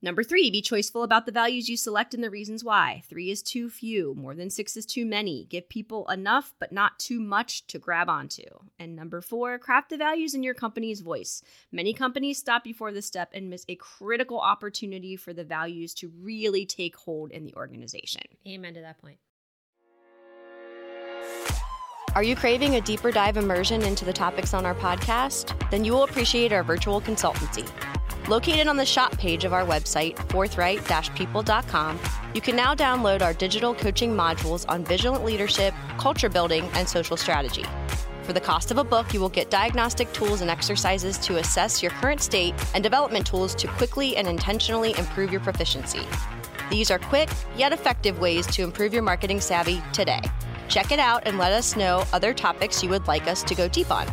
Number 0.05 0.23
three, 0.23 0.51
be 0.51 0.61
choiceful 0.61 1.03
about 1.03 1.25
the 1.25 1.33
values 1.33 1.71
you 1.71 1.79
select 1.79 2.13
and 2.13 2.23
the 2.23 2.29
reasons 2.29 2.63
why. 2.63 3.03
Three 3.09 3.31
is 3.31 3.43
too 3.43 3.71
few, 3.71 4.15
more 4.15 4.35
than 4.35 4.51
six 4.51 4.77
is 4.77 4.85
too 4.85 5.07
many. 5.07 5.47
Give 5.47 5.67
people 5.67 6.07
enough, 6.11 6.53
but 6.59 6.73
not 6.73 6.99
too 6.99 7.19
much 7.19 7.67
to 7.69 7.79
grab 7.79 8.11
onto. 8.11 8.43
And 8.79 8.95
number 8.95 9.23
four, 9.23 9.59
craft 9.59 9.89
the 9.89 9.97
values 9.97 10.35
in 10.35 10.43
your 10.43 10.53
company's 10.53 11.01
voice. 11.01 11.41
Many 11.73 11.95
companies 11.95 12.37
stop 12.37 12.65
before 12.65 12.93
this 12.93 13.07
step 13.07 13.31
and 13.33 13.49
miss 13.49 13.65
a 13.67 13.77
critical 13.77 14.39
opportunity 14.39 15.17
for 15.17 15.33
the 15.33 15.43
values 15.43 15.95
to 15.95 16.13
really 16.21 16.67
take 16.67 16.97
hold 16.97 17.31
in 17.31 17.47
the 17.47 17.55
organization. 17.55 18.25
Amen 18.47 18.75
to 18.75 18.83
that 18.83 18.99
point. 18.99 19.17
Are 22.15 22.23
you 22.23 22.37
craving 22.37 22.75
a 22.75 22.83
deeper 22.83 23.11
dive 23.11 23.39
immersion 23.39 23.81
into 23.81 24.05
the 24.05 24.13
topics 24.13 24.53
on 24.53 24.67
our 24.67 24.75
podcast? 24.75 25.59
Then 25.71 25.83
you 25.83 25.93
will 25.93 26.05
appreciate 26.05 26.53
our 26.53 26.63
virtual 26.63 27.01
consultancy. 27.01 27.67
Located 28.29 28.69
on 28.69 28.79
the 28.79 28.87
shop 28.87 29.19
page 29.19 29.45
of 29.45 29.53
our 29.53 29.67
website, 29.67 30.17
forthright 30.31 30.83
people.com, 31.15 32.01
you 32.35 32.41
can 32.41 32.57
now 32.57 32.75
download 32.75 33.21
our 33.21 33.35
digital 33.35 33.75
coaching 33.75 34.15
modules 34.15 34.65
on 34.67 34.83
vigilant 34.83 35.27
leadership, 35.27 35.75
culture 35.99 36.31
building, 36.31 36.65
and 36.73 36.89
social 36.89 37.19
strategy. 37.19 37.67
For 38.23 38.33
the 38.33 38.41
cost 38.41 38.71
of 38.71 38.79
a 38.79 38.85
book, 38.85 39.13
you 39.13 39.21
will 39.21 39.29
get 39.29 39.51
diagnostic 39.51 40.11
tools 40.15 40.41
and 40.41 40.51
exercises 40.51 41.19
to 41.19 41.37
assess 41.37 41.83
your 41.83 41.91
current 41.91 42.23
state 42.23 42.55
and 42.75 42.83
development 42.83 43.27
tools 43.27 43.55
to 43.57 43.69
quickly 43.69 44.17
and 44.17 44.27
intentionally 44.27 44.95
improve 44.97 45.31
your 45.31 45.43
proficiency. 45.43 46.07
These 46.71 46.91
are 46.91 46.99
quick 46.99 47.29
yet 47.59 47.75
effective 47.75 48.21
ways 48.21 48.47
to 48.47 48.63
improve 48.63 48.95
your 48.95 49.03
marketing 49.03 49.43
savvy 49.43 49.83
today. 49.93 50.23
Check 50.71 50.93
it 50.93 50.99
out 50.99 51.25
and 51.27 51.37
let 51.37 51.53
us 51.53 51.77
know 51.77 52.05
other 52.15 52.33
topics 52.33 52.83
you 52.83 52.89
would 52.89 53.07
like 53.07 53.27
us 53.27 53.43
to 53.43 53.55
go 53.55 53.69
deep 53.69 53.91
on. 53.91 54.07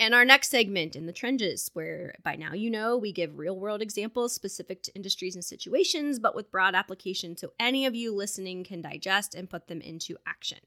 And 0.00 0.12
our 0.12 0.24
next 0.24 0.50
segment 0.50 0.96
in 0.96 1.06
the 1.06 1.12
trenches, 1.12 1.70
where 1.72 2.14
by 2.24 2.34
now 2.34 2.52
you 2.52 2.68
know 2.68 2.96
we 2.96 3.12
give 3.12 3.38
real 3.38 3.58
world 3.58 3.80
examples 3.80 4.34
specific 4.34 4.82
to 4.82 4.94
industries 4.94 5.36
and 5.36 5.44
situations, 5.44 6.18
but 6.18 6.34
with 6.34 6.50
broad 6.50 6.74
application 6.74 7.36
so 7.36 7.52
any 7.60 7.86
of 7.86 7.94
you 7.94 8.12
listening 8.12 8.64
can 8.64 8.82
digest 8.82 9.34
and 9.34 9.50
put 9.50 9.68
them 9.68 9.80
into 9.80 10.16
action. 10.26 10.58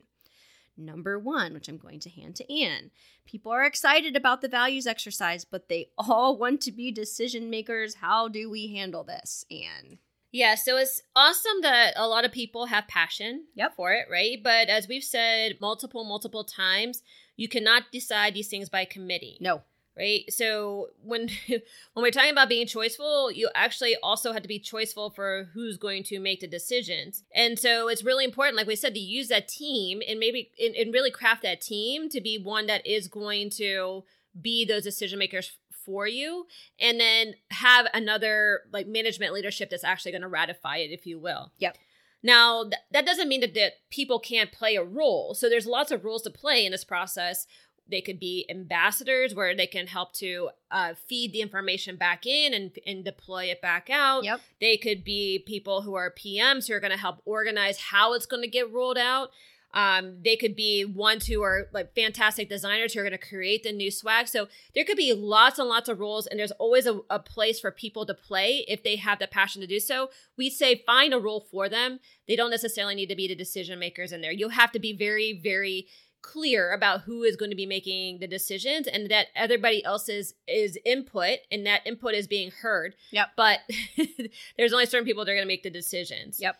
Number 0.78 1.18
one, 1.18 1.54
which 1.54 1.68
I'm 1.68 1.78
going 1.78 2.00
to 2.02 2.10
hand 2.10 2.36
to 2.36 2.54
Anne. 2.54 2.92
People 3.26 3.52
are 3.52 3.66
excited 3.66 4.16
about 4.16 4.42
the 4.42 4.48
values 4.48 4.86
exercise, 4.86 5.44
but 5.44 5.68
they 5.68 5.90
all 5.98 6.38
want 6.40 6.62
to 6.62 6.72
be 6.72 6.92
decision 6.92 7.50
makers. 7.50 7.96
How 7.96 8.28
do 8.28 8.50
we 8.50 8.74
handle 8.74 9.04
this, 9.04 9.44
Anne? 9.52 9.98
Yeah, 10.32 10.56
so 10.56 10.78
it's 10.78 11.02
awesome 11.16 11.62
that 11.62 11.94
a 11.96 12.08
lot 12.08 12.26
of 12.26 12.32
people 12.32 12.68
have 12.68 12.88
passion 12.88 13.46
yep. 13.56 13.76
for 13.76 13.94
it, 13.94 14.08
right? 14.12 14.38
But 14.44 14.68
as 14.68 14.88
we've 14.88 15.04
said 15.04 15.58
multiple, 15.60 16.04
multiple 16.04 16.44
times, 16.44 17.02
you 17.38 17.48
cannot 17.48 17.84
decide 17.92 18.34
these 18.34 18.50
things 18.50 18.68
by 18.68 18.84
committee. 18.84 19.38
No. 19.40 19.62
Right? 19.96 20.32
So 20.32 20.90
when 21.02 21.30
when 21.48 21.62
we're 21.96 22.12
talking 22.12 22.32
about 22.32 22.50
being 22.50 22.68
choiceful 22.68 23.34
you 23.34 23.50
actually 23.56 23.96
also 24.04 24.32
have 24.32 24.44
to 24.44 24.48
be 24.48 24.60
choiceful 24.60 25.14
for 25.16 25.50
who's 25.54 25.78
going 25.78 26.04
to 26.04 26.20
make 26.20 26.42
the 26.42 26.48
decisions. 26.48 27.24
And 27.34 27.58
so 27.58 27.88
it's 27.88 28.04
really 28.04 28.26
important 28.26 28.58
like 28.58 28.68
we 28.68 28.76
said 28.76 28.94
to 28.94 29.00
use 29.00 29.30
that 29.30 29.48
team 29.48 30.02
and 30.08 30.20
maybe 30.20 30.52
and, 30.64 30.76
and 30.76 30.94
really 30.94 31.10
craft 31.10 31.42
that 31.44 31.62
team 31.62 32.10
to 32.10 32.22
be 32.22 32.38
one 32.38 32.68
that 32.68 32.86
is 32.86 33.08
going 33.08 33.50
to 33.52 34.04
be 34.40 34.66
those 34.66 34.84
decision 34.84 35.18
makers 35.18 35.54
for 35.84 36.06
you. 36.06 36.46
And 36.80 37.00
then 37.00 37.34
have 37.50 37.88
another 37.92 38.62
like 38.72 38.86
management 38.88 39.34
leadership 39.34 39.72
that's 39.72 39.84
actually 39.84 40.12
going 40.12 40.22
to 40.22 40.28
ratify 40.28 40.78
it 40.78 40.92
if 40.92 41.08
you 41.08 41.18
will. 41.18 41.54
Yep 41.58 41.76
now, 42.24 42.64
th- 42.64 42.76
that 42.92 43.06
doesn't 43.06 43.30
mean 43.30 43.42
that, 43.42 43.54
that 43.54 43.74
people 43.90 44.20
can't 44.20 44.52
play 44.52 44.76
a 44.76 44.84
role. 44.84 45.34
So 45.34 45.50
there's 45.50 45.68
lots 45.68 45.92
of 45.92 46.04
roles 46.04 46.24
to 46.24 46.30
play 46.30 46.66
in 46.66 46.72
this 46.72 46.84
process 46.84 47.48
they 47.90 48.02
could 48.02 48.20
be 48.20 48.46
ambassadors 48.50 49.34
where 49.34 49.56
they 49.56 49.68
can 49.68 49.88
help 49.88 50.14
to 50.14 50.50
uh, 50.72 50.94
feed 51.08 51.32
the 51.32 51.42
information 51.42 51.96
back 51.96 52.26
in 52.26 52.54
and, 52.54 52.72
and 52.86 53.04
deploy 53.04 53.46
it 53.46 53.62
back 53.62 53.90
out. 53.90 54.24
Yep. 54.24 54.42
They 54.60 54.78
could 54.78 55.04
be 55.04 55.44
people 55.46 55.82
who 55.82 55.96
are 55.96 56.14
PMs 56.14 56.68
who 56.68 56.74
are 56.74 56.80
going 56.80 56.92
to 56.92 56.98
help 56.98 57.22
organize 57.26 57.80
how 57.80 58.14
it's 58.14 58.26
going 58.26 58.44
to 58.44 58.50
get 58.50 58.72
rolled 58.72 58.98
out. 58.98 59.30
Um, 59.74 60.18
they 60.24 60.36
could 60.36 60.56
be 60.56 60.86
ones 60.86 61.28
who 61.28 61.44
are 61.44 61.68
like 61.74 61.94
fantastic 61.94 62.50
designers 62.50 62.94
who 62.94 63.00
are 63.00 63.04
going 63.04 63.12
to 63.12 63.18
create 63.18 63.64
the 63.64 63.72
new 63.72 63.92
swag. 63.92 64.28
So 64.28 64.48
there 64.74 64.86
could 64.86 64.98
be 64.98 65.14
lots 65.14 65.60
and 65.60 65.68
lots 65.68 65.90
of 65.90 66.00
roles, 66.00 66.26
and 66.26 66.40
there's 66.40 66.52
always 66.52 66.86
a, 66.86 67.00
a 67.10 67.20
place 67.20 67.60
for 67.60 67.72
people 67.72 68.06
to 68.06 68.14
play 68.14 68.66
if 68.68 68.84
they 68.84 68.96
have 68.96 69.20
the 69.20 69.28
passion 69.28 69.62
to 69.62 69.68
do 69.68 69.80
so. 69.80 70.10
We 70.38 70.50
say 70.50 70.84
find 70.86 71.14
a 71.14 71.20
role 71.20 71.46
for 71.52 71.70
them. 71.70 72.00
They 72.28 72.36
don't 72.36 72.52
necessarily 72.52 72.96
need 72.96 73.10
to 73.10 73.16
be 73.16 73.28
the 73.28 73.36
decision 73.36 73.80
makers 73.80 74.12
in 74.12 74.22
there. 74.22 74.32
You'll 74.32 74.50
have 74.50 74.72
to 74.72 74.80
be 74.80 74.94
very, 74.94 75.34
very 75.34 75.88
clear 76.22 76.74
about 76.74 77.02
who 77.02 77.24
is 77.24 77.36
going 77.36 77.52
to 77.52 77.56
be 77.56 77.66
making 77.66 78.20
the 78.20 78.28
decisions 78.28 78.88
and 78.88 79.10
that 79.10 79.28
everybody 79.36 79.84
else's 79.86 80.34
is 80.48 80.78
input 80.86 81.40
and 81.52 81.66
that 81.66 81.86
input 81.86 82.14
is 82.14 82.28
being 82.28 82.52
heard. 82.52 82.96
Yep. 83.12 83.30
But 83.38 83.60
there's 84.58 84.74
only 84.74 84.86
certain 84.86 85.06
people 85.06 85.24
that 85.24 85.32
are 85.32 85.36
going 85.36 85.46
to 85.46 85.48
make 85.48 85.64
the 85.64 85.70
decisions. 85.70 86.40
Yep. 86.42 86.58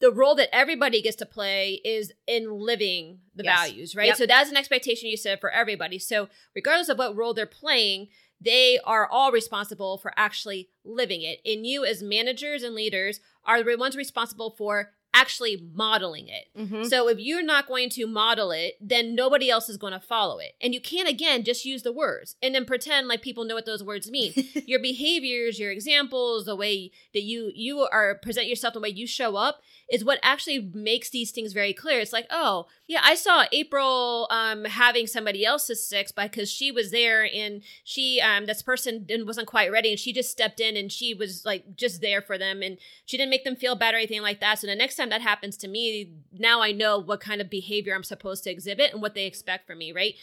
The 0.00 0.12
role 0.12 0.34
that 0.34 0.54
everybody 0.54 1.00
gets 1.00 1.16
to 1.16 1.26
play 1.26 1.80
is 1.84 2.12
in 2.26 2.50
living 2.50 3.20
the 3.34 3.44
yes. 3.44 3.58
values, 3.58 3.96
right? 3.96 4.08
Yep. 4.08 4.16
So 4.16 4.26
that's 4.26 4.50
an 4.50 4.56
expectation 4.56 5.08
you 5.08 5.16
set 5.16 5.40
for 5.40 5.50
everybody. 5.50 5.98
So 5.98 6.28
regardless 6.54 6.88
of 6.88 6.98
what 6.98 7.16
role 7.16 7.32
they're 7.32 7.46
playing, 7.46 8.08
they 8.40 8.78
are 8.84 9.08
all 9.08 9.32
responsible 9.32 9.96
for 9.96 10.12
actually 10.16 10.68
living 10.84 11.22
it. 11.22 11.40
And 11.46 11.66
you, 11.66 11.84
as 11.84 12.02
managers 12.02 12.62
and 12.62 12.74
leaders, 12.74 13.20
are 13.44 13.62
the 13.62 13.76
ones 13.76 13.96
responsible 13.96 14.54
for 14.58 14.92
actually 15.16 15.66
modeling 15.72 16.28
it. 16.28 16.48
Mm-hmm. 16.56 16.84
So 16.84 17.08
if 17.08 17.18
you're 17.18 17.42
not 17.42 17.66
going 17.66 17.88
to 17.90 18.06
model 18.06 18.50
it, 18.50 18.74
then 18.80 19.14
nobody 19.14 19.48
else 19.48 19.70
is 19.70 19.78
going 19.78 19.94
to 19.94 20.00
follow 20.00 20.38
it. 20.38 20.52
And 20.60 20.74
you 20.74 20.80
can't 20.80 21.08
again 21.08 21.42
just 21.42 21.64
use 21.64 21.82
the 21.82 21.92
words 21.92 22.36
and 22.42 22.54
then 22.54 22.66
pretend 22.66 23.08
like 23.08 23.22
people 23.22 23.44
know 23.44 23.54
what 23.54 23.64
those 23.64 23.82
words 23.82 24.10
mean. 24.10 24.34
your 24.66 24.80
behaviors, 24.80 25.58
your 25.58 25.70
examples, 25.70 26.44
the 26.44 26.54
way 26.54 26.90
that 27.14 27.22
you 27.22 27.50
you 27.54 27.80
are 27.90 28.16
present 28.16 28.46
yourself, 28.46 28.74
the 28.74 28.80
way 28.80 28.90
you 28.90 29.06
show 29.06 29.36
up 29.36 29.60
is 29.90 30.04
what 30.04 30.18
actually 30.22 30.70
makes 30.74 31.10
these 31.10 31.30
things 31.30 31.52
very 31.52 31.72
clear. 31.72 32.00
It's 32.00 32.12
like, 32.12 32.26
oh, 32.30 32.66
yeah, 32.88 33.00
I 33.02 33.14
saw 33.14 33.44
April 33.52 34.26
um, 34.30 34.64
having 34.64 35.06
somebody 35.06 35.44
else's 35.46 35.86
six 35.86 36.10
because 36.10 36.50
she 36.50 36.72
was 36.72 36.90
there 36.90 37.28
and 37.32 37.62
she, 37.84 38.20
um, 38.20 38.46
this 38.46 38.62
person 38.62 39.06
wasn't 39.24 39.46
quite 39.46 39.70
ready 39.70 39.90
and 39.90 39.98
she 39.98 40.12
just 40.12 40.30
stepped 40.30 40.58
in 40.58 40.76
and 40.76 40.90
she 40.90 41.14
was 41.14 41.44
like 41.44 41.76
just 41.76 42.00
there 42.00 42.20
for 42.20 42.36
them 42.36 42.62
and 42.62 42.78
she 43.04 43.16
didn't 43.16 43.30
make 43.30 43.44
them 43.44 43.56
feel 43.56 43.76
bad 43.76 43.94
or 43.94 43.98
anything 43.98 44.22
like 44.22 44.40
that. 44.40 44.58
So 44.58 44.66
the 44.66 44.74
next 44.74 44.96
time 44.96 45.05
that 45.10 45.22
happens 45.22 45.56
to 45.58 45.68
me, 45.68 46.12
now 46.32 46.60
I 46.60 46.72
know 46.72 46.98
what 46.98 47.20
kind 47.20 47.40
of 47.40 47.50
behavior 47.50 47.94
I'm 47.94 48.04
supposed 48.04 48.44
to 48.44 48.50
exhibit 48.50 48.92
and 48.92 49.02
what 49.02 49.14
they 49.14 49.26
expect 49.26 49.66
from 49.66 49.78
me, 49.78 49.92
right? 49.92 50.14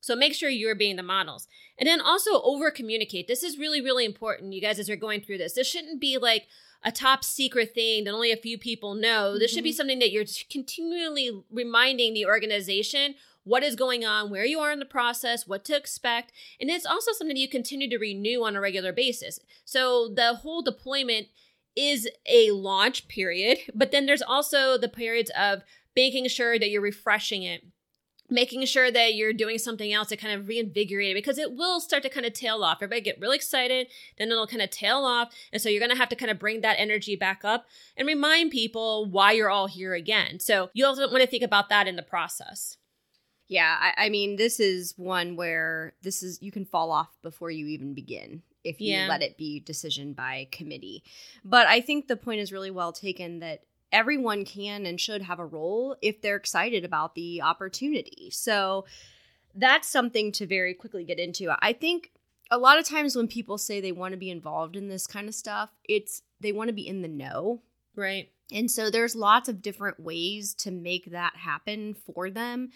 So 0.00 0.14
make 0.14 0.34
sure 0.34 0.48
you're 0.48 0.74
being 0.74 0.96
the 0.96 1.02
models. 1.02 1.48
And 1.78 1.86
then 1.86 2.00
also 2.00 2.40
over 2.42 2.70
communicate. 2.70 3.26
This 3.26 3.42
is 3.42 3.58
really, 3.58 3.80
really 3.80 4.04
important, 4.04 4.52
you 4.52 4.60
guys, 4.60 4.78
as 4.78 4.88
you're 4.88 4.96
going 4.96 5.20
through 5.20 5.38
this. 5.38 5.54
This 5.54 5.68
shouldn't 5.68 6.00
be 6.00 6.18
like, 6.18 6.46
a 6.84 6.92
top 6.92 7.24
secret 7.24 7.74
thing 7.74 8.04
that 8.04 8.14
only 8.14 8.30
a 8.30 8.36
few 8.36 8.58
people 8.58 8.94
know. 8.94 9.30
Mm-hmm. 9.30 9.38
This 9.40 9.50
should 9.50 9.64
be 9.64 9.70
mm-hmm. 9.70 9.76
something 9.76 9.98
that 9.98 10.12
you're 10.12 10.24
continually 10.50 11.42
reminding 11.50 12.14
the 12.14 12.26
organization 12.26 13.14
what 13.44 13.62
is 13.62 13.76
going 13.76 14.04
on, 14.04 14.30
where 14.30 14.44
you 14.44 14.60
are 14.60 14.70
in 14.70 14.78
the 14.78 14.84
process, 14.84 15.46
what 15.46 15.64
to 15.64 15.76
expect. 15.76 16.32
And 16.60 16.68
it's 16.68 16.84
also 16.84 17.12
something 17.12 17.36
you 17.36 17.48
continue 17.48 17.88
to 17.88 17.96
renew 17.96 18.44
on 18.44 18.54
a 18.54 18.60
regular 18.60 18.92
basis. 18.92 19.40
So 19.64 20.08
the 20.08 20.34
whole 20.34 20.60
deployment 20.60 21.28
is 21.78 22.08
a 22.26 22.50
launch 22.50 23.08
period, 23.08 23.58
but 23.74 23.92
then 23.92 24.06
there's 24.06 24.22
also 24.22 24.76
the 24.76 24.88
periods 24.88 25.30
of 25.38 25.62
making 25.94 26.28
sure 26.28 26.58
that 26.58 26.70
you're 26.70 26.82
refreshing 26.82 27.42
it 27.42 27.62
making 28.30 28.64
sure 28.66 28.90
that 28.90 29.14
you're 29.14 29.32
doing 29.32 29.58
something 29.58 29.92
else 29.92 30.08
to 30.08 30.16
kind 30.16 30.38
of 30.38 30.48
reinvigorate 30.48 31.10
it 31.10 31.14
because 31.14 31.38
it 31.38 31.52
will 31.52 31.80
start 31.80 32.02
to 32.02 32.10
kind 32.10 32.26
of 32.26 32.32
tail 32.32 32.62
off. 32.62 32.78
Everybody 32.78 33.00
get 33.00 33.20
really 33.20 33.36
excited, 33.36 33.88
then 34.18 34.30
it'll 34.30 34.46
kind 34.46 34.62
of 34.62 34.70
tail 34.70 34.98
off. 34.98 35.34
And 35.52 35.60
so 35.62 35.68
you're 35.68 35.80
going 35.80 35.90
to 35.90 35.96
have 35.96 36.10
to 36.10 36.16
kind 36.16 36.30
of 36.30 36.38
bring 36.38 36.60
that 36.60 36.78
energy 36.78 37.16
back 37.16 37.44
up 37.44 37.66
and 37.96 38.06
remind 38.06 38.50
people 38.50 39.06
why 39.06 39.32
you're 39.32 39.50
all 39.50 39.66
here 39.66 39.94
again. 39.94 40.40
So 40.40 40.70
you 40.74 40.84
also 40.84 41.10
want 41.10 41.22
to 41.22 41.26
think 41.26 41.42
about 41.42 41.68
that 41.70 41.88
in 41.88 41.96
the 41.96 42.02
process. 42.02 42.76
Yeah, 43.48 43.78
I, 43.80 44.06
I 44.06 44.08
mean, 44.10 44.36
this 44.36 44.60
is 44.60 44.92
one 44.98 45.34
where 45.34 45.94
this 46.02 46.22
is, 46.22 46.42
you 46.42 46.52
can 46.52 46.66
fall 46.66 46.90
off 46.90 47.16
before 47.22 47.50
you 47.50 47.66
even 47.66 47.94
begin 47.94 48.42
if 48.68 48.80
you 48.80 48.92
yeah. 48.92 49.06
let 49.08 49.22
it 49.22 49.36
be 49.36 49.60
decision 49.60 50.12
by 50.12 50.48
committee. 50.52 51.02
But 51.44 51.66
I 51.66 51.80
think 51.80 52.06
the 52.06 52.16
point 52.16 52.40
is 52.40 52.52
really 52.52 52.70
well 52.70 52.92
taken 52.92 53.40
that 53.40 53.62
everyone 53.92 54.44
can 54.44 54.86
and 54.86 55.00
should 55.00 55.22
have 55.22 55.38
a 55.38 55.46
role 55.46 55.96
if 56.02 56.20
they're 56.20 56.36
excited 56.36 56.84
about 56.84 57.14
the 57.14 57.42
opportunity. 57.42 58.28
So 58.30 58.84
that's 59.54 59.88
something 59.88 60.32
to 60.32 60.46
very 60.46 60.74
quickly 60.74 61.04
get 61.04 61.18
into. 61.18 61.54
I 61.60 61.72
think 61.72 62.12
a 62.50 62.58
lot 62.58 62.78
of 62.78 62.86
times 62.86 63.16
when 63.16 63.28
people 63.28 63.58
say 63.58 63.80
they 63.80 63.92
want 63.92 64.12
to 64.12 64.18
be 64.18 64.30
involved 64.30 64.76
in 64.76 64.88
this 64.88 65.06
kind 65.06 65.28
of 65.28 65.34
stuff, 65.34 65.70
it's 65.88 66.22
they 66.40 66.52
want 66.52 66.68
to 66.68 66.74
be 66.74 66.86
in 66.86 67.02
the 67.02 67.08
know. 67.08 67.62
Right. 67.94 68.30
And 68.50 68.70
so 68.70 68.90
there's 68.90 69.14
lots 69.14 69.48
of 69.48 69.60
different 69.60 70.00
ways 70.00 70.54
to 70.54 70.70
make 70.70 71.10
that 71.10 71.36
happen 71.36 71.94
for 71.94 72.30
them. 72.30 72.70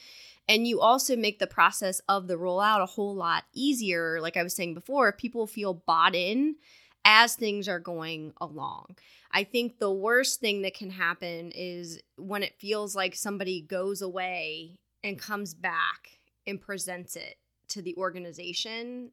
And 0.49 0.67
you 0.67 0.81
also 0.81 1.17
make 1.17 1.39
the 1.39 1.47
process 1.47 2.01
of 2.09 2.27
the 2.27 2.37
rollout 2.37 2.83
a 2.83 2.87
whole 2.87 3.15
lot 3.15 3.45
easier. 3.55 4.21
Like 4.21 4.37
I 4.37 4.43
was 4.43 4.55
saying 4.55 4.75
before, 4.75 5.13
people 5.13 5.47
feel 5.47 5.73
bought 5.73 6.15
in 6.15 6.57
as 7.05 7.35
things 7.35 7.69
are 7.69 7.81
going 7.81 8.33
along. 8.41 8.97
I 9.33 9.45
think 9.45 9.79
the 9.79 9.91
worst 9.91 10.41
thing 10.41 10.63
that 10.63 10.75
can 10.75 10.91
happen 10.91 11.53
is 11.55 12.03
when 12.17 12.43
it 12.43 12.59
feels 12.59 12.95
like 12.95 13.15
somebody 13.15 13.63
goes 13.63 14.03
away 14.03 14.79
and 15.03 15.19
comes 15.19 15.55
back 15.55 16.21
and 16.47 16.61
presents 16.61 17.17
it 17.17 17.37
to 17.69 17.81
the 17.81 17.97
organization. 17.97 19.11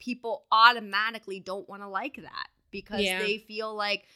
People 0.00 0.44
automatically 0.50 1.38
don't 1.38 1.68
want 1.68 1.82
to 1.82 1.88
like 1.88 2.16
that 2.16 2.48
because 2.72 3.02
yeah. 3.02 3.20
they 3.20 3.38
feel 3.38 3.74
like, 3.74 4.06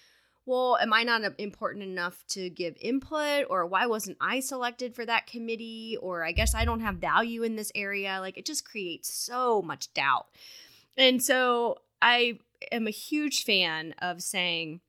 well, 0.47 0.77
am 0.81 0.93
I 0.93 1.03
not 1.03 1.25
uh, 1.25 1.31
important 1.39 1.85
enough 1.85 2.25
to 2.29 2.51
give 2.51 2.77
input? 2.81 3.47
Or 3.49 3.67
why 3.67 3.87
wasn't 3.87 4.19
I 4.21 4.41
selected 4.41 4.95
for 4.95 5.07
that 5.07 5.27
committee? 5.27 5.97
Or 6.01 6.25
I 6.25 6.33
guess 6.33 6.55
I 6.55 6.65
don't 6.65 6.81
have 6.81 6.97
value 6.97 7.43
in 7.43 7.57
this 7.57 7.73
area. 7.75 8.19
Like 8.21 8.37
it 8.37 8.47
just 8.47 8.69
creates 8.69 9.13
so 9.13 9.63
much 9.63 9.93
doubt. 9.95 10.27
And 10.97 11.23
so 11.23 11.79
I 12.03 12.39
am 12.71 12.87
a 12.87 12.91
huge 12.91 13.45
fan 13.45 13.95
of 14.01 14.23
saying, 14.23 14.81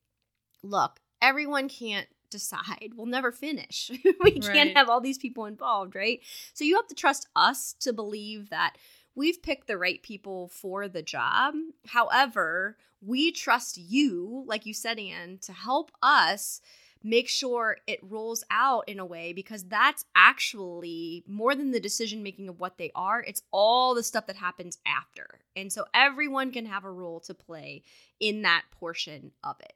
look, 0.61 0.99
everyone 1.21 1.69
can't 1.69 2.07
decide, 2.29 2.91
we'll 2.95 3.05
never 3.05 3.31
finish. 3.31 3.91
we 4.23 4.31
can't 4.39 4.75
have 4.75 4.89
all 4.89 4.99
these 4.99 5.17
people 5.17 5.45
involved, 5.45 5.95
right? 5.95 6.19
So 6.53 6.63
you 6.63 6.75
have 6.75 6.87
to 6.87 6.95
trust 6.95 7.27
us 7.35 7.73
to 7.79 7.93
believe 7.93 8.49
that 8.49 8.75
we've 9.15 9.41
picked 9.41 9.67
the 9.67 9.77
right 9.77 10.01
people 10.03 10.47
for 10.49 10.87
the 10.87 11.01
job. 11.01 11.55
However, 11.87 12.77
we 13.01 13.31
trust 13.31 13.77
you, 13.77 14.43
like 14.47 14.65
you 14.65 14.73
said, 14.73 14.99
Anne, 14.99 15.39
to 15.43 15.53
help 15.53 15.91
us 16.01 16.61
make 17.05 17.29
sure 17.29 17.77
it 17.85 17.99
rolls 18.01 18.43
out 18.49 18.89
in 18.89 18.97
a 18.97 19.05
way 19.05 19.31
because 19.31 19.63
that's 19.65 20.05
actually 20.15 21.23
more 21.27 21.53
than 21.53 21.69
the 21.69 21.79
decision 21.79 22.23
making 22.23 22.49
of 22.49 22.59
what 22.59 22.79
they 22.79 22.91
are, 22.95 23.21
it's 23.21 23.43
all 23.51 23.93
the 23.93 24.01
stuff 24.01 24.25
that 24.25 24.35
happens 24.35 24.79
after. 24.87 25.39
And 25.55 25.71
so 25.71 25.85
everyone 25.93 26.51
can 26.51 26.65
have 26.65 26.83
a 26.83 26.91
role 26.91 27.19
to 27.21 27.35
play 27.35 27.83
in 28.19 28.41
that 28.41 28.63
portion 28.71 29.31
of 29.43 29.55
it. 29.59 29.73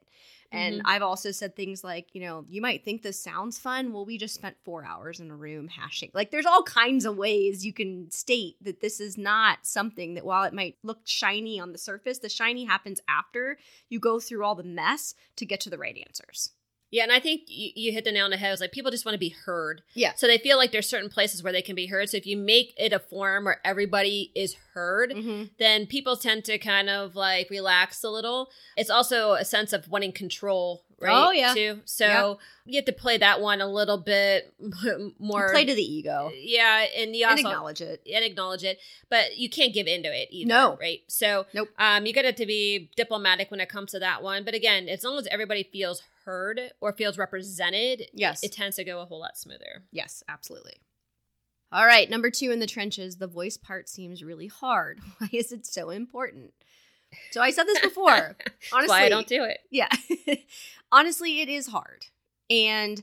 And 0.50 0.80
Mhm. 0.80 0.82
I've 0.84 1.02
also 1.02 1.30
said 1.30 1.54
things 1.54 1.84
like, 1.84 2.12
you 2.14 2.20
know, 2.20 2.44
you 2.48 2.60
might 2.60 2.84
think 2.84 3.02
this 3.02 3.22
sounds 3.22 3.58
fun. 3.58 3.92
Well, 3.92 4.04
we 4.04 4.18
just 4.18 4.34
spent 4.34 4.56
four 4.64 4.84
hours 4.84 5.20
in 5.20 5.30
a 5.30 5.36
room 5.36 5.68
hashing. 5.68 6.10
Like, 6.12 6.32
there's 6.32 6.46
all 6.46 6.64
kinds 6.64 7.04
of 7.04 7.16
ways 7.16 7.64
you 7.64 7.72
can 7.72 8.10
state 8.10 8.56
that 8.60 8.80
this 8.80 8.98
is 8.98 9.16
not 9.16 9.64
something 9.64 10.14
that, 10.14 10.24
while 10.24 10.42
it 10.42 10.52
might 10.52 10.78
look 10.82 11.02
shiny 11.04 11.60
on 11.60 11.70
the 11.70 11.78
surface, 11.78 12.18
the 12.18 12.28
shiny 12.28 12.64
happens 12.64 13.00
after 13.06 13.56
you 13.88 14.00
go 14.00 14.18
through 14.18 14.44
all 14.44 14.56
the 14.56 14.64
mess 14.64 15.14
to 15.36 15.46
get 15.46 15.60
to 15.60 15.70
the 15.70 15.78
right 15.78 15.96
answers. 16.04 16.50
Yeah, 16.90 17.04
and 17.04 17.12
I 17.12 17.20
think 17.20 17.42
you, 17.46 17.70
you 17.74 17.92
hit 17.92 18.04
the 18.04 18.12
nail 18.12 18.24
on 18.24 18.30
the 18.30 18.36
head. 18.36 18.52
It's 18.52 18.60
like 18.60 18.72
people 18.72 18.90
just 18.90 19.04
want 19.04 19.14
to 19.14 19.18
be 19.18 19.28
heard. 19.30 19.82
Yeah. 19.94 20.12
So 20.16 20.26
they 20.26 20.38
feel 20.38 20.56
like 20.56 20.72
there's 20.72 20.88
certain 20.88 21.08
places 21.10 21.42
where 21.42 21.52
they 21.52 21.62
can 21.62 21.74
be 21.76 21.86
heard. 21.86 22.08
So 22.10 22.16
if 22.16 22.26
you 22.26 22.36
make 22.36 22.74
it 22.76 22.92
a 22.92 22.98
forum 22.98 23.44
where 23.44 23.60
everybody 23.64 24.32
is 24.34 24.56
heard, 24.74 25.10
Mm-hmm. 25.10 25.44
then 25.58 25.86
people 25.86 26.16
tend 26.16 26.44
to 26.46 26.58
kind 26.58 26.88
of 26.90 27.14
like 27.16 27.48
relax 27.50 28.02
a 28.02 28.08
little. 28.10 28.48
It's 28.76 28.90
also 28.90 29.32
a 29.32 29.44
sense 29.44 29.72
of 29.72 29.88
wanting 29.88 30.12
control, 30.12 30.82
right? 31.00 31.26
Oh, 31.26 31.30
yeah. 31.30 31.54
Too. 31.54 31.80
So 31.84 32.04
Yeah. 32.06 32.34
you 32.66 32.76
have 32.76 32.84
to 32.86 32.92
play 32.92 33.18
that 33.18 33.40
one 33.40 33.60
a 33.60 33.66
little 33.66 33.98
bit 33.98 34.52
more. 35.18 35.50
Play 35.50 35.64
to 35.64 35.74
the 35.74 35.82
ego 35.82 36.30
yeah, 36.34 36.86
and 36.96 37.14
you 37.16 37.24
and 37.26 37.32
also 37.38 37.48
acknowledge 37.48 37.80
it. 37.80 38.02
and 38.12 38.24
acknowledge 38.24 38.64
it, 38.64 38.78
but 39.08 39.36
you 39.38 39.48
can't 39.48 39.72
give 39.74 39.86
into 39.86 40.12
it 40.14 40.28
either. 40.30 40.48
No. 40.48 40.76
right? 40.80 41.00
So, 41.08 41.46
Nope. 41.54 41.68
Um, 41.78 42.06
you 42.06 42.12
got 42.12 42.36
to 42.36 42.46
be 42.46 42.90
diplomatic 42.96 43.50
when 43.50 43.60
it 43.60 43.68
comes 43.68 43.92
to 43.92 43.98
that 44.00 44.22
one. 44.22 44.44
But 44.44 44.54
again, 44.54 44.88
as 44.88 45.02
long 45.04 45.18
as 45.18 45.26
everybody 45.30 45.62
feels 45.62 46.02
heard 46.24 46.60
or 46.80 46.92
feels 46.92 47.16
represented, 47.18 48.04
Yes. 48.12 48.42
it 48.44 48.52
tends 48.52 48.76
to 48.76 48.84
go 48.84 49.00
a 49.00 49.06
whole 49.06 49.20
lot 49.20 49.36
smoother. 49.38 49.84
Yes, 49.90 50.22
absolutely. 50.28 50.74
All 51.72 51.86
right, 51.86 52.10
number 52.10 52.30
two 52.30 52.50
in 52.50 52.58
the 52.58 52.66
trenches, 52.66 53.16
the 53.18 53.28
voice 53.28 53.56
part 53.56 53.88
seems 53.88 54.24
really 54.24 54.48
hard. 54.48 54.98
Why 55.18 55.28
is 55.32 55.52
it 55.52 55.64
so 55.66 55.90
important? 55.90 56.52
So 57.30 57.40
I 57.40 57.50
said 57.50 57.64
this 57.64 57.80
before. 57.82 58.36
That's 58.38 58.72
Honestly, 58.72 58.88
why 58.88 59.04
I 59.04 59.08
don't 59.08 59.26
do 59.26 59.44
it. 59.44 59.58
Yeah. 59.70 59.88
Honestly, 60.92 61.40
it 61.40 61.48
is 61.48 61.68
hard. 61.68 62.06
And, 62.48 63.02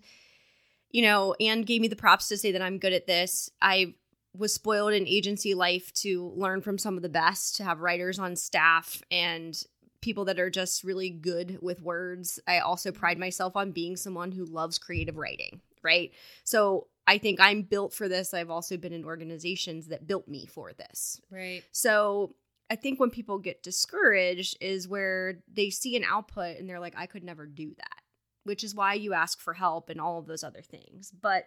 you 0.91 1.01
know, 1.01 1.35
Anne 1.39 1.61
gave 1.61 1.81
me 1.81 1.87
the 1.87 1.95
props 1.95 2.27
to 2.29 2.37
say 2.37 2.51
that 2.51 2.61
I'm 2.61 2.79
good 2.79 2.93
at 2.93 3.07
this. 3.07 3.49
I 3.61 3.95
was 4.35 4.53
spoiled 4.53 4.93
in 4.93 5.07
agency 5.07 5.53
life 5.53 5.93
to 5.93 6.31
learn 6.35 6.61
from 6.61 6.77
some 6.77 6.95
of 6.95 7.01
the 7.01 7.09
best, 7.09 7.55
to 7.57 7.63
have 7.63 7.79
writers 7.79 8.19
on 8.19 8.35
staff 8.35 9.01
and 9.09 9.61
people 10.01 10.25
that 10.25 10.39
are 10.39 10.49
just 10.49 10.83
really 10.83 11.09
good 11.09 11.57
with 11.61 11.81
words. 11.81 12.39
I 12.47 12.59
also 12.59 12.91
pride 12.91 13.17
myself 13.17 13.55
on 13.55 13.71
being 13.71 13.95
someone 13.97 14.31
who 14.31 14.45
loves 14.45 14.77
creative 14.77 15.17
writing, 15.17 15.61
right? 15.81 16.11
So 16.43 16.87
I 17.07 17.17
think 17.17 17.39
I'm 17.39 17.63
built 17.63 17.93
for 17.93 18.07
this. 18.07 18.33
I've 18.33 18.51
also 18.51 18.77
been 18.77 18.93
in 18.93 19.05
organizations 19.05 19.87
that 19.87 20.07
built 20.07 20.27
me 20.27 20.45
for 20.45 20.73
this. 20.73 21.19
Right. 21.31 21.63
So 21.71 22.35
I 22.69 22.75
think 22.75 22.99
when 22.99 23.09
people 23.09 23.39
get 23.39 23.63
discouraged 23.63 24.57
is 24.59 24.87
where 24.87 25.39
they 25.51 25.69
see 25.69 25.95
an 25.95 26.03
output 26.03 26.57
and 26.57 26.69
they're 26.69 26.79
like, 26.79 26.95
I 26.97 27.05
could 27.05 27.23
never 27.23 27.45
do 27.45 27.73
that, 27.77 28.01
which 28.43 28.63
is 28.63 28.75
why 28.75 28.95
you 28.95 29.13
ask 29.13 29.39
for 29.39 29.53
help 29.53 29.89
and 29.89 30.01
all 30.01 30.19
of 30.19 30.25
those 30.25 30.43
other 30.43 30.61
things. 30.61 31.11
But 31.11 31.45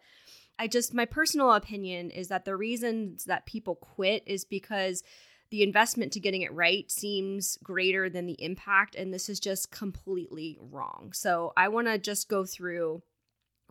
I 0.59 0.66
just, 0.66 0.95
my 0.95 1.05
personal 1.05 1.53
opinion 1.53 2.11
is 2.11 2.29
that 2.29 2.45
the 2.45 2.57
reasons 2.57 3.25
that 3.25 3.47
people 3.47 3.75
quit 3.77 4.23
is 4.27 4.45
because 4.45 5.03
the 5.51 5.62
investment 5.62 6.12
to 6.12 6.21
getting 6.21 6.43
it 6.43 6.53
right 6.55 6.91
seems 6.91 7.59
greater 7.62 8.09
than 8.09 8.27
the 8.27 8.43
impact. 8.43 8.95
And 8.95 9.12
this 9.12 9.29
is 9.29 9.41
just 9.41 9.71
completely 9.71 10.57
wrong. 10.61 11.11
So 11.12 11.53
I 11.57 11.68
want 11.68 11.89
to 11.89 11.99
just 11.99 12.29
go 12.29 12.45
through 12.45 13.03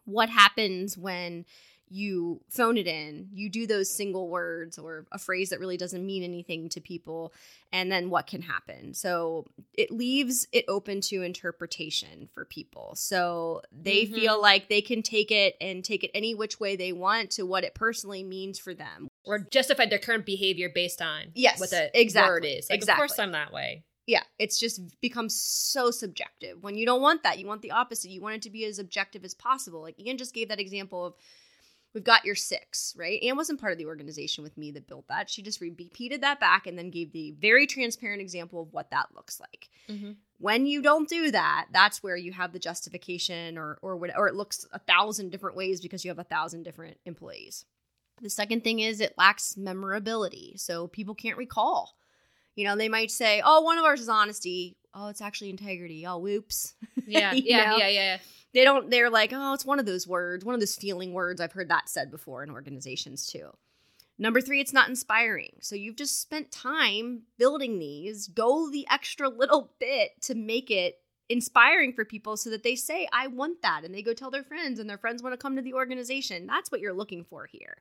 what 0.06 0.30
happens 0.30 0.98
when 0.98 1.46
you 1.90 2.42
phone 2.50 2.78
it 2.78 2.88
in, 2.88 3.30
you 3.34 3.50
do 3.50 3.66
those 3.66 3.90
single 3.96 4.30
words 4.30 4.78
or 4.78 5.06
a 5.12 5.18
phrase 5.18 5.50
that 5.50 5.60
really 5.60 5.78
doesn't 5.78 6.06
mean 6.06 6.24
anything 6.24 6.70
to 6.70 6.80
people, 6.82 7.34
and 7.72 7.92
then 7.92 8.10
what 8.10 8.28
can 8.28 8.42
happen. 8.42 8.94
So 8.94 9.46
it 9.74 9.92
leaves 9.92 10.48
it 10.52 10.66
open 10.68 11.02
to 11.02 11.22
interpretation 11.22 12.30
for 12.34 12.46
people. 12.46 12.94
So 12.96 13.62
they 13.72 14.06
Mhm. 14.06 14.14
feel 14.14 14.42
like 14.42 14.70
they 14.70 14.82
can 14.82 15.02
take 15.02 15.32
it 15.32 15.56
and 15.60 15.84
take 15.84 16.04
it 16.04 16.12
any 16.14 16.36
which 16.36 16.60
way 16.60 16.76
they 16.76 16.94
want 16.94 17.32
to 17.32 17.46
what 17.46 17.64
it 17.64 17.74
personally 17.74 18.24
means 18.24 18.60
for 18.60 18.74
them. 18.74 19.10
Or 19.24 19.40
justify 19.40 19.86
their 19.86 20.00
current 20.00 20.26
behavior 20.26 20.70
based 20.70 21.02
on 21.02 21.32
Yes, 21.36 21.60
what 21.60 21.70
the 21.70 21.90
exactly, 22.00 22.30
word 22.30 22.46
is. 22.46 22.70
Like, 22.70 22.82
of 22.82 22.90
course. 22.90 23.18
I'm 23.20 23.32
that 23.34 23.52
way. 23.52 23.84
Yeah, 24.08 24.24
it's 24.40 24.58
just 24.58 24.82
becomes 25.02 25.40
so 25.40 25.92
subjective. 25.92 26.64
When 26.64 26.76
you 26.76 26.86
don't 26.88 27.02
want 27.02 27.22
that, 27.22 27.38
you 27.38 27.46
want 27.46 27.62
the 27.62 27.70
opposite. 27.72 28.10
You 28.10 28.22
want 28.22 28.38
it 28.38 28.42
to 28.44 28.50
be 28.50 28.66
as 28.66 28.80
objective 28.80 29.24
as 29.24 29.36
possible. 29.36 29.82
Like 29.82 30.02
Anne 30.04 30.18
just 30.18 30.34
gave 30.34 30.50
that 30.50 30.60
example 30.60 31.06
of 31.06 31.14
we've 31.94 32.04
got 32.04 32.26
your 32.26 32.36
six, 32.36 32.94
right? 32.98 33.22
Anne 33.24 33.38
wasn't 33.38 33.60
part 33.60 33.72
of 33.72 33.78
the 33.78 33.86
organization 33.86 34.44
with 34.44 34.58
me 34.58 34.72
that 34.72 34.88
built 34.88 35.08
that. 35.08 35.30
She 35.30 35.42
just 35.42 35.62
repeated 35.62 36.22
that 36.22 36.40
back 36.40 36.68
and 36.68 36.78
then 36.78 36.90
gave 36.90 37.12
the 37.12 37.32
very 37.40 37.68
transparent 37.68 38.22
example 38.22 38.62
of 38.62 38.74
what 38.74 38.92
that 38.92 39.10
looks 39.16 39.40
like. 39.40 39.70
Mm-hmm. 39.90 40.12
When 40.38 40.66
you 40.66 40.82
don't 40.82 41.10
do 41.10 41.32
that, 41.32 41.68
that's 41.72 42.02
where 42.02 42.16
you 42.16 42.32
have 42.32 42.54
the 42.54 42.60
justification 42.60 43.58
or 43.58 43.78
or 43.82 43.98
what 43.98 44.18
or 44.18 44.28
it 44.28 44.36
looks 44.36 44.66
a 44.72 44.80
thousand 44.80 45.32
different 45.32 45.58
ways 45.58 45.82
because 45.82 46.06
you 46.06 46.12
have 46.12 46.20
a 46.20 46.24
thousand 46.24 46.64
different 46.64 46.98
employees. 47.06 47.66
The 48.22 48.30
second 48.30 48.64
thing 48.64 48.80
is 48.80 49.00
it 49.00 49.14
lacks 49.18 49.58
memorability. 49.58 50.54
So 50.58 50.88
people 50.88 51.16
can't 51.16 51.38
recall. 51.38 51.96
You 52.60 52.66
know, 52.66 52.76
they 52.76 52.90
might 52.90 53.10
say, 53.10 53.42
"Oh, 53.44 53.62
one 53.62 53.78
of 53.78 53.86
ours 53.86 54.02
is 54.02 54.10
honesty. 54.10 54.76
Oh, 54.94 55.08
it's 55.08 55.22
actually 55.22 55.50
integrity. 55.50 56.06
Oh, 56.06 56.18
whoops." 56.18 56.74
Yeah, 57.08 57.32
yeah, 57.34 57.72
know? 57.72 57.78
yeah, 57.78 57.88
yeah. 57.88 58.18
they 58.54 58.64
don't 58.64 58.92
they're 58.92 59.10
like 59.10 59.32
oh 59.34 59.54
it's 59.54 59.66
one 59.66 59.80
of 59.80 59.88
those 59.88 60.06
words 60.06 60.46
one 60.46 60.54
of 60.54 60.62
those 60.62 60.76
feeling 60.76 61.12
words 61.12 61.42
i've 61.42 61.54
heard 61.54 61.70
that 61.70 61.90
said 61.90 62.12
before 62.12 62.44
in 62.44 62.52
organizations 62.52 63.26
too 63.26 63.50
number 64.20 64.40
three 64.40 64.62
it's 64.62 64.74
not 64.74 64.90
inspiring 64.90 65.54
so 65.60 65.76
you've 65.76 65.96
just 65.96 66.22
spent 66.22 66.52
time 66.52 67.24
building 67.40 67.80
these 67.80 68.28
go 68.28 68.70
the 68.70 68.86
extra 68.92 69.28
little 69.28 69.72
bit 69.80 70.12
to 70.22 70.36
make 70.36 70.70
it 70.70 71.00
inspiring 71.30 71.94
for 71.94 72.06
people 72.06 72.38
so 72.38 72.52
that 72.52 72.62
they 72.62 72.76
say 72.76 73.08
i 73.12 73.26
want 73.26 73.60
that 73.64 73.84
and 73.84 73.96
they 73.96 74.04
go 74.04 74.14
tell 74.14 74.30
their 74.30 74.44
friends 74.44 74.78
and 74.78 74.88
their 74.88 74.98
friends 75.00 75.24
want 75.24 75.34
to 75.34 75.38
come 75.38 75.56
to 75.56 75.64
the 75.64 75.74
organization 75.74 76.46
that's 76.46 76.72
what 76.72 76.82
you're 76.82 76.94
looking 76.94 77.24
for 77.24 77.48
here 77.48 77.78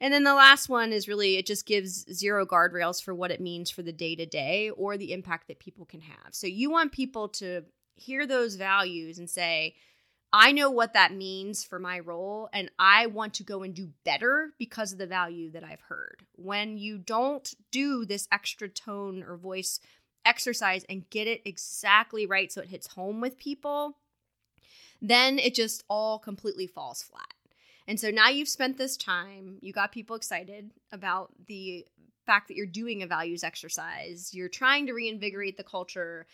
and 0.00 0.12
then 0.12 0.24
the 0.24 0.34
last 0.34 0.68
one 0.68 0.92
is 0.92 1.08
really 1.08 1.36
it 1.36 1.46
just 1.46 1.66
gives 1.66 2.06
zero 2.12 2.46
guardrails 2.46 3.02
for 3.02 3.14
what 3.14 3.30
it 3.30 3.40
means 3.40 3.70
for 3.70 3.82
the 3.82 3.92
day 3.92 4.16
to 4.16 4.26
day 4.26 4.70
or 4.70 4.96
the 4.96 5.12
impact 5.12 5.48
that 5.48 5.58
people 5.58 5.84
can 5.84 6.00
have. 6.00 6.32
So 6.32 6.46
you 6.46 6.70
want 6.70 6.92
people 6.92 7.28
to 7.28 7.64
hear 7.94 8.26
those 8.26 8.56
values 8.56 9.18
and 9.18 9.28
say, 9.28 9.74
I 10.32 10.52
know 10.52 10.70
what 10.70 10.94
that 10.94 11.12
means 11.12 11.64
for 11.64 11.80
my 11.80 11.98
role, 11.98 12.48
and 12.52 12.70
I 12.78 13.06
want 13.06 13.34
to 13.34 13.42
go 13.42 13.62
and 13.62 13.74
do 13.74 13.90
better 14.04 14.50
because 14.58 14.92
of 14.92 14.98
the 14.98 15.06
value 15.06 15.50
that 15.50 15.64
I've 15.64 15.80
heard. 15.80 16.24
When 16.36 16.78
you 16.78 16.98
don't 16.98 17.52
do 17.72 18.04
this 18.04 18.28
extra 18.30 18.68
tone 18.68 19.24
or 19.26 19.36
voice 19.36 19.80
exercise 20.24 20.84
and 20.88 21.08
get 21.10 21.26
it 21.26 21.42
exactly 21.44 22.26
right 22.26 22.52
so 22.52 22.60
it 22.60 22.68
hits 22.68 22.86
home 22.86 23.20
with 23.20 23.38
people, 23.38 23.96
then 25.02 25.38
it 25.38 25.54
just 25.54 25.82
all 25.88 26.18
completely 26.18 26.66
falls 26.66 27.02
flat. 27.02 27.34
And 27.90 27.98
so 27.98 28.12
now 28.12 28.28
you've 28.28 28.48
spent 28.48 28.78
this 28.78 28.96
time, 28.96 29.58
you 29.62 29.72
got 29.72 29.90
people 29.90 30.14
excited 30.14 30.70
about 30.92 31.32
the 31.48 31.84
fact 32.24 32.46
that 32.46 32.56
you're 32.56 32.64
doing 32.64 33.02
a 33.02 33.06
values 33.08 33.42
exercise, 33.42 34.30
you're 34.32 34.48
trying 34.48 34.86
to 34.86 34.92
reinvigorate 34.92 35.56
the 35.56 35.64
culture, 35.64 36.28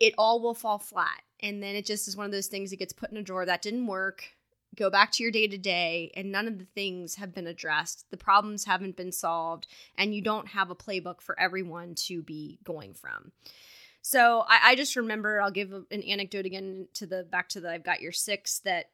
it 0.00 0.14
all 0.16 0.40
will 0.40 0.54
fall 0.54 0.78
flat. 0.78 1.20
And 1.40 1.62
then 1.62 1.74
it 1.74 1.84
just 1.84 2.08
is 2.08 2.16
one 2.16 2.24
of 2.24 2.32
those 2.32 2.46
things 2.46 2.70
that 2.70 2.78
gets 2.78 2.94
put 2.94 3.10
in 3.10 3.18
a 3.18 3.22
drawer 3.22 3.44
that 3.44 3.60
didn't 3.60 3.86
work. 3.86 4.24
Go 4.74 4.88
back 4.88 5.12
to 5.12 5.22
your 5.22 5.30
day 5.30 5.46
to 5.46 5.58
day, 5.58 6.10
and 6.16 6.32
none 6.32 6.48
of 6.48 6.58
the 6.58 6.64
things 6.64 7.16
have 7.16 7.34
been 7.34 7.46
addressed. 7.46 8.10
The 8.10 8.16
problems 8.16 8.64
haven't 8.64 8.96
been 8.96 9.12
solved, 9.12 9.66
and 9.98 10.14
you 10.14 10.22
don't 10.22 10.48
have 10.48 10.70
a 10.70 10.74
playbook 10.74 11.20
for 11.20 11.38
everyone 11.38 11.96
to 12.06 12.22
be 12.22 12.58
going 12.64 12.94
from. 12.94 13.32
So 14.00 14.46
I, 14.48 14.70
I 14.70 14.74
just 14.76 14.96
remember 14.96 15.38
I'll 15.38 15.50
give 15.50 15.70
an 15.90 16.02
anecdote 16.02 16.46
again 16.46 16.88
to 16.94 17.06
the 17.06 17.24
back 17.24 17.50
to 17.50 17.60
the 17.60 17.70
I've 17.70 17.84
got 17.84 18.00
your 18.00 18.12
six 18.12 18.60
that 18.60 18.86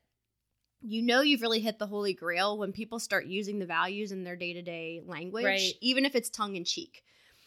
you 0.83 1.03
know 1.03 1.20
you've 1.22 1.43
really 1.43 1.61
hit 1.61 1.79
the 1.79 1.87
holy 1.87 2.14
grail 2.14 2.57
when 2.57 2.72
people 2.72 2.99
start 2.99 3.26
using 3.26 3.59
the 3.59 3.66
values 3.66 4.12
in 4.12 4.24
their 4.24 4.37
day-to-day 4.37 5.03
language 5.07 5.45
Right. 5.45 5.72
even 5.81 6.05
if 6.05 6.14
it's 6.14 6.31
tongue 6.31 6.57
in 6.57 6.64
cheek 6.64 7.03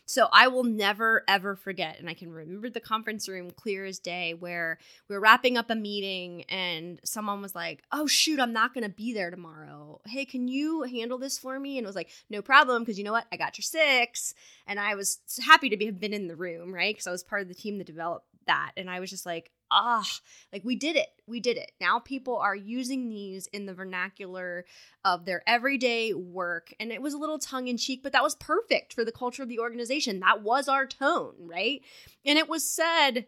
so 0.05 0.27
i 0.33 0.47
will 0.47 0.63
never 0.63 1.23
ever 1.27 1.55
forget 1.55 1.97
and 1.99 2.09
i 2.09 2.13
can 2.13 2.31
remember 2.31 2.69
the 2.69 2.79
conference 2.81 3.29
room 3.29 3.51
clear 3.51 3.85
as 3.85 3.99
day 3.99 4.33
where 4.33 4.77
we 5.07 5.15
were 5.15 5.21
wrapping 5.21 5.57
up 5.57 5.69
a 5.69 5.75
meeting 5.75 6.43
and 6.49 6.99
someone 7.05 7.41
was 7.41 7.55
like 7.55 7.83
oh 7.91 8.07
shoot 8.07 8.39
i'm 8.39 8.51
not 8.51 8.73
going 8.73 8.83
to 8.83 8.89
be 8.89 9.13
there 9.13 9.31
tomorrow. 9.31 10.01
Hey 10.05 10.25
can 10.25 10.47
you 10.47 10.81
handle 10.83 11.17
this 11.17 11.37
for 11.37 11.59
me? 11.59 11.77
And 11.77 11.85
it 11.85 11.87
was 11.87 11.95
like 11.95 12.09
no 12.29 12.41
problem 12.41 12.81
because 12.81 12.97
you 12.97 13.03
know 13.03 13.11
what? 13.11 13.27
I 13.31 13.37
got 13.37 13.57
your 13.57 13.63
six. 13.63 14.33
And 14.67 14.79
i 14.79 14.95
was 14.95 15.19
happy 15.45 15.69
to 15.69 15.77
be, 15.77 15.85
have 15.85 15.99
been 15.99 16.13
in 16.13 16.27
the 16.27 16.35
room 16.35 16.73
right? 16.73 16.93
Because 16.93 17.07
i 17.07 17.11
was 17.11 17.23
part 17.23 17.43
of 17.43 17.47
the 17.47 17.53
team 17.53 17.77
that 17.77 17.87
developed 17.87 18.25
that. 18.47 18.71
And 18.75 18.89
i 18.89 18.99
was 18.99 19.09
just 19.09 19.25
like 19.25 19.51
ah, 19.71 20.05
like 20.53 20.63
we 20.63 20.75
did 20.75 20.95
it. 20.95 21.07
We 21.25 21.39
did 21.39 21.57
it. 21.57 21.71
Now 21.79 21.97
people 21.99 22.37
are 22.37 22.55
using 22.55 23.09
these 23.09 23.47
in 23.47 23.65
the 23.65 23.73
vernacular 23.73 24.65
of 25.05 25.25
their 25.25 25.41
everyday 25.47 26.13
work. 26.13 26.73
And 26.79 26.91
it 26.91 27.01
was 27.01 27.13
a 27.13 27.17
little 27.17 27.39
tongue 27.39 27.67
in 27.67 27.77
cheek, 27.77 28.03
but 28.03 28.11
that 28.11 28.23
was 28.23 28.35
perfect 28.35 28.93
for 28.93 29.03
the 29.05 29.11
culture 29.11 29.41
of 29.43 29.49
the 29.49 29.59
organization. 29.59 30.19
That 30.19 30.43
was 30.43 30.67
our 30.67 30.85
tone, 30.85 31.33
right? 31.39 31.81
And 32.25 32.37
it 32.37 32.49
was 32.49 32.63
said 32.67 33.25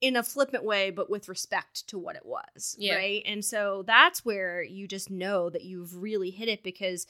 in 0.00 0.14
a 0.14 0.22
flippant 0.22 0.62
way, 0.62 0.90
but 0.90 1.10
with 1.10 1.28
respect 1.28 1.88
to 1.88 1.98
what 1.98 2.16
it 2.16 2.24
was, 2.26 2.76
Yeah. 2.78 2.96
right? 2.96 3.22
And 3.26 3.44
so 3.44 3.82
that's 3.86 4.24
where 4.24 4.62
you 4.62 4.86
just 4.86 5.10
know 5.10 5.50
that 5.50 5.64
you've 5.64 5.96
really 5.96 6.30
hit 6.30 6.48
it 6.48 6.62
because 6.62 7.06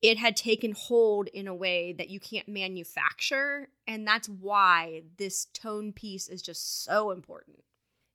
it 0.00 0.16
had 0.16 0.36
taken 0.36 0.72
hold 0.72 1.26
in 1.28 1.48
a 1.48 1.54
way 1.54 1.92
that 1.92 2.08
you 2.08 2.20
can't 2.20 2.48
manufacture. 2.48 3.68
And 3.86 4.06
that's 4.06 4.28
why 4.28 5.02
this 5.16 5.46
tone 5.52 5.92
piece 5.92 6.28
is 6.28 6.40
just 6.40 6.84
so 6.84 7.10
important. 7.10 7.58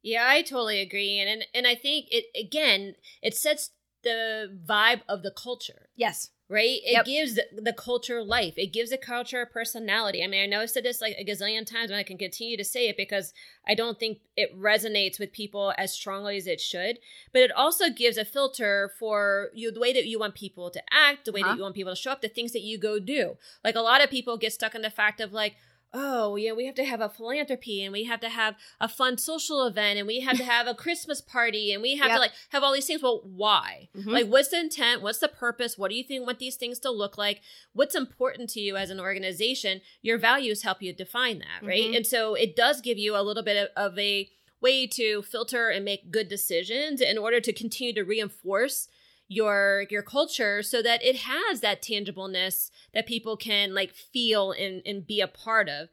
Yeah, 0.04 0.26
I 0.28 0.42
totally 0.42 0.80
agree, 0.82 1.18
and 1.20 1.30
and, 1.30 1.46
and 1.56 1.66
I 1.66 1.76
think 1.76 2.08
it 2.12 2.26
again 2.40 2.96
it 3.22 3.36
sets 3.36 3.72
the 4.04 4.60
vibe 4.68 5.02
of 5.08 5.24
the 5.24 5.32
culture. 5.32 5.88
Yes. 5.96 6.30
right? 6.50 6.82
It 6.84 6.92
Yep. 6.92 7.06
gives 7.06 7.36
the, 7.36 7.46
the 7.62 7.74
culture 7.74 8.22
life. 8.22 8.56
It 8.58 8.74
gives 8.74 8.92
a 8.92 8.98
culture 8.98 9.42
a 9.42 9.48
personality. 9.48 10.22
I 10.24 10.28
mean, 10.28 10.44
I 10.44 10.46
know 10.46 10.60
I 10.60 10.66
said 10.68 10.84
this 10.84 11.02
like 11.02 11.16
a 11.18 11.24
gazillion 11.26 11.66
times, 11.66 11.90
and 11.90 11.98
I 11.98 12.04
can 12.04 12.18
continue 12.18 12.58
to 12.58 12.66
say 12.66 12.90
it 12.90 12.98
because 12.98 13.34
I 13.66 13.74
don't 13.76 13.98
think 13.98 14.20
it 14.36 14.50
resonates 14.60 15.20
with 15.20 15.32
people 15.32 15.74
as 15.78 15.94
strongly 15.94 16.36
as 16.38 16.46
it 16.48 16.60
should. 16.60 17.00
But 17.32 17.44
it 17.44 17.52
also 17.52 17.90
gives 17.90 18.18
a 18.18 18.26
filter 18.26 18.92
for 19.00 19.50
you 19.54 19.72
the 19.72 19.80
way 19.80 19.94
that 19.94 20.06
you 20.06 20.20
want 20.20 20.36
people 20.36 20.70
to 20.72 20.84
act, 20.92 21.26
the 21.26 21.32
way 21.32 21.40
Uh-huh. 21.42 21.52
that 21.52 21.58
you 21.58 21.64
want 21.64 21.76
people 21.76 21.96
to 21.96 22.00
show 22.00 22.12
up, 22.12 22.22
the 22.22 22.28
things 22.30 22.52
that 22.52 22.62
you 22.62 22.78
go 22.78 23.00
do. 23.00 23.38
Like 23.64 23.76
a 23.76 23.82
lot 23.82 24.04
of 24.04 24.10
people 24.12 24.38
get 24.38 24.54
stuck 24.54 24.76
in 24.76 24.82
the 24.84 24.90
fact 24.92 25.22
of 25.22 25.32
like, 25.34 25.56
oh, 25.94 26.36
yeah, 26.36 26.52
we 26.54 26.66
have 26.66 26.76
to 26.76 26.84
have 26.86 27.02
a 27.02 27.10
philanthropy 27.10 27.84
and 27.84 27.94
we 27.94 28.06
have 28.06 28.20
to 28.22 28.30
have 28.30 28.56
a 28.82 28.88
fun 28.90 29.18
social 29.18 29.66
event 29.68 30.00
and 30.00 30.08
we 30.08 30.22
have 30.22 30.38
to 30.38 30.44
have 30.56 30.66
a 30.68 30.74
Christmas 30.74 31.22
party 31.22 31.72
and 31.72 31.82
we 31.82 31.96
have 31.98 32.08
Yep. 32.08 32.16
to 32.16 32.20
like 32.20 32.32
have 32.50 32.64
all 32.64 32.74
these 32.74 32.88
things. 32.88 33.02
Well, 33.04 33.22
why? 33.24 33.90
Mhm. 33.96 34.08
Like, 34.08 34.28
what's 34.28 34.50
the 34.50 34.60
intent? 34.60 35.02
What's 35.02 35.20
the 35.20 35.28
purpose? 35.28 35.78
What 35.78 35.90
do 35.92 35.96
you 35.96 36.04
think 36.04 36.26
want 36.26 36.40
these 36.40 36.56
things 36.56 36.80
to 36.80 36.90
look 36.92 37.18
like? 37.18 37.42
What's 37.74 37.96
important 37.96 38.50
to 38.52 38.60
you 38.60 38.76
as 38.76 38.90
an 38.90 39.00
organization? 39.00 39.82
Your 40.02 40.18
values 40.18 40.64
help 40.64 40.82
you 40.82 40.94
define 40.94 41.40
that, 41.40 41.62
right? 41.68 41.92
Mhm. 41.92 41.98
And 41.98 42.08
so 42.08 42.34
it 42.34 42.56
does 42.56 42.82
give 42.82 42.98
you 42.98 43.16
a 43.16 43.22
little 43.22 43.44
bit 43.44 43.72
of, 43.76 43.92
of 43.92 44.00
a 44.00 44.30
way 44.62 44.88
to 44.88 45.22
filter 45.22 45.70
and 45.70 45.84
make 45.86 46.10
good 46.10 46.28
decisions 46.30 47.02
in 47.02 47.18
order 47.18 47.40
to 47.42 47.52
continue 47.54 47.94
to 47.94 48.04
reinforce 48.04 48.88
your 49.34 49.86
your 49.90 50.04
culture 50.04 50.62
so 50.62 50.82
that 50.82 51.04
it 51.04 51.18
has 51.18 51.62
that 51.62 51.82
tangibleness 51.82 52.70
that 52.94 53.06
people 53.06 53.36
can 53.36 53.74
like 53.74 53.92
feel 53.94 54.52
and 54.52 54.82
and 54.86 55.08
be 55.08 55.20
a 55.22 55.28
part 55.28 55.70
of. 55.70 55.90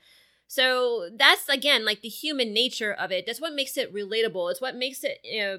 So 0.47 1.09
that's 1.17 1.49
again 1.49 1.85
like 1.85 2.03
the 2.03 2.09
human 2.09 2.53
nature 2.53 2.93
of 2.93 3.11
it. 3.11 3.25
That's 3.27 3.41
what 3.41 3.55
makes 3.55 3.77
it 3.77 3.95
relatable. 3.95 4.51
It's 4.51 4.61
what 4.61 4.77
makes 4.77 5.05
it 5.05 5.19
you 5.25 5.41
know 5.41 5.59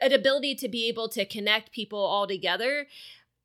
an 0.00 0.12
ability 0.12 0.54
to 0.56 0.68
be 0.68 0.88
able 0.88 1.08
to 1.10 1.24
connect 1.24 1.72
people 1.72 1.98
all 1.98 2.26
together. 2.26 2.86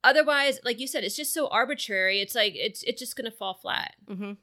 Otherwise 0.04 0.60
like 0.64 0.80
you 0.80 0.88
said 0.88 1.04
it's 1.04 1.16
just 1.16 1.34
so 1.34 1.48
arbitrary. 1.48 2.20
It's 2.20 2.36
like 2.36 2.54
it's 2.56 2.84
it's 2.84 3.00
just 3.00 3.16
gonna 3.16 3.32
fall 3.32 3.54
flat. 3.54 3.96
Mm-hmm. 4.08 4.34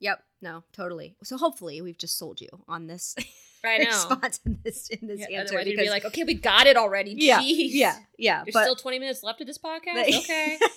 Yep. 0.00 0.22
No, 0.42 0.64
totally. 0.72 1.16
So 1.22 1.36
hopefully 1.38 1.80
we've 1.80 1.98
just 1.98 2.18
sold 2.18 2.40
you 2.40 2.48
on 2.68 2.86
this 2.86 3.16
i 3.66 3.78
know 3.78 3.84
response 3.90 4.40
in 4.46 4.58
this 4.64 4.88
in 4.88 5.06
this 5.06 5.20
Yeah, 5.28 5.40
answer. 5.40 5.58
because- 5.58 5.84
be 5.84 5.90
like 5.90 6.04
okay 6.04 6.24
we 6.24 6.34
got 6.34 6.66
it 6.66 6.76
already 6.76 7.14
yeah, 7.18 7.40
Jeez. 7.40 7.70
yeah, 7.72 7.96
yeah. 8.18 8.42
there's 8.44 8.52
but 8.54 8.62
still 8.64 8.76
20 8.76 8.98
minutes 8.98 9.22
left 9.22 9.40
of 9.40 9.46
this 9.46 9.58
podcast 9.58 10.06
okay 10.18 10.58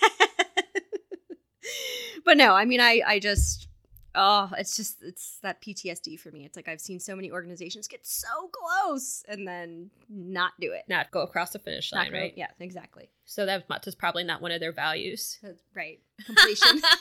but 2.26 2.38
no, 2.38 2.54
I 2.54 2.66
mean, 2.66 2.80
I 2.80 3.02
I 3.06 3.20
just 3.20 3.68
oh, 4.16 4.50
it's 4.58 4.76
just 4.76 4.98
it's 5.04 5.38
that 5.44 5.62
PTSD 5.62 6.20
for 6.20 6.32
me. 6.32 6.46
It's 6.46 6.56
like 6.56 6.68
I've 6.68 6.82
seen 6.82 7.00
so 7.00 7.16
many 7.16 7.32
organizations 7.32 7.88
get 7.88 8.06
so 8.06 8.28
close 8.52 9.24
and 9.28 9.48
then 9.48 9.90
not 10.10 10.54
do 10.60 10.72
it. 10.72 10.84
not 10.88 11.12
go 11.12 11.22
across 11.22 11.52
the 11.52 11.60
finish 11.60 11.92
line 11.94 12.12
go- 12.12 12.18
right 12.18 12.34
Yeah, 12.36 12.48
exactly. 12.60 13.10
so 13.26 13.46
that 13.46 13.66
is 13.86 13.96
probably 13.96 14.24
not 14.24 14.42
one 14.42 14.52
of 14.52 14.60
their 14.60 14.72
values 14.72 15.38
So, 15.42 15.54
right. 15.76 16.00
Completion. 16.26 16.82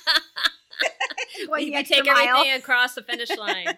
Going 1.47 1.64
we 1.70 1.76
the 1.76 1.82
take 1.84 2.07
everything 2.09 2.53
across 2.53 2.95
the 2.95 3.03
finish 3.03 3.34
line. 3.37 3.76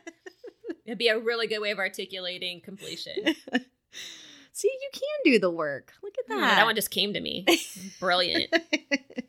It'd 0.88 0.96
be 0.98 1.08
a 1.08 1.18
really 1.18 1.46
good 1.46 1.58
way 1.60 1.70
of 1.70 1.78
articulating 1.78 2.62
completion. 2.62 3.12
See, 4.52 4.70
you 4.80 4.88
can 4.92 5.32
do 5.32 5.38
the 5.38 5.50
work. 5.50 5.92
Look 6.02 6.14
at 6.18 6.24
Hmm, 6.34 6.40
that. 6.40 6.56
that 6.56 6.64
one 6.64 6.74
just 6.74 6.90
came 6.90 7.12
to 7.12 7.20
me. 7.20 7.44
Brilliant. 8.00 8.52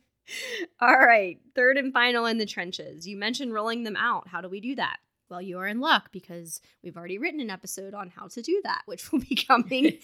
All 0.80 0.98
right, 0.98 1.38
third 1.56 1.76
and 1.78 1.92
final 1.92 2.26
in 2.26 2.38
the 2.38 2.46
trenches. 2.46 3.06
You 3.08 3.18
mentioned 3.18 3.54
rolling 3.54 3.84
them 3.84 3.98
out. 3.98 4.30
How 4.30 4.40
do 4.40 4.48
we 4.48 4.62
do 4.62 4.76
that? 4.76 4.98
Well, 5.30 5.42
you 5.42 5.60
are 5.60 5.68
in 5.68 5.82
luck 5.82 6.12
because 6.14 6.62
we've 6.82 6.96
already 6.96 7.18
written 7.18 7.42
an 7.42 7.50
episode 7.50 7.94
on 7.94 8.10
how 8.10 8.28
to 8.30 8.42
do 8.42 8.62
that, 8.64 8.84
which 8.86 9.12
will 9.12 9.20
be 9.20 9.36
coming 9.36 9.98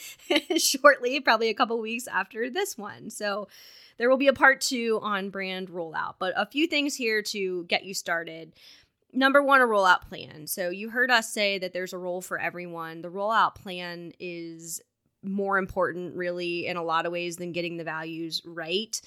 shortly, 0.58 1.20
probably 1.22 1.50
a 1.50 1.54
couple 1.56 1.80
weeks 1.80 2.08
after 2.08 2.50
this 2.50 2.78
one. 2.78 3.10
So 3.10 3.48
there 3.98 4.10
will 4.10 4.18
be 4.18 4.28
a 4.28 4.34
part 4.34 4.60
two 4.62 5.00
on 5.02 5.30
brand 5.30 5.70
rollout, 5.70 6.16
but 6.20 6.34
a 6.36 6.46
few 6.46 6.68
things 6.68 6.96
here 6.96 7.22
to 7.24 7.64
get 7.64 7.86
you 7.86 7.94
started. 7.94 8.54
Number 9.16 9.42
one, 9.42 9.62
a 9.62 9.66
rollout 9.66 10.02
plan. 10.02 10.46
So 10.48 10.70
you 10.70 10.90
heard 10.90 11.10
us 11.10 11.32
say 11.32 11.58
that 11.58 11.74
there's 11.74 11.94
a 11.94 11.98
role 11.98 12.22
for 12.22 12.40
everyone. 12.40 13.02
The 13.02 13.10
rollout 13.10 13.56
plan 13.56 14.12
is 14.20 14.82
more 15.24 15.58
important, 15.58 16.16
really, 16.16 16.68
in 16.68 16.78
a 16.78 16.84
lot 16.84 17.06
of 17.06 17.12
ways 17.12 17.38
than 17.38 17.52
getting 17.52 17.78
the 17.78 17.84
values 17.84 18.42
right 18.46 19.00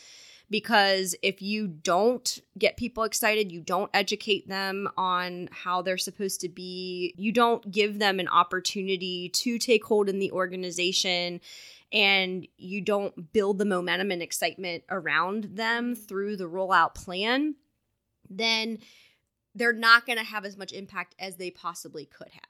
because 0.51 1.15
if 1.23 1.43
you 1.43 1.67
don't 1.67 2.41
get 2.57 2.77
people 2.77 3.05
excited, 3.05 3.53
you 3.53 3.61
don't 3.61 3.91
educate 3.93 4.49
them 4.49 4.89
on 4.97 5.49
how 5.53 5.83
they're 5.83 5.99
supposed 5.99 6.41
to 6.41 6.49
be, 6.49 7.15
you 7.17 7.33
don't 7.33 7.71
give 7.71 7.99
them 7.99 8.19
an 8.19 8.29
opportunity 8.29 9.29
to 9.31 9.59
take 9.59 9.85
hold 9.85 10.09
in 10.09 10.19
the 10.19 10.33
organization, 10.33 11.41
and 11.93 12.47
you 12.57 12.81
don't 12.81 13.33
build 13.33 13.59
the 13.59 13.65
momentum 13.65 14.11
and 14.11 14.23
excitement 14.23 14.85
around 14.91 15.45
them 15.45 15.95
through 15.95 16.37
the 16.37 16.49
rollout 16.49 16.95
plan, 16.95 17.55
then 18.31 18.79
they're 19.59 19.73
not 19.73 20.07
going 20.07 20.19
to 20.19 20.25
have 20.25 20.45
as 20.45 20.57
much 20.57 20.73
impact 20.73 21.15
as 21.19 21.37
they 21.37 21.51
possibly 21.51 22.05
could 22.07 22.31
have. 22.33 22.43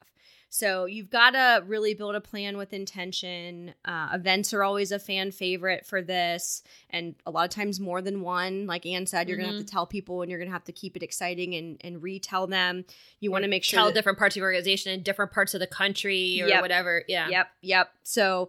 So 0.50 0.86
you've 0.86 1.10
got 1.10 1.32
to 1.32 1.62
really 1.66 1.92
build 1.92 2.14
a 2.14 2.22
plan 2.22 2.56
with 2.56 2.72
intention. 2.72 3.74
Uh, 3.84 4.08
events 4.14 4.54
are 4.54 4.62
always 4.62 4.92
a 4.92 4.98
fan 4.98 5.30
favorite 5.30 5.84
for 5.84 6.00
this, 6.00 6.62
and 6.88 7.14
a 7.26 7.30
lot 7.30 7.44
of 7.44 7.50
times 7.50 7.78
more 7.78 8.00
than 8.00 8.22
one. 8.22 8.66
Like 8.66 8.86
Anne 8.86 9.04
said, 9.04 9.28
you're 9.28 9.36
gonna 9.36 9.50
have 9.52 9.58
to 9.58 9.66
tell 9.70 9.86
people, 9.86 10.22
and 10.22 10.30
you're 10.30 10.38
gonna 10.40 10.50
have 10.50 10.64
to 10.64 10.72
keep 10.72 10.96
it 10.96 11.02
exciting 11.02 11.54
and 11.54 11.76
and 11.82 12.02
retell 12.02 12.46
them. 12.46 12.86
You 13.20 13.30
want 13.30 13.44
to 13.44 13.50
make 13.50 13.62
sure 13.62 13.76
Tell 13.76 13.86
that- 13.88 13.94
different 13.94 14.16
parts 14.18 14.36
of 14.36 14.38
your 14.38 14.46
organization 14.46 14.90
in 14.92 15.02
different 15.02 15.32
parts 15.32 15.52
of 15.52 15.60
the 15.60 15.66
country 15.66 16.40
or 16.40 16.48
Yep. 16.48 16.62
whatever. 16.62 17.04
Yeah. 17.08 17.28
Yep, 17.28 17.48
yep. 17.60 17.90
So 18.04 18.48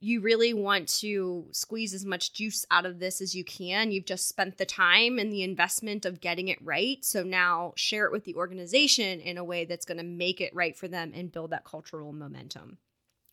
you 0.00 0.22
really 0.22 0.54
want 0.54 0.88
to 0.88 1.46
squeeze 1.52 1.92
as 1.92 2.06
much 2.06 2.32
juice 2.32 2.64
out 2.70 2.86
of 2.86 2.98
this 2.98 3.20
as 3.20 3.34
you 3.34 3.44
can. 3.44 3.92
You've 3.92 4.06
just 4.06 4.28
spent 4.28 4.56
the 4.56 4.64
time 4.64 5.18
and 5.18 5.30
the 5.30 5.42
investment 5.42 6.06
of 6.06 6.20
getting 6.20 6.48
it 6.48 6.58
right. 6.62 7.04
So 7.04 7.22
now 7.22 7.74
share 7.76 8.06
it 8.06 8.12
with 8.12 8.24
the 8.24 8.34
organization 8.34 9.20
in 9.20 9.36
a 9.36 9.44
way 9.44 9.66
that's 9.66 9.84
going 9.84 9.98
to 9.98 10.04
make 10.04 10.40
it 10.40 10.54
right 10.54 10.76
for 10.76 10.88
them 10.88 11.12
and 11.14 11.30
build 11.30 11.50
that 11.50 11.64
cultural 11.64 12.12
momentum. 12.12 12.78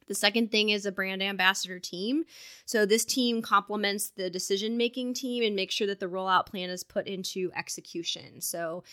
The 0.07 0.15
second 0.15 0.51
thing 0.51 0.69
is 0.69 0.85
a 0.85 0.91
brand 0.91 1.21
ambassador 1.21 1.79
team. 1.79 2.23
So 2.65 2.85
this 2.85 3.05
team 3.05 3.41
complements 3.41 4.09
the 4.09 4.29
decision 4.29 4.77
making 4.77 5.13
team 5.13 5.43
and 5.43 5.55
make 5.55 5.71
sure 5.71 5.87
that 5.87 5.99
the 5.99 6.07
rollout 6.07 6.47
plan 6.47 6.69
is 6.69 6.83
put 6.83 7.07
into 7.07 7.51
execution. 7.55 8.41
So 8.41 8.83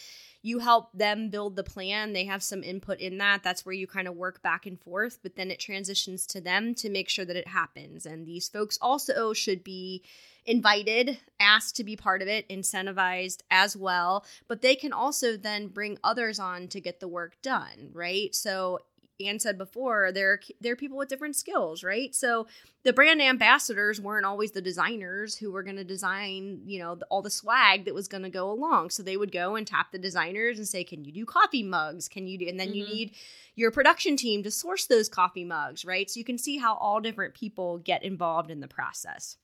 you 0.44 0.58
help 0.58 0.92
them 0.92 1.30
build 1.30 1.56
the 1.56 1.64
plan. 1.64 2.12
They 2.12 2.26
have 2.26 2.42
some 2.42 2.62
input 2.62 3.00
in 3.00 3.16
that. 3.16 3.42
That's 3.42 3.64
where 3.64 3.72
you 3.72 3.86
kind 3.86 4.06
of 4.06 4.14
work 4.14 4.42
back 4.42 4.66
and 4.66 4.78
forth, 4.78 5.20
but 5.22 5.36
then 5.36 5.50
it 5.50 5.58
transitions 5.58 6.26
to 6.26 6.40
them 6.40 6.74
to 6.74 6.90
make 6.90 7.08
sure 7.08 7.24
that 7.24 7.34
it 7.34 7.48
happens. 7.48 8.04
And 8.04 8.26
these 8.26 8.46
folks 8.46 8.78
also 8.82 9.32
should 9.32 9.64
be 9.64 10.04
invited, 10.44 11.16
asked 11.40 11.76
to 11.76 11.84
be 11.84 11.96
part 11.96 12.20
of 12.20 12.28
it, 12.28 12.46
incentivized 12.50 13.38
as 13.50 13.74
well. 13.74 14.26
But 14.46 14.60
they 14.60 14.76
can 14.76 14.92
also 14.92 15.38
then 15.38 15.68
bring 15.68 15.98
others 16.04 16.38
on 16.38 16.68
to 16.68 16.80
get 16.80 17.00
the 17.00 17.08
work 17.08 17.40
done, 17.40 17.88
right? 17.94 18.34
So 18.34 18.80
Anne 19.20 19.38
said 19.38 19.56
before, 19.56 20.10
there 20.12 20.40
there 20.60 20.72
are 20.72 20.76
people 20.76 20.98
with 20.98 21.08
different 21.08 21.36
skills, 21.36 21.84
right? 21.84 22.14
So 22.14 22.46
the 22.82 22.92
brand 22.92 23.22
ambassadors 23.22 24.00
weren't 24.00 24.26
always 24.26 24.50
the 24.52 24.60
designers 24.60 25.36
who 25.36 25.52
were 25.52 25.62
going 25.62 25.76
to 25.76 25.84
design, 25.84 26.62
you 26.66 26.80
know, 26.80 26.96
the, 26.96 27.06
all 27.06 27.22
the 27.22 27.30
swag 27.30 27.84
that 27.84 27.94
was 27.94 28.08
going 28.08 28.24
to 28.24 28.30
go 28.30 28.50
along. 28.50 28.90
So 28.90 29.02
they 29.02 29.16
would 29.16 29.30
go 29.32 29.54
and 29.54 29.66
tap 29.66 29.92
the 29.92 29.98
designers 29.98 30.58
and 30.58 30.66
say, 30.66 30.82
"Can 30.82 31.04
you 31.04 31.12
do 31.12 31.24
coffee 31.24 31.62
mugs? 31.62 32.08
Can 32.08 32.26
you 32.26 32.38
do?" 32.38 32.48
And 32.48 32.58
then 32.58 32.74
you 32.74 32.82
Mhm. 32.84 32.88
need 32.88 33.16
your 33.54 33.70
production 33.70 34.16
team 34.16 34.42
to 34.42 34.50
source 34.50 34.86
those 34.86 35.08
coffee 35.08 35.44
mugs, 35.44 35.84
right? 35.84 36.10
So 36.10 36.18
you 36.18 36.24
can 36.24 36.38
see 36.38 36.58
how 36.58 36.74
all 36.74 37.00
different 37.00 37.34
people 37.34 37.78
get 37.78 38.02
involved 38.02 38.50
in 38.50 38.60
the 38.60 38.68
process. 38.68 39.36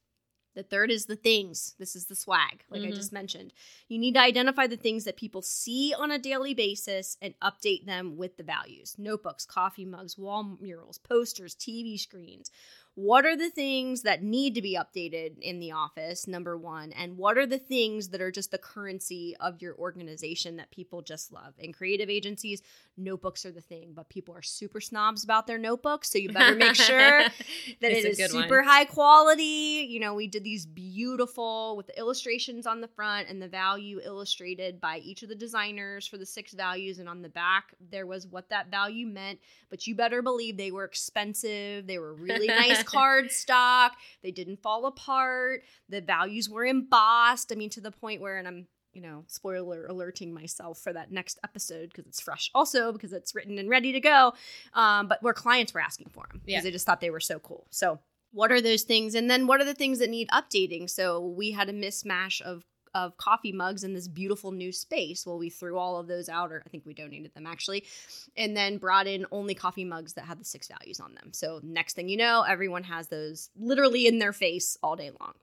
The 0.55 0.62
third 0.64 0.90
is 0.90 1.07
the 1.07 1.16
things. 1.16 1.74
This 1.78 1.94
is 1.94 2.07
the 2.07 2.16
swag, 2.16 2.64
like 2.70 2.82
I 2.82 2.90
Mhm. 2.90 2.96
just 2.96 3.12
mentioned. 3.12 3.53
You 3.88 3.98
need 3.98 4.14
to 4.14 4.20
identify 4.20 4.66
the 4.66 4.76
things 4.76 5.05
that 5.05 5.16
people 5.16 5.42
see 5.42 5.94
on 5.94 6.11
a 6.11 6.18
daily 6.18 6.55
basis 6.55 7.16
and 7.22 7.38
update 7.40 7.84
them 7.86 8.16
with 8.16 8.36
the 8.36 8.42
values. 8.42 8.98
Notebooks, 8.98 9.46
coffee 9.46 9.84
mugs, 9.84 10.18
wall 10.18 10.42
murals, 10.61 10.98
posters, 10.98 11.55
TV 11.55 11.96
screens, 11.96 12.51
what 12.95 13.24
are 13.24 13.36
the 13.36 13.51
things 13.51 14.03
that 14.03 14.22
need 14.22 14.55
to 14.55 14.62
be 14.62 14.76
updated 14.76 15.38
in 15.38 15.61
the 15.61 15.70
office 15.70 16.26
number 16.26 16.59
one 16.59 16.91
and 16.93 17.16
what 17.16 17.38
are 17.38 17.47
the 17.47 17.59
things 17.59 18.09
that 18.09 18.20
are 18.20 18.32
just 18.32 18.51
the 18.51 18.59
currency 18.59 19.34
of 19.38 19.62
your 19.62 19.76
organization 19.76 20.57
that 20.57 20.70
people 20.72 21.01
just 21.01 21.32
love 21.32 21.55
in 21.59 21.72
creative 21.72 22.11
agencies 22.11 22.62
notebooks 22.97 23.47
are 23.47 23.53
the 23.53 23.61
thing 23.61 23.93
but 23.95 24.09
people 24.09 24.34
are 24.34 24.43
super 24.43 24.80
snobs 24.80 25.22
about 25.22 25.47
their 25.47 25.57
notebooks 25.57 26.11
so 26.11 26.18
you 26.18 26.30
better 26.30 26.57
make 26.57 26.74
sure 26.74 27.20
that 27.80 27.93
it 27.93 28.05
is 28.05 28.18
super 28.30 28.59
one. 28.59 28.68
high 28.68 28.84
quality 28.84 29.86
you 29.88 30.01
know 30.01 30.14
we 30.14 30.26
did 30.26 30.43
these 30.43 30.66
beautiful 30.66 31.76
with 31.76 31.86
the 31.86 31.97
illustrations 31.99 32.66
on 32.66 32.80
the 32.80 32.88
front 32.88 33.28
and 33.28 33.41
the 33.41 33.49
value 33.49 34.01
illustrated 34.05 34.80
by 34.80 34.99
each 34.99 35.22
of 35.22 35.28
the 35.28 35.34
designers 35.34 36.09
for 36.09 36.18
the 36.18 36.26
six 36.26 36.53
values 36.53 36.99
and 36.99 37.09
on 37.09 37.22
the 37.22 37.28
back 37.28 37.72
there 37.91 38.07
was 38.07 38.26
what 38.26 38.49
that 38.51 38.68
value 38.68 39.07
meant 39.07 39.38
but 39.70 39.86
you 39.86 39.95
better 39.95 40.22
believe 40.22 40.57
they 40.57 40.72
were 40.72 40.84
expensive 40.84 41.86
they 41.86 41.99
were 41.99 42.14
really 42.14 42.47
nice 42.49 42.79
card 42.84 43.30
stock. 43.30 43.96
They 44.22 44.30
didn't 44.30 44.62
fall 44.62 44.86
apart. 44.86 45.62
The 45.88 46.00
values 46.00 46.48
were 46.48 46.64
embossed. 46.64 47.52
I 47.52 47.54
mean, 47.54 47.70
to 47.70 47.80
the 47.80 47.90
point 47.90 48.20
where, 48.20 48.38
and 48.38 48.48
I'm 48.48 48.66
you 48.92 49.00
know, 49.00 49.24
spoiler 49.28 49.86
alerting 49.86 50.34
myself 50.34 50.78
for 50.78 50.92
that 50.92 51.12
next 51.12 51.38
episode 51.44 51.90
because 51.90 52.06
it's 52.06 52.20
fresh 52.20 52.50
also 52.54 52.92
because 52.92 53.12
it's 53.12 53.34
written 53.34 53.58
and 53.58 53.68
ready 53.68 53.92
to 53.92 54.00
go. 54.00 54.32
Um, 54.74 55.06
but 55.06 55.22
where 55.22 55.34
clients 55.34 55.72
were 55.72 55.80
asking 55.80 56.08
for 56.10 56.24
them 56.28 56.40
because 56.44 56.52
yeah. 56.52 56.60
they 56.60 56.70
just 56.70 56.86
thought 56.86 57.00
they 57.00 57.10
were 57.10 57.20
so 57.20 57.38
cool. 57.38 57.66
So, 57.70 58.00
what 58.32 58.52
are 58.52 58.60
those 58.60 58.82
things? 58.82 59.14
And 59.14 59.28
then 59.28 59.46
what 59.46 59.60
are 59.60 59.64
the 59.64 59.74
things 59.74 59.98
that 59.98 60.10
need 60.10 60.28
updating? 60.28 60.88
So, 60.88 61.20
we 61.20 61.52
had 61.52 61.68
a 61.68 61.72
mismatch 61.72 62.40
of 62.40 62.64
of 62.95 63.16
coffee 63.16 63.53
mugs 63.53 63.84
in 63.84 63.95
this 63.95 64.09
beautiful 64.09 64.53
new 64.53 64.72
space. 64.72 65.26
Well, 65.26 65.38
we 65.38 65.51
threw 65.51 65.78
all 65.78 65.99
of 65.99 66.07
those 66.07 66.28
out, 66.28 66.53
or 66.53 66.62
I 66.64 66.68
think 66.68 66.84
we 66.86 66.95
donated 66.95 67.34
them 67.34 67.47
actually, 67.47 67.84
and 68.36 68.57
then 68.57 68.78
brought 68.78 69.07
in 69.07 69.26
only 69.30 69.55
coffee 69.55 69.84
mugs 69.84 70.14
that 70.14 70.24
had 70.24 70.41
the 70.41 70.45
six 70.45 70.68
values 70.68 71.01
on 71.01 71.14
them. 71.14 71.32
So, 71.32 71.61
next 71.62 71.95
thing 71.95 72.09
you 72.09 72.16
know, 72.16 72.43
everyone 72.43 72.84
has 72.84 73.09
those 73.09 73.51
literally 73.59 74.07
in 74.07 74.18
their 74.18 74.32
face 74.32 74.76
all 74.82 74.97
day 74.97 75.11
long. 75.20 75.34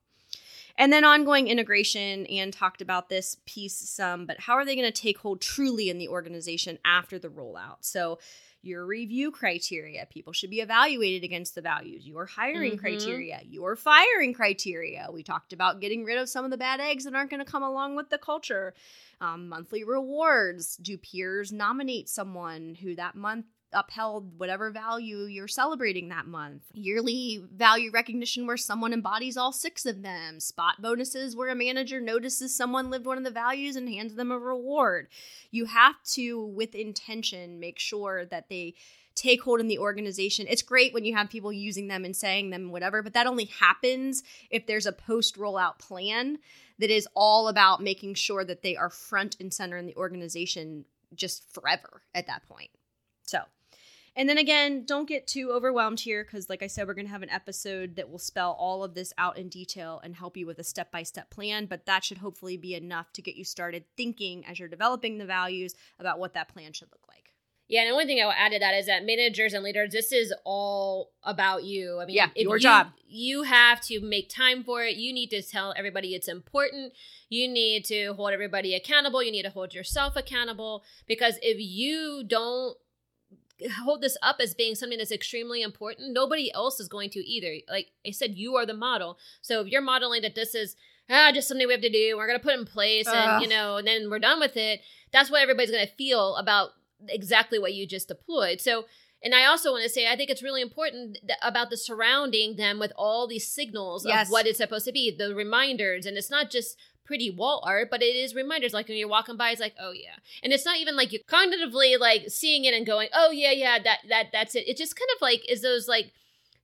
And 0.80 0.94
then 0.94 1.04
ongoing 1.04 1.48
integration, 1.48 2.28
and 2.28 2.54
talked 2.54 2.82
about 2.82 3.10
this 3.10 3.38
piece 3.48 3.76
some, 3.76 4.28
but 4.28 4.42
how 4.42 4.54
are 4.54 4.66
they 4.66 4.76
going 4.76 4.92
to 4.92 5.02
take 5.02 5.18
hold 5.18 5.42
truly 5.42 5.90
in 5.90 5.98
the 5.98 6.08
organization 6.08 6.78
after 6.86 7.18
the 7.18 7.30
rollout? 7.30 7.78
So, 7.82 8.20
your 8.62 8.86
review 8.86 9.32
criteria. 9.32 10.06
People 10.10 10.34
should 10.34 10.50
be 10.50 10.62
evaluated 10.62 11.24
against 11.24 11.56
the 11.56 11.62
values. 11.62 12.06
Your 12.06 12.26
hiring 12.26 12.74
mm-hmm. 12.74 12.82
criteria, 12.82 13.42
your 13.44 13.76
firing 13.76 14.34
criteria. 14.34 15.08
We 15.12 15.24
talked 15.24 15.54
about 15.54 15.82
getting 15.82 16.04
rid 16.04 16.18
of 16.18 16.30
some 16.30 16.46
of 16.46 16.52
the 16.52 16.58
bad 16.58 16.80
eggs 16.80 17.06
that 17.06 17.16
aren't 17.16 17.30
going 17.30 17.44
to 17.44 17.52
come 17.52 17.64
along 17.64 17.96
with 17.96 18.10
the 18.10 18.18
culture. 18.18 18.74
Um, 19.20 19.50
monthly 19.50 19.84
rewards. 19.84 20.78
Do 20.78 20.98
peers 20.98 21.52
nominate 21.52 22.10
someone 22.10 22.76
who 22.76 22.96
that 22.96 23.16
month 23.16 23.46
upheld 23.74 24.40
whatever 24.40 24.72
value 24.72 25.26
you're 25.26 25.48
celebrating 25.48 26.10
that 26.10 26.28
month. 26.28 26.64
Yearly 26.74 27.44
value 27.54 27.92
recognition 27.92 28.48
where 28.48 28.58
someone 28.58 28.94
embodies 28.94 29.38
all 29.38 29.52
six 29.52 29.86
of 29.86 30.02
them. 30.02 30.40
Spot 30.40 30.82
bonuses 30.82 31.36
where 31.36 31.50
a 31.50 31.56
manager 31.56 32.00
notices 32.00 32.56
someone 32.56 32.90
lived 32.90 33.06
one 33.06 33.18
of 33.18 33.24
the 33.24 33.32
values 33.32 33.76
and 33.76 33.90
hands 33.90 34.16
them 34.16 34.32
a 34.32 34.40
reward. 34.40 35.08
You 35.52 35.66
have 35.66 36.02
to, 36.14 36.46
with 36.46 36.76
intention, 36.76 37.60
make 37.60 37.80
sure 37.80 38.26
that 38.26 38.50
they 38.50 38.76
take 39.16 39.42
hold 39.42 39.60
in 39.60 39.68
the 39.68 39.80
organization. 39.80 40.46
It's 40.48 40.62
great 40.62 40.94
when 40.94 41.04
you 41.04 41.16
have 41.16 41.30
people 41.30 41.52
using 41.52 41.88
them 41.88 42.06
and 42.06 42.16
saying 42.16 42.52
them, 42.52 42.72
whatever, 42.72 43.02
but 43.02 43.14
that 43.14 43.28
only 43.28 43.46
happens 43.46 44.24
if 44.50 44.68
there's 44.68 44.86
a 44.86 44.92
post 44.92 45.38
rollout 45.38 45.80
plan 45.80 46.38
that 46.80 46.92
is 46.92 47.08
all 47.16 47.48
about 47.48 47.82
making 47.82 48.14
sure 48.14 48.46
that 48.46 48.62
they 48.62 48.76
are 48.76 48.92
front 48.92 49.36
and 49.40 49.52
center 49.52 49.76
in 49.76 49.88
the 49.88 49.96
organization 49.96 50.86
just 51.16 51.52
forever 51.52 52.04
at 52.14 52.28
that 52.28 52.48
point. 52.48 52.70
So, 53.24 53.40
and 54.18 54.28
then 54.28 54.40
again, 54.40 54.84
don't 54.84 55.08
get 55.08 55.28
too 55.28 55.52
overwhelmed 55.52 56.00
here 56.00 56.24
because, 56.24 56.50
like 56.50 56.64
I 56.64 56.68
said, 56.68 56.88
we're 56.88 56.96
going 56.96 57.06
to 57.06 57.12
have 57.12 57.22
an 57.22 57.30
episode 57.30 57.96
that 57.98 58.10
will 58.10 58.18
spell 58.18 58.58
all 58.60 58.84
of 58.84 58.96
this 58.96 59.14
out 59.20 59.38
in 59.38 59.48
detail 59.48 60.02
and 60.04 60.16
help 60.16 60.36
you 60.36 60.48
with 60.48 60.58
a 60.58 60.64
step 60.64 60.92
by 60.92 61.04
step 61.04 61.30
plan. 61.30 61.68
But 61.68 61.86
that 61.86 62.04
should 62.04 62.18
hopefully 62.18 62.58
be 62.58 62.74
enough 62.74 63.14
to 63.14 63.22
get 63.22 63.36
you 63.36 63.46
started 63.46 63.84
thinking 63.96 64.44
as 64.48 64.58
you're 64.58 64.68
developing 64.68 65.20
the 65.20 65.28
values 65.28 65.76
about 66.00 66.18
what 66.18 66.34
that 66.34 66.50
plan 66.50 66.74
should 66.74 66.90
look 66.92 67.08
like. 67.08 67.36
Yeah, 67.68 67.82
and 67.82 67.90
the 67.90 67.92
only 67.92 68.06
thing 68.06 68.20
I 68.22 68.26
will 68.26 68.32
add 68.32 68.54
to 68.54 68.60
that 68.60 68.74
is 68.76 68.86
that 68.86 69.06
managers 69.06 69.54
and 69.54 69.64
leaders, 69.64 69.92
this 69.92 70.14
is 70.14 70.34
all 70.46 71.12
about 71.22 71.66
you. 71.66 72.00
I 72.02 72.06
mean, 72.06 72.16
yeah, 72.16 72.30
your 72.36 72.56
you, 72.56 72.62
job. 72.62 72.88
You 73.08 73.44
have 73.44 73.82
to 73.82 74.00
make 74.00 74.30
time 74.30 74.64
for 74.64 74.84
it. 74.84 74.96
You 74.96 75.14
need 75.14 75.30
to 75.32 75.44
tell 75.44 75.74
everybody 75.78 76.16
it's 76.16 76.30
important. 76.30 76.94
You 77.30 77.48
need 77.48 77.84
to 77.86 78.14
hold 78.14 78.32
everybody 78.32 78.74
accountable. 78.74 79.22
You 79.22 79.32
need 79.32 79.44
to 79.44 79.50
hold 79.50 79.74
yourself 79.74 80.16
accountable 80.16 80.84
because 81.08 81.38
if 81.42 81.58
you 81.60 82.24
don't 82.26 82.78
hold 83.84 84.02
this 84.02 84.18
up 84.22 84.38
as 84.40 84.54
being 84.54 84.76
something 84.76 84.98
that's 84.98 85.12
extremely 85.12 85.62
important, 85.62 86.14
nobody 86.14 86.52
else 86.54 86.80
is 86.80 86.88
going 86.88 87.10
to 87.12 87.20
either. 87.20 87.56
Like 87.70 87.92
I 88.06 88.12
said, 88.12 88.36
you 88.36 88.56
are 88.56 88.66
the 88.66 88.74
model. 88.74 89.18
So 89.42 89.62
if 89.62 89.68
you're 89.68 89.82
modeling 89.82 90.22
that 90.22 90.36
this 90.36 90.56
is 90.56 90.76
ah 91.10 91.32
just 91.34 91.48
something 91.48 91.68
we 91.68 91.74
have 91.74 91.82
to 91.82 91.90
do, 91.90 92.16
we're 92.18 92.28
gonna 92.28 92.40
put 92.40 92.58
in 92.58 92.66
place, 92.66 93.08
and 93.08 93.42
you 93.42 93.50
know, 93.50 93.78
and 93.78 93.88
then 93.88 94.10
we're 94.10 94.20
done 94.20 94.40
with 94.40 94.58
it. 94.58 94.82
That's 95.12 95.32
what 95.32 95.42
everybody's 95.42 95.72
gonna 95.72 95.88
feel 95.88 96.36
about 96.36 96.72
exactly 97.08 97.60
what 97.60 97.74
you 97.74 97.88
just 97.88 98.08
deployed. 98.08 98.62
So. 98.62 98.86
And 99.24 99.34
I 99.34 99.46
also 99.46 99.72
want 99.72 99.82
to 99.82 99.90
say, 99.90 100.08
I 100.08 100.16
think 100.16 100.30
it's 100.30 100.44
really 100.44 100.62
important 100.62 101.18
about 101.42 101.72
the 101.72 101.76
surrounding 101.76 102.56
them 102.56 102.78
with 102.78 102.94
all 102.96 103.28
these 103.28 103.48
signals 103.48 104.06
yes. 104.06 104.28
of 104.28 104.32
what 104.32 104.46
it's 104.46 104.60
supposed 104.60 104.86
to 104.86 104.92
be, 104.92 105.10
the 105.10 105.34
reminders. 105.34 106.06
And 106.06 106.18
it's 106.18 106.30
not 106.30 106.52
just 106.52 106.78
pretty 107.08 107.32
wall 107.32 107.64
art, 107.66 107.90
but 107.90 108.04
it 108.04 108.16
is 108.16 108.36
reminders. 108.36 108.74
Like 108.74 108.88
when 108.88 108.98
you're 108.98 109.08
walking 109.08 109.38
by, 109.38 109.52
it's 109.52 109.62
like, 109.62 109.76
oh 109.80 109.92
yeah, 109.92 110.16
and 110.44 110.54
it's 110.54 110.66
not 110.66 110.78
even 110.78 110.96
like 110.96 111.12
you 111.14 111.20
cognitively 111.28 111.98
like 112.00 112.26
seeing 112.28 112.66
it 112.66 112.74
and 112.74 112.86
going, 112.86 113.08
oh 113.14 113.32
yeah, 113.32 113.52
yeah, 113.52 113.80
that 113.80 114.00
that 114.10 114.28
that's 114.32 114.54
it. 114.54 114.68
It 114.68 114.78
just 114.78 114.96
kind 114.96 115.10
of 115.16 115.22
like 115.22 115.50
is 115.50 115.62
those 115.62 115.88
like 115.88 116.12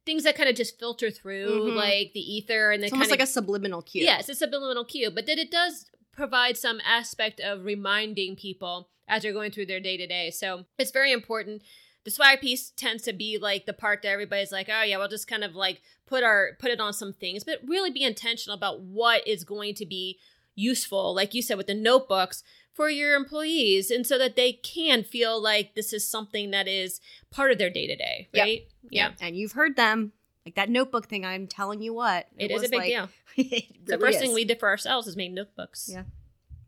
things 0.06 0.26
that 0.26 0.36
kind 0.36 0.50
of 0.50 0.56
just 0.56 0.78
filter 0.78 1.10
through 1.10 1.48
mm-hmm. 1.48 1.78
like 1.78 2.12
the 2.14 2.20
ether 2.20 2.72
and 2.72 2.84
the 2.84 2.88
it's 2.88 2.94
almost 2.94 3.10
like 3.10 3.22
a 3.22 3.26
subliminal 3.26 3.82
cue. 3.82 4.04
Yes, 4.04 4.30
a 4.30 4.36
subliminal 4.36 4.86
cue, 4.86 5.10
but 5.10 5.26
then 5.26 5.40
it 5.40 5.50
does 5.50 5.86
provide 6.12 6.58
some 6.58 6.80
aspect 6.86 7.40
of 7.40 7.66
reminding 7.66 8.36
people 8.36 8.90
as 9.08 9.24
they're 9.24 9.34
going 9.34 9.52
through 9.52 9.66
their 9.66 9.80
day 9.80 9.98
to 9.98 10.06
day. 10.06 10.30
So 10.30 10.66
it's 10.78 10.92
very 10.92 11.12
important. 11.12 11.64
The 12.04 12.12
swag 12.12 12.42
piece 12.42 12.72
tends 12.72 13.04
to 13.04 13.14
be 13.14 13.38
like 13.38 13.66
the 13.66 13.74
part 13.74 14.02
that 14.02 14.10
everybody's 14.10 14.52
like, 14.52 14.70
oh 14.70 14.84
yeah, 14.84 14.98
we'll 14.98 15.08
just 15.08 15.28
kind 15.28 15.44
of 15.44 15.56
like 15.56 15.82
put 16.06 16.24
our 16.24 16.52
put 16.60 16.72
it 16.72 16.80
on 16.80 16.94
some 16.94 17.14
things, 17.14 17.44
but 17.44 17.60
really 17.66 17.92
be 17.92 18.04
intentional 18.04 18.58
about 18.58 18.82
what 18.82 19.28
is 19.28 19.44
going 19.44 19.74
to 19.76 19.86
be 19.86 20.20
useful, 20.56 21.14
like 21.14 21.34
you 21.34 21.42
said, 21.42 21.58
with 21.58 21.68
the 21.68 21.74
notebooks 21.74 22.44
for 22.74 22.90
your 22.90 23.16
employees 23.16 23.92
and 23.92 24.06
so 24.06 24.18
that 24.18 24.36
they 24.36 24.54
can 24.54 25.04
feel 25.04 25.42
like 25.42 25.76
this 25.76 25.94
is 25.94 26.10
something 26.10 26.52
that 26.52 26.68
is 26.68 27.00
part 27.32 27.52
of 27.52 27.58
their 27.58 27.70
day 27.70 27.88
to 27.88 27.96
day, 27.96 28.28
right? 28.36 28.68
Yep. 28.90 28.92
Yeah. 28.92 29.12
And 29.22 29.36
you've 29.38 29.54
heard 29.54 29.76
them. 29.76 30.14
Like 30.46 30.56
that 30.56 30.70
notebook 30.70 31.08
thing, 31.08 31.26
I'm 31.26 31.48
telling 31.48 31.82
you 31.82 31.94
what. 31.94 32.28
it, 32.38 32.52
it 32.52 32.54
is 32.54 32.64
a 32.64 32.70
big 32.70 32.80
like, 32.80 32.90
deal. 32.90 33.10
really 33.38 33.70
the 33.86 33.98
first 33.98 34.16
is. 34.16 34.22
thing 34.22 34.34
we 34.34 34.44
did 34.44 34.60
for 34.60 34.68
ourselves 34.68 35.08
is 35.08 35.16
make 35.16 35.32
notebooks. 35.32 35.90
Yeah. 35.92 36.04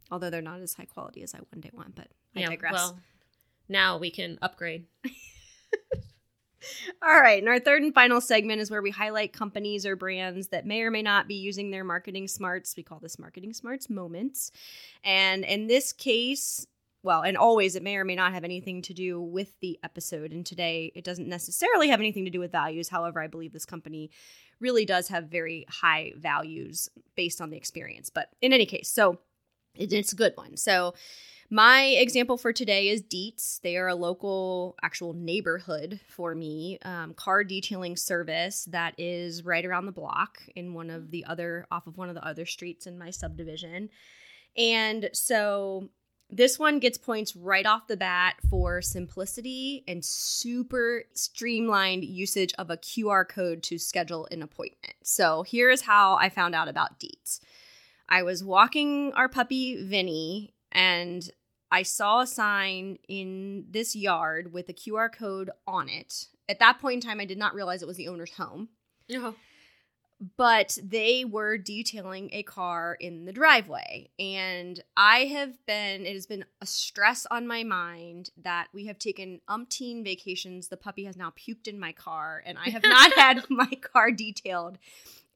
Although 0.09 0.29
they're 0.29 0.41
not 0.41 0.61
as 0.61 0.75
high 0.75 0.85
quality 0.85 1.23
as 1.23 1.33
I 1.33 1.39
one 1.39 1.59
day 1.59 1.71
want, 1.73 1.95
but 1.95 2.07
I 2.35 2.41
yeah, 2.41 2.49
digress. 2.49 2.73
Well, 2.73 2.99
now 3.67 3.97
we 3.97 4.11
can 4.11 4.37
upgrade. 4.41 4.85
All 7.01 7.19
right. 7.19 7.39
And 7.39 7.49
our 7.49 7.59
third 7.59 7.83
and 7.83 7.93
final 7.93 8.21
segment 8.21 8.61
is 8.61 8.71
where 8.71 8.81
we 8.81 8.91
highlight 8.91 9.33
companies 9.33 9.85
or 9.85 9.95
brands 9.95 10.49
that 10.49 10.65
may 10.65 10.81
or 10.81 10.91
may 10.91 11.01
not 11.01 11.27
be 11.27 11.35
using 11.35 11.71
their 11.71 11.83
marketing 11.83 12.27
smarts. 12.27 12.75
We 12.75 12.83
call 12.83 12.99
this 12.99 13.19
marketing 13.19 13.53
smarts 13.53 13.89
moments. 13.89 14.51
And 15.03 15.43
in 15.43 15.67
this 15.67 15.93
case, 15.93 16.65
well, 17.03 17.21
and 17.21 17.37
always 17.37 17.75
it 17.75 17.83
may 17.83 17.97
or 17.97 18.03
may 18.03 18.15
not 18.15 18.33
have 18.33 18.43
anything 18.43 18.81
to 18.83 18.93
do 18.93 19.21
with 19.21 19.53
the 19.59 19.79
episode. 19.83 20.31
And 20.31 20.45
today 20.45 20.91
it 20.95 21.03
doesn't 21.03 21.27
necessarily 21.29 21.89
have 21.89 21.99
anything 21.99 22.25
to 22.25 22.31
do 22.31 22.39
with 22.39 22.51
values. 22.51 22.89
However, 22.89 23.21
I 23.21 23.27
believe 23.27 23.53
this 23.53 23.65
company 23.65 24.09
really 24.59 24.85
does 24.85 25.09
have 25.09 25.25
very 25.25 25.65
high 25.69 26.13
values 26.17 26.89
based 27.15 27.41
on 27.41 27.51
the 27.51 27.57
experience. 27.57 28.09
But 28.09 28.29
in 28.41 28.53
any 28.53 28.65
case, 28.65 28.89
so 28.89 29.19
it's 29.75 30.13
a 30.13 30.15
good 30.15 30.33
one. 30.35 30.57
So 30.57 30.95
my 31.49 31.83
example 31.83 32.37
for 32.37 32.51
today 32.51 32.89
is 32.89 33.01
Dietz. 33.01 33.59
They 33.61 33.77
are 33.77 33.87
a 33.87 33.95
local, 33.95 34.75
actual 34.81 35.13
neighborhood 35.13 35.99
for 36.07 36.33
me 36.33 36.79
um, 36.83 37.13
car 37.13 37.43
detailing 37.43 37.95
service 37.95 38.67
that 38.71 38.95
is 38.97 39.43
right 39.43 39.65
around 39.65 39.85
the 39.85 39.91
block 39.91 40.41
in 40.55 40.73
one 40.73 40.89
of 40.89 41.11
the 41.11 41.25
other, 41.25 41.67
off 41.71 41.87
of 41.87 41.97
one 41.97 42.09
of 42.09 42.15
the 42.15 42.25
other 42.25 42.45
streets 42.45 42.87
in 42.87 42.97
my 42.97 43.11
subdivision. 43.11 43.89
And 44.57 45.09
so 45.13 45.89
this 46.29 46.57
one 46.57 46.79
gets 46.79 46.97
points 46.97 47.35
right 47.35 47.65
off 47.65 47.87
the 47.87 47.97
bat 47.97 48.37
for 48.49 48.81
simplicity 48.81 49.83
and 49.87 50.03
super 50.03 51.03
streamlined 51.13 52.03
usage 52.03 52.53
of 52.57 52.71
a 52.71 52.77
QR 52.77 53.27
code 53.27 53.61
to 53.63 53.77
schedule 53.77 54.27
an 54.31 54.41
appointment. 54.41 54.95
So 55.03 55.43
here's 55.43 55.81
how 55.81 56.15
I 56.15 56.29
found 56.29 56.55
out 56.55 56.67
about 56.67 56.99
Dietz. 56.99 57.41
I 58.09 58.23
was 58.23 58.43
walking 58.43 59.13
our 59.13 59.29
puppy 59.29 59.83
Vinny 59.85 60.54
and 60.75 61.27
I 61.71 61.83
saw 61.83 62.21
a 62.21 62.27
sign 62.27 62.99
in 63.07 63.65
this 63.71 63.95
yard 63.95 64.53
with 64.53 64.69
a 64.69 64.73
QR 64.73 65.11
code 65.11 65.49
on 65.65 65.89
it. 65.89 66.27
At 66.47 66.59
that 66.59 66.79
point 66.79 67.03
in 67.03 67.09
time, 67.09 67.19
I 67.19 67.25
did 67.25 67.39
not 67.39 67.55
realize 67.55 67.81
it 67.81 67.87
was 67.87 67.97
the 67.97 68.09
owner's 68.09 68.33
home. 68.33 68.69
Uh-huh. 69.13 69.33
but 70.35 70.79
they 70.81 71.23
were 71.23 71.59
detailing 71.59 72.31
a 72.33 72.41
car 72.41 72.97
in 72.99 73.25
the 73.25 73.31
driveway. 73.33 74.09
And 74.17 74.81
I 74.97 75.25
have 75.25 75.63
been, 75.67 76.07
it 76.07 76.13
has 76.15 76.25
been 76.25 76.45
a 76.59 76.65
stress 76.65 77.27
on 77.29 77.45
my 77.45 77.63
mind 77.63 78.31
that 78.35 78.69
we 78.73 78.87
have 78.87 78.97
taken 78.97 79.41
umpteen 79.47 80.03
vacations. 80.03 80.69
The 80.69 80.77
puppy 80.77 81.05
has 81.05 81.15
now 81.15 81.33
puked 81.37 81.67
in 81.67 81.79
my 81.79 81.91
car, 81.91 82.41
and 82.45 82.57
I 82.57 82.71
have 82.71 82.81
not 82.81 83.13
had 83.15 83.43
my 83.49 83.69
car 83.81 84.11
detailed 84.11 84.79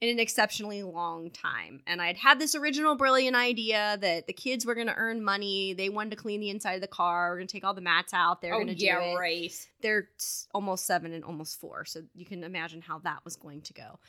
in 0.02 0.10
an 0.10 0.20
exceptionally 0.20 0.82
long 0.82 1.30
time. 1.30 1.82
And 1.86 2.02
I'd 2.02 2.18
had 2.18 2.40
this 2.40 2.56
original 2.56 2.96
brilliant 2.96 3.36
idea 3.36 3.98
that 4.00 4.28
the 4.28 4.34
kids 4.34 4.66
were 4.66 4.76
going 4.76 4.88
to 4.88 4.96
earn 4.96 5.24
money. 5.24 5.74
They 5.74 5.90
wanted 5.90 6.12
to 6.12 6.16
clean 6.16 6.40
the 6.40 6.50
inside 6.50 6.74
of 6.74 6.82
the 6.82 6.88
car. 6.88 7.30
We're 7.32 7.38
going 7.38 7.48
to 7.48 7.52
take 7.52 7.66
all 7.66 7.74
the 7.74 7.82
mats 7.82 8.14
out. 8.14 8.42
They're 8.42 8.54
oh, 8.54 8.58
going 8.64 8.76
to 8.76 8.82
yeah, 8.82 9.00
do 9.00 9.06
it. 9.06 9.16
right. 9.16 9.68
They're 9.82 10.08
almost 10.54 10.86
seven 10.86 11.12
and 11.14 11.24
almost 11.26 11.60
four. 11.60 11.84
So 11.86 12.04
you 12.16 12.26
can 12.26 12.44
imagine 12.44 12.82
how 12.82 13.00
that 13.00 13.26
was 13.26 13.36
going 13.36 13.62
to 13.64 13.74
go. 13.74 14.00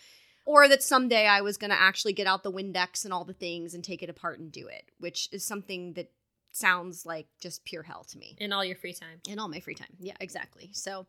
Or 0.46 0.68
that 0.68 0.82
someday 0.82 1.26
I 1.26 1.42
was 1.42 1.56
going 1.56 1.70
to 1.70 1.80
actually 1.80 2.12
get 2.12 2.26
out 2.26 2.44
the 2.44 2.52
Windex 2.52 3.04
and 3.04 3.12
all 3.12 3.24
the 3.24 3.32
things 3.32 3.74
and 3.74 3.82
take 3.84 4.02
it 4.02 4.08
apart 4.08 4.38
and 4.38 4.50
do 4.50 4.68
it, 4.68 4.84
which 4.98 5.28
is 5.32 5.44
something 5.44 5.94
that 5.94 6.10
sounds 6.52 7.04
like 7.04 7.26
just 7.40 7.64
pure 7.64 7.82
hell 7.82 8.04
to 8.04 8.18
me 8.18 8.36
In 8.40 8.52
all 8.52 8.64
your 8.64 8.74
free 8.74 8.92
time. 8.92 9.20
in 9.28 9.38
all 9.38 9.48
my 9.48 9.60
free 9.60 9.74
time. 9.74 9.96
Yeah, 10.00 10.14
exactly. 10.18 10.70
So 10.72 11.06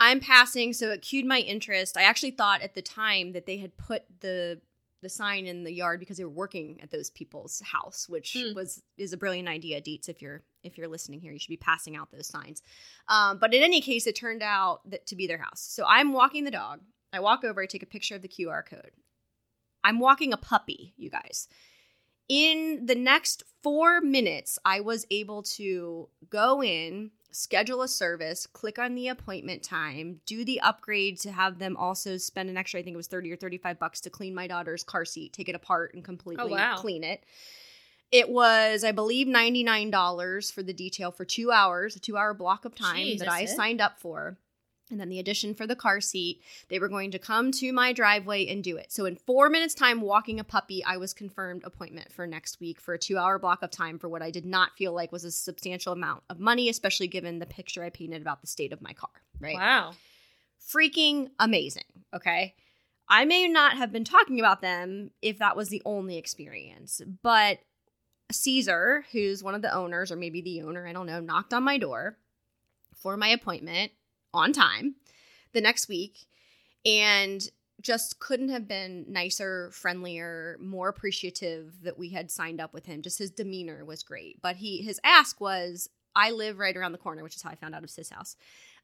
I'm 0.00 0.20
passing, 0.20 0.72
so 0.72 0.90
it 0.90 1.02
cued 1.02 1.24
my 1.24 1.38
interest. 1.38 1.96
I 1.96 2.02
actually 2.02 2.32
thought 2.32 2.62
at 2.62 2.74
the 2.74 2.82
time 2.82 3.32
that 3.32 3.46
they 3.46 3.58
had 3.58 3.76
put 3.76 4.04
the 4.20 4.60
the 5.02 5.08
sign 5.10 5.46
in 5.46 5.64
the 5.64 5.72
yard 5.72 6.00
because 6.00 6.16
they 6.16 6.24
were 6.24 6.30
working 6.30 6.80
at 6.82 6.90
those 6.90 7.10
people's 7.10 7.60
house, 7.60 8.08
which 8.08 8.32
Hmm. 8.38 8.54
was 8.54 8.82
is 8.96 9.12
a 9.12 9.18
brilliant 9.18 9.48
idea, 9.48 9.80
Deets. 9.82 10.08
If 10.08 10.22
you're 10.22 10.42
if 10.62 10.78
you're 10.78 10.88
listening 10.88 11.20
here, 11.20 11.30
you 11.32 11.38
should 11.38 11.50
be 11.50 11.58
passing 11.58 11.94
out 11.94 12.10
those 12.10 12.26
signs. 12.26 12.62
Um, 13.08 13.38
but 13.38 13.52
in 13.52 13.62
any 13.62 13.82
case, 13.82 14.06
it 14.06 14.16
turned 14.16 14.42
out 14.42 14.80
that 14.90 15.06
to 15.08 15.16
be 15.16 15.26
their 15.26 15.36
house. 15.38 15.60
So 15.60 15.84
I'm 15.86 16.12
walking 16.14 16.44
the 16.44 16.50
dog. 16.50 16.80
I 17.12 17.20
walk 17.20 17.44
over. 17.44 17.60
I 17.62 17.66
take 17.66 17.82
a 17.82 17.86
picture 17.86 18.16
of 18.16 18.22
the 18.22 18.28
QR 18.28 18.64
code. 18.64 18.92
I'm 19.84 19.98
walking 20.00 20.32
a 20.32 20.38
puppy, 20.38 20.94
you 20.96 21.10
guys. 21.10 21.48
In 22.30 22.86
the 22.86 22.94
next 22.94 23.42
four 23.62 24.00
minutes, 24.00 24.58
I 24.64 24.80
was 24.80 25.06
able 25.10 25.42
to 25.42 26.08
go 26.30 26.62
in, 26.62 27.10
schedule 27.34 27.82
a 27.82 27.88
service, 27.88 28.46
click 28.46 28.78
on 28.78 28.94
the 28.94 29.08
appointment 29.08 29.62
time, 29.62 30.20
do 30.24 30.44
the 30.44 30.60
upgrade 30.60 31.18
to 31.20 31.32
have 31.32 31.58
them 31.58 31.76
also 31.76 32.16
spend 32.16 32.48
an 32.48 32.56
extra, 32.56 32.80
I 32.80 32.82
think 32.82 32.94
it 32.94 32.98
was 32.98 33.08
30 33.08 33.32
or 33.32 33.36
35 33.36 33.78
bucks 33.78 34.00
to 34.02 34.10
clean 34.10 34.34
my 34.34 34.46
daughter's 34.46 34.84
car 34.84 35.04
seat, 35.04 35.32
take 35.32 35.48
it 35.48 35.54
apart 35.54 35.94
and 35.94 36.04
completely 36.04 36.44
Oh, 36.44 36.52
wow. 36.52 36.76
clean 36.76 37.02
it. 37.04 37.24
It 38.12 38.28
was, 38.28 38.84
I 38.84 38.92
believe, 38.92 39.26
$99 39.26 40.52
for 40.52 40.62
the 40.62 40.72
detail 40.72 41.10
for 41.10 41.24
two 41.24 41.50
hours, 41.50 41.96
a 41.96 41.98
two 41.98 42.16
hour 42.16 42.32
block 42.34 42.64
of 42.64 42.76
time 42.76 43.06
Jeez, 43.08 43.18
that 43.18 43.28
I 43.28 43.42
it? 43.42 43.48
signed 43.48 43.80
up 43.80 43.98
for. 43.98 44.38
And 44.90 45.00
then 45.00 45.08
the 45.08 45.18
addition 45.18 45.54
for 45.54 45.66
the 45.66 45.74
car 45.74 46.00
seat, 46.00 46.42
they 46.68 46.78
were 46.78 46.88
going 46.88 47.10
to 47.12 47.18
come 47.18 47.50
to 47.52 47.72
my 47.72 47.92
driveway 47.92 48.46
and 48.46 48.62
do 48.62 48.76
it. 48.76 48.92
So 48.92 49.06
in 49.06 49.16
four 49.16 49.48
minutes' 49.48 49.74
time, 49.74 50.02
walking 50.02 50.38
a 50.38 50.44
puppy, 50.44 50.84
I 50.84 50.98
was 50.98 51.14
confirmed 51.14 51.62
appointment 51.64 52.12
for 52.12 52.26
next 52.26 52.60
week 52.60 52.80
for 52.80 52.92
a 52.92 52.98
two-hour 52.98 53.38
block 53.38 53.62
of 53.62 53.70
time 53.70 53.98
for 53.98 54.08
what 54.08 54.20
I 54.20 54.30
did 54.30 54.44
not 54.44 54.76
feel 54.76 54.92
like 54.92 55.10
was 55.10 55.24
a 55.24 55.32
substantial 55.32 55.94
amount 55.94 56.22
of 56.28 56.38
money, 56.38 56.68
especially 56.68 57.08
given 57.08 57.38
the 57.38 57.46
picture 57.46 57.82
I 57.82 57.88
painted 57.90 58.20
about 58.20 58.42
the 58.42 58.46
state 58.46 58.72
of 58.72 58.82
my 58.82 58.92
car. 58.92 59.10
Right? 59.40 59.56
Wow. 59.56 59.92
Freaking 60.60 61.28
amazing. 61.38 61.84
Okay. 62.12 62.54
I 63.08 63.24
may 63.24 63.48
not 63.48 63.76
have 63.76 63.90
been 63.90 64.04
talking 64.04 64.38
about 64.38 64.60
them 64.60 65.10
if 65.22 65.38
that 65.38 65.56
was 65.56 65.68
the 65.70 65.82
only 65.84 66.18
experience, 66.18 67.00
but 67.22 67.58
Caesar, 68.32 69.04
who's 69.12 69.42
one 69.42 69.54
of 69.54 69.62
the 69.62 69.74
owners, 69.74 70.10
or 70.10 70.16
maybe 70.16 70.40
the 70.40 70.62
owner, 70.62 70.86
I 70.86 70.92
don't 70.92 71.06
know, 71.06 71.20
knocked 71.20 71.52
on 71.52 71.62
my 71.62 71.78
door 71.78 72.16
for 72.94 73.16
my 73.16 73.28
appointment 73.28 73.92
on 74.34 74.52
time 74.52 74.96
the 75.52 75.60
next 75.60 75.88
week 75.88 76.26
and 76.84 77.48
just 77.80 78.18
couldn't 78.18 78.48
have 78.48 78.68
been 78.68 79.04
nicer, 79.08 79.70
friendlier, 79.72 80.56
more 80.60 80.88
appreciative 80.88 81.82
that 81.82 81.98
we 81.98 82.10
had 82.10 82.30
signed 82.30 82.60
up 82.60 82.72
with 82.72 82.86
him. 82.86 83.02
Just 83.02 83.18
his 83.18 83.30
demeanor 83.30 83.84
was 83.84 84.02
great. 84.02 84.40
But 84.42 84.56
he 84.56 84.82
his 84.82 85.00
ask 85.04 85.40
was, 85.40 85.88
I 86.16 86.30
live 86.30 86.58
right 86.58 86.76
around 86.76 86.92
the 86.92 86.98
corner, 86.98 87.22
which 87.22 87.36
is 87.36 87.42
how 87.42 87.50
I 87.50 87.56
found 87.56 87.74
out 87.74 87.84
of 87.84 87.94
his 87.94 88.10
house. 88.10 88.36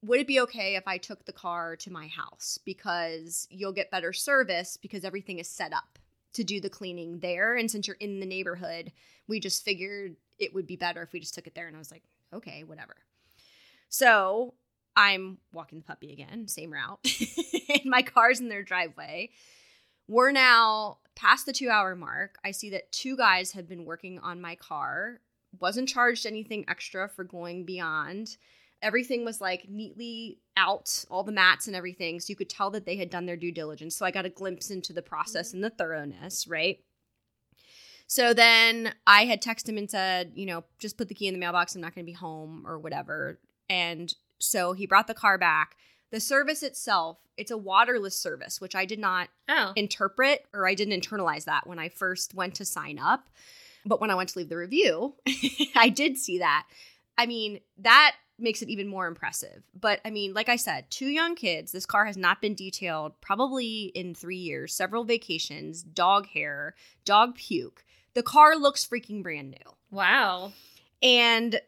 Would 0.03 0.21
it 0.21 0.27
be 0.27 0.41
okay 0.41 0.77
if 0.77 0.87
I 0.87 0.99
took 0.99 1.25
the 1.25 1.33
car 1.33 1.77
to 1.77 1.93
my 1.93 2.09
house 2.09 2.59
because 2.65 3.47
you'll 3.51 3.73
get 3.73 3.91
better 3.91 4.13
service 4.13 4.77
because 4.77 5.05
everything 5.05 5.39
is 5.39 5.49
set 5.49 5.73
up 5.73 5.99
to 6.33 6.45
do 6.45 6.61
the 6.61 6.71
cleaning 6.71 7.19
there 7.19 7.57
and 7.57 7.71
since 7.71 7.87
you're 7.87 7.97
in 8.01 8.21
the 8.21 8.27
neighborhood, 8.27 8.93
we 9.29 9.41
just 9.41 9.65
figured 9.65 10.17
it 10.39 10.55
would 10.55 10.67
be 10.67 10.77
better 10.77 11.03
if 11.03 11.13
we 11.13 11.21
just 11.21 11.35
took 11.35 11.47
it 11.47 11.55
there 11.55 11.67
and 11.67 11.77
I 11.77 11.79
was 11.79 11.91
like, 11.91 12.03
okay, 12.33 12.65
whatever. 12.65 12.97
So, 13.89 14.55
I'm 15.01 15.39
walking 15.55 15.79
the 15.79 15.85
puppy 15.85 16.13
again, 16.13 16.47
same 16.47 16.71
route. 16.71 16.99
and 17.71 17.87
my 17.87 18.03
car's 18.03 18.39
in 18.39 18.51
their 18.51 18.63
driveway. 18.63 19.31
We're 20.09 20.31
now 20.31 20.99
past 21.17 21.47
the 21.47 21.55
two 21.55 21.71
hour 21.71 21.97
mark. 21.97 22.37
I 22.45 22.51
see 22.51 22.69
that 22.71 22.93
two 22.93 23.17
guys 23.17 23.53
have 23.53 23.67
been 23.67 23.87
working 23.87 24.19
on 24.19 24.43
my 24.43 24.57
car. 24.57 25.23
Wasn't 25.59 25.89
charged 25.89 26.27
anything 26.27 26.67
extra 26.69 27.09
for 27.09 27.25
going 27.25 27.65
beyond. 27.65 28.37
Everything 28.83 29.25
was 29.25 29.41
like 29.41 29.71
neatly 29.71 30.41
out, 30.59 31.07
all 31.11 31.25
the 31.25 31.33
mats 31.33 31.67
and 31.67 31.75
everything. 31.75 32.21
So 32.21 32.27
you 32.29 32.37
could 32.37 32.51
tell 32.51 32.71
that 32.73 32.85
they 32.85 32.97
had 32.97 33.09
done 33.09 33.25
their 33.25 33.39
due 33.39 33.53
diligence. 33.53 33.97
So 33.97 34.05
I 34.05 34.11
got 34.11 34.27
a 34.27 34.31
glimpse 34.31 34.71
into 34.71 34.93
the 34.93 35.01
process 35.01 35.49
mm-hmm. 35.49 35.57
and 35.57 35.65
the 35.65 35.71
thoroughness, 35.71 36.47
right? 36.47 36.79
So 38.07 38.35
then 38.35 38.93
I 39.07 39.25
had 39.25 39.41
texted 39.41 39.71
him 39.71 39.79
and 39.79 39.91
said, 39.91 40.33
you 40.35 40.45
know, 40.45 40.65
just 40.79 40.99
put 40.99 41.09
the 41.09 41.15
key 41.15 41.27
in 41.27 41.33
the 41.33 41.41
mailbox. 41.41 41.75
I'm 41.75 41.81
not 41.81 41.95
going 41.95 42.05
to 42.05 42.11
be 42.11 42.15
home 42.15 42.65
or 42.67 42.79
whatever. 42.79 43.39
And 43.71 44.13
so 44.41 44.72
he 44.72 44.86
brought 44.86 45.07
the 45.07 45.14
car 45.14 45.38
back. 45.38 45.76
The 46.11 46.18
service 46.20 46.62
itself, 46.64 47.18
it's 47.36 47.53
a 47.53 47.57
waterless 47.59 48.16
service, 48.20 48.61
which 48.61 48.74
I 48.74 48.84
did 48.84 48.99
not 48.99 49.28
Oh. 49.49 49.72
interpret 49.76 50.45
or 50.53 50.66
I 50.68 50.74
didn't 50.74 51.01
internalize 51.01 51.45
that 51.45 51.66
when 51.68 51.78
I 51.78 51.88
first 51.88 52.34
went 52.34 52.55
to 52.57 52.64
sign 52.64 52.99
up. 52.99 53.28
But 53.86 54.01
when 54.01 54.11
I 54.11 54.14
went 54.16 54.28
to 54.30 54.38
leave 54.38 54.49
the 54.49 54.57
review, 54.57 55.14
I 55.76 55.88
did 55.88 56.18
see 56.18 56.38
that. 56.41 56.66
I 57.16 57.26
mean, 57.26 57.61
that 57.78 58.16
makes 58.38 58.61
it 58.62 58.68
even 58.70 58.88
more 58.88 59.07
impressive. 59.07 59.62
But 59.78 60.01
I 60.05 60.11
mean, 60.11 60.34
like 60.34 60.49
I 60.49 60.57
said, 60.57 60.91
two 60.91 61.07
young 61.09 61.34
kids. 61.34 61.72
This 61.72 61.86
car 61.86 62.07
has 62.07 62.16
not 62.16 62.41
been 62.41 62.55
detailed 62.55 63.20
probably 63.20 63.84
in 63.95 64.14
three 64.14 64.36
years, 64.38 64.74
several 64.74 65.05
vacations, 65.05 65.82
dog 65.82 66.26
hair, 66.26 66.74
dog 67.05 67.36
puke. 67.36 67.84
The 68.14 68.22
car 68.22 68.57
looks 68.57 68.86
freaking 68.86 69.22
brand 69.22 69.51
new. 69.51 69.72
Wow. 69.91 70.53
And 71.03 71.61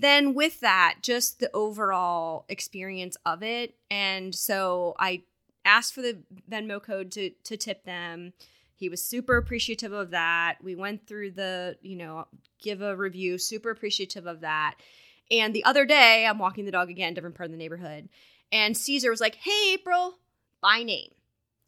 then 0.00 0.34
with 0.34 0.60
that, 0.60 0.98
just 1.02 1.40
the 1.40 1.50
overall 1.54 2.44
experience 2.48 3.16
of 3.26 3.42
it. 3.42 3.74
And 3.90 4.34
so 4.34 4.94
I 4.98 5.22
asked 5.64 5.94
for 5.94 6.02
the 6.02 6.18
Venmo 6.50 6.82
code 6.82 7.10
to 7.12 7.30
to 7.44 7.56
tip 7.56 7.84
them. 7.84 8.32
He 8.74 8.88
was 8.88 9.04
super 9.04 9.36
appreciative 9.36 9.92
of 9.92 10.10
that. 10.10 10.58
We 10.62 10.76
went 10.76 11.06
through 11.06 11.32
the, 11.32 11.76
you 11.82 11.96
know, 11.96 12.28
give 12.62 12.80
a 12.80 12.96
review, 12.96 13.36
super 13.36 13.70
appreciative 13.70 14.26
of 14.26 14.40
that. 14.42 14.76
And 15.30 15.52
the 15.52 15.64
other 15.64 15.84
day, 15.84 16.26
I'm 16.26 16.38
walking 16.38 16.64
the 16.64 16.70
dog 16.70 16.88
again, 16.88 17.12
different 17.12 17.34
part 17.34 17.48
of 17.48 17.52
the 17.52 17.58
neighborhood, 17.58 18.08
and 18.52 18.76
Caesar 18.76 19.10
was 19.10 19.20
like, 19.20 19.34
"Hey, 19.34 19.74
April, 19.74 20.18
by 20.60 20.82
name." 20.82 21.10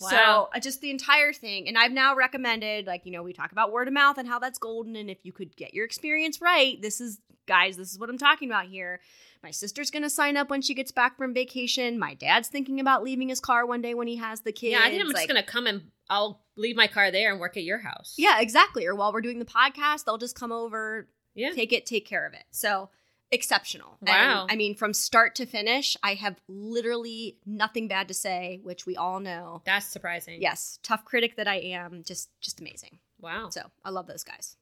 Wow. 0.00 0.08
So 0.08 0.48
uh, 0.54 0.60
just 0.60 0.80
the 0.80 0.90
entire 0.90 1.32
thing, 1.32 1.68
and 1.68 1.76
I've 1.76 1.92
now 1.92 2.14
recommended, 2.14 2.86
like 2.86 3.02
you 3.04 3.12
know, 3.12 3.22
we 3.22 3.32
talk 3.32 3.52
about 3.52 3.72
word 3.72 3.88
of 3.88 3.94
mouth 3.94 4.18
and 4.18 4.26
how 4.28 4.38
that's 4.38 4.58
golden, 4.58 4.96
and 4.96 5.10
if 5.10 5.18
you 5.24 5.32
could 5.32 5.54
get 5.56 5.74
your 5.74 5.84
experience 5.84 6.40
right, 6.40 6.80
this 6.80 7.00
is 7.00 7.20
guys, 7.46 7.76
this 7.76 7.90
is 7.92 7.98
what 7.98 8.08
I'm 8.08 8.18
talking 8.18 8.48
about 8.48 8.66
here. 8.66 9.00
My 9.42 9.50
sister's 9.50 9.90
gonna 9.90 10.10
sign 10.10 10.36
up 10.36 10.50
when 10.50 10.62
she 10.62 10.74
gets 10.74 10.92
back 10.92 11.16
from 11.16 11.34
vacation. 11.34 11.98
My 11.98 12.14
dad's 12.14 12.48
thinking 12.48 12.80
about 12.80 13.02
leaving 13.02 13.28
his 13.28 13.40
car 13.40 13.66
one 13.66 13.82
day 13.82 13.94
when 13.94 14.06
he 14.06 14.16
has 14.16 14.40
the 14.42 14.52
kids. 14.52 14.72
Yeah, 14.72 14.80
I 14.82 14.90
think 14.90 15.02
I'm 15.02 15.10
just 15.12 15.28
gonna 15.28 15.42
come 15.42 15.66
and 15.66 15.82
I'll 16.08 16.42
leave 16.56 16.76
my 16.76 16.86
car 16.86 17.10
there 17.10 17.30
and 17.30 17.40
work 17.40 17.56
at 17.56 17.62
your 17.62 17.78
house. 17.78 18.14
Yeah, 18.18 18.40
exactly. 18.40 18.86
Or 18.86 18.94
while 18.94 19.12
we're 19.12 19.20
doing 19.20 19.38
the 19.38 19.44
podcast, 19.44 20.04
they'll 20.04 20.18
just 20.18 20.34
come 20.34 20.52
over, 20.52 21.08
Yeah. 21.34 21.50
take 21.52 21.72
it, 21.72 21.86
take 21.86 22.06
care 22.06 22.26
of 22.26 22.34
it. 22.34 22.44
So 22.50 22.90
exceptional. 23.32 23.98
And, 24.00 24.08
Wow. 24.08 24.46
I 24.48 24.56
mean, 24.56 24.74
from 24.74 24.92
start 24.92 25.34
to 25.36 25.46
finish, 25.46 25.96
I 26.02 26.14
have 26.14 26.40
literally 26.48 27.38
nothing 27.46 27.88
bad 27.88 28.08
to 28.08 28.14
say, 28.14 28.60
which 28.62 28.86
we 28.86 28.96
all 28.96 29.20
know. 29.20 29.62
That's 29.64 29.86
surprising. 29.86 30.40
Yes, 30.42 30.78
tough 30.82 31.04
critic 31.04 31.36
that 31.36 31.46
I 31.48 31.56
am, 31.56 32.02
just 32.04 32.30
just 32.40 32.60
amazing. 32.60 32.98
Wow. 33.20 33.48
So 33.50 33.62
I 33.84 33.90
love 33.90 34.06
those 34.06 34.24
guys. 34.24 34.56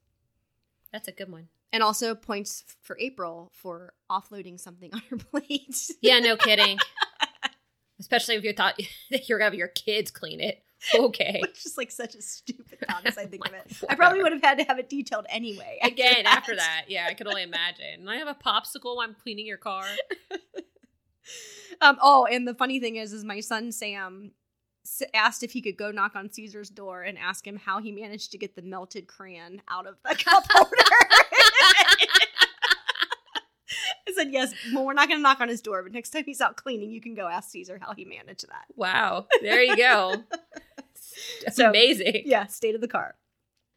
That's 0.92 1.08
a 1.08 1.12
good 1.12 1.30
one. 1.30 1.48
And 1.72 1.82
also 1.82 2.14
points 2.14 2.64
for 2.82 2.96
April 2.98 3.50
for 3.52 3.92
offloading 4.10 4.58
something 4.58 4.90
on 4.94 5.02
her 5.10 5.16
plate. 5.16 5.90
Yeah, 6.00 6.18
no 6.18 6.36
kidding. 6.36 6.78
Especially 8.00 8.36
if 8.36 8.44
you 8.44 8.52
thought 8.52 8.78
that 9.10 9.28
you're 9.28 9.38
gonna 9.38 9.46
have 9.50 9.54
your 9.54 9.68
kids 9.68 10.10
clean 10.10 10.40
it. 10.40 10.62
Okay. 10.94 11.40
Which 11.42 11.66
is 11.66 11.76
like 11.76 11.90
such 11.90 12.14
a 12.14 12.22
stupid 12.22 12.78
thought 12.88 13.04
as 13.04 13.18
I 13.18 13.26
think 13.26 13.46
of 13.48 13.52
it. 13.52 13.66
I 13.88 13.96
probably 13.96 14.22
would 14.22 14.32
have 14.32 14.42
had 14.42 14.58
to 14.58 14.64
have 14.64 14.78
it 14.78 14.88
detailed 14.88 15.26
anyway. 15.28 15.78
after 15.82 15.92
Again, 15.92 16.26
after 16.26 16.56
that, 16.56 16.84
yeah, 16.88 17.06
I 17.08 17.14
could 17.14 17.26
only 17.26 17.42
imagine. 17.42 18.08
I 18.08 18.16
have 18.16 18.28
a 18.28 18.34
popsicle 18.34 18.94
while 18.96 19.00
I'm 19.00 19.14
cleaning 19.14 19.46
your 19.46 19.56
car. 19.58 19.84
Um, 21.80 21.98
oh, 22.02 22.26
and 22.26 22.48
the 22.48 22.54
funny 22.54 22.80
thing 22.80 22.96
is, 22.96 23.12
is 23.12 23.24
my 23.24 23.40
son 23.40 23.70
Sam 23.70 24.32
s- 24.84 25.02
asked 25.14 25.42
if 25.42 25.52
he 25.52 25.60
could 25.62 25.76
go 25.76 25.90
knock 25.90 26.16
on 26.16 26.32
Caesar's 26.32 26.70
door 26.70 27.02
and 27.02 27.16
ask 27.18 27.46
him 27.46 27.56
how 27.56 27.80
he 27.80 27.92
managed 27.92 28.32
to 28.32 28.38
get 28.38 28.56
the 28.56 28.62
melted 28.62 29.06
crayon 29.06 29.62
out 29.68 29.86
of 29.86 29.96
the 30.04 30.14
cup 30.16 30.44
holder. 30.50 30.70
I 34.08 34.12
said, 34.16 34.32
yes, 34.32 34.54
well, 34.72 34.86
we're 34.86 34.94
not 34.94 35.08
going 35.08 35.18
to 35.18 35.22
knock 35.22 35.40
on 35.40 35.48
his 35.48 35.60
door, 35.60 35.82
but 35.82 35.92
next 35.92 36.10
time 36.10 36.24
he's 36.24 36.40
out 36.40 36.56
cleaning, 36.56 36.90
you 36.90 37.00
can 37.00 37.14
go 37.14 37.28
ask 37.28 37.50
Caesar 37.50 37.78
how 37.80 37.92
he 37.94 38.04
managed 38.04 38.48
that. 38.48 38.64
Wow. 38.74 39.26
There 39.42 39.62
you 39.62 39.76
go. 39.76 40.24
so, 41.52 41.70
amazing. 41.70 42.22
Yeah, 42.24 42.46
state 42.46 42.74
of 42.74 42.80
the 42.80 42.88
car. 42.88 43.16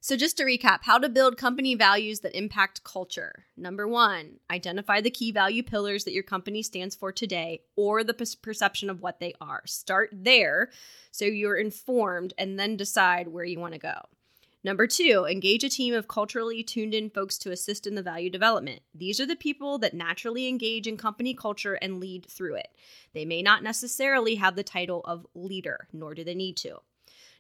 So, 0.04 0.18
just 0.18 0.36
to 0.38 0.44
recap, 0.44 0.80
how 0.82 0.98
to 0.98 1.10
build 1.10 1.38
company 1.38 1.76
values 1.76 2.22
that 2.22 2.36
impact 2.36 2.84
culture. 2.84 3.46
Number 3.56 3.88
one, 3.88 4.40
identify 4.50 5.00
the 5.00 5.12
key 5.12 5.32
value 5.32 5.62
pillars 5.62 6.06
that 6.06 6.14
your 6.14 6.24
company 6.24 6.64
stands 6.64 6.96
for 6.96 7.12
today 7.12 7.62
or 7.76 8.04
the 8.04 8.16
perception 8.42 8.90
of 8.90 9.02
what 9.02 9.20
they 9.20 9.36
are. 9.40 9.62
Start 9.68 10.10
there 10.12 10.70
so 11.12 11.26
you're 11.26 11.56
informed 11.56 12.34
and 12.40 12.58
then 12.58 12.78
decide 12.78 13.28
where 13.28 13.46
you 13.46 13.60
want 13.60 13.74
to 13.74 13.80
go. 13.80 13.94
Number 14.64 14.86
two, 14.86 15.28
engage 15.30 15.64
a 15.64 15.70
team 15.70 15.94
of 15.94 16.08
culturally 16.08 16.64
tuned 16.64 16.94
in 16.94 17.10
folks 17.10 17.38
to 17.40 17.52
assist 17.52 17.88
in 17.88 17.96
the 17.96 18.04
value 18.04 18.30
development. 18.30 18.82
These 18.94 19.20
are 19.20 19.26
the 19.26 19.36
people 19.36 19.80
that 19.80 19.94
naturally 19.94 20.48
engage 20.48 20.88
in 20.88 20.98
company 20.98 21.34
culture 21.34 21.74
and 21.76 22.00
lead 22.00 22.28
through 22.28 22.56
it. 22.56 22.70
They 23.14 23.26
may 23.26 23.42
not 23.42 23.64
necessarily 23.64 24.36
have 24.36 24.56
the 24.56 24.64
title 24.64 25.02
of 25.02 25.26
leader, 25.34 25.88
nor 25.92 26.14
do 26.14 26.24
they 26.24 26.36
need 26.36 26.58
to. 26.58 26.78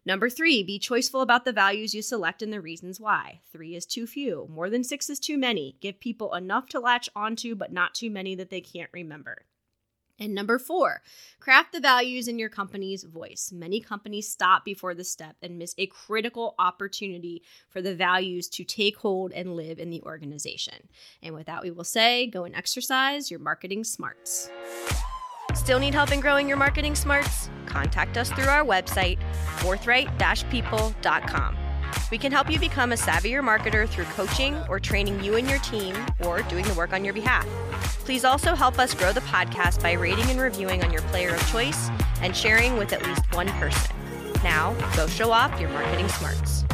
Number 0.03 0.29
three, 0.29 0.63
be 0.63 0.79
choiceful 0.79 1.21
about 1.21 1.45
the 1.45 1.53
values 1.53 1.93
you 1.93 2.01
select 2.01 2.41
and 2.41 2.51
the 2.51 2.59
reasons 2.59 2.99
why. 2.99 3.41
Three 3.51 3.75
is 3.75 3.85
too 3.85 4.07
few. 4.07 4.47
More 4.49 4.69
than 4.69 4.83
six 4.83 5.09
is 5.09 5.19
too 5.19 5.37
many. 5.37 5.75
Give 5.79 5.99
people 5.99 6.33
enough 6.33 6.67
to 6.69 6.79
latch 6.79 7.07
onto, 7.15 7.53
but 7.55 7.71
not 7.71 7.93
too 7.93 8.09
many 8.09 8.33
that 8.35 8.49
they 8.49 8.61
can't 8.61 8.89
remember. 8.93 9.45
And 10.19 10.35
number 10.35 10.59
four, 10.59 11.01
craft 11.39 11.71
the 11.71 11.79
values 11.79 12.27
in 12.27 12.37
your 12.37 12.49
company's 12.49 13.03
voice. 13.03 13.51
Many 13.51 13.79
companies 13.79 14.29
stop 14.29 14.63
before 14.63 14.93
the 14.93 15.03
step 15.03 15.35
and 15.41 15.57
miss 15.57 15.73
a 15.77 15.87
critical 15.87 16.53
opportunity 16.59 17.41
for 17.69 17.81
the 17.81 17.95
values 17.95 18.47
to 18.49 18.63
take 18.63 18.97
hold 18.97 19.31
and 19.31 19.55
live 19.55 19.79
in 19.79 19.89
the 19.89 20.03
organization. 20.03 20.89
And 21.23 21.33
with 21.33 21.47
that, 21.47 21.63
we 21.63 21.71
will 21.71 21.83
say 21.83 22.27
go 22.27 22.43
and 22.43 22.55
exercise 22.55 23.31
your 23.31 23.39
marketing 23.39 23.83
smarts. 23.83 24.49
Still 25.53 25.79
need 25.79 25.93
help 25.93 26.11
in 26.11 26.19
growing 26.19 26.47
your 26.47 26.57
marketing 26.57 26.95
smarts? 26.95 27.49
Contact 27.65 28.17
us 28.17 28.29
through 28.31 28.45
our 28.45 28.63
website, 28.65 29.17
forthright-people.com. 29.59 31.57
We 32.09 32.17
can 32.17 32.31
help 32.31 32.49
you 32.49 32.59
become 32.59 32.91
a 32.91 32.95
savvier 32.95 33.41
marketer 33.41 33.87
through 33.87 34.05
coaching 34.05 34.55
or 34.69 34.79
training 34.79 35.23
you 35.23 35.35
and 35.35 35.49
your 35.49 35.59
team 35.59 35.95
or 36.25 36.41
doing 36.43 36.65
the 36.65 36.73
work 36.73 36.93
on 36.93 37.05
your 37.05 37.13
behalf. 37.13 37.45
Please 38.03 38.25
also 38.25 38.55
help 38.55 38.79
us 38.79 38.93
grow 38.93 39.13
the 39.13 39.21
podcast 39.21 39.81
by 39.81 39.93
rating 39.93 40.29
and 40.29 40.39
reviewing 40.39 40.83
on 40.83 40.91
your 40.91 41.01
player 41.03 41.35
of 41.35 41.51
choice 41.51 41.89
and 42.21 42.35
sharing 42.35 42.77
with 42.77 42.91
at 42.91 43.05
least 43.05 43.23
one 43.33 43.47
person. 43.53 43.95
Now, 44.43 44.73
go 44.95 45.07
show 45.07 45.31
off 45.31 45.59
your 45.59 45.69
marketing 45.69 46.09
smarts. 46.09 46.65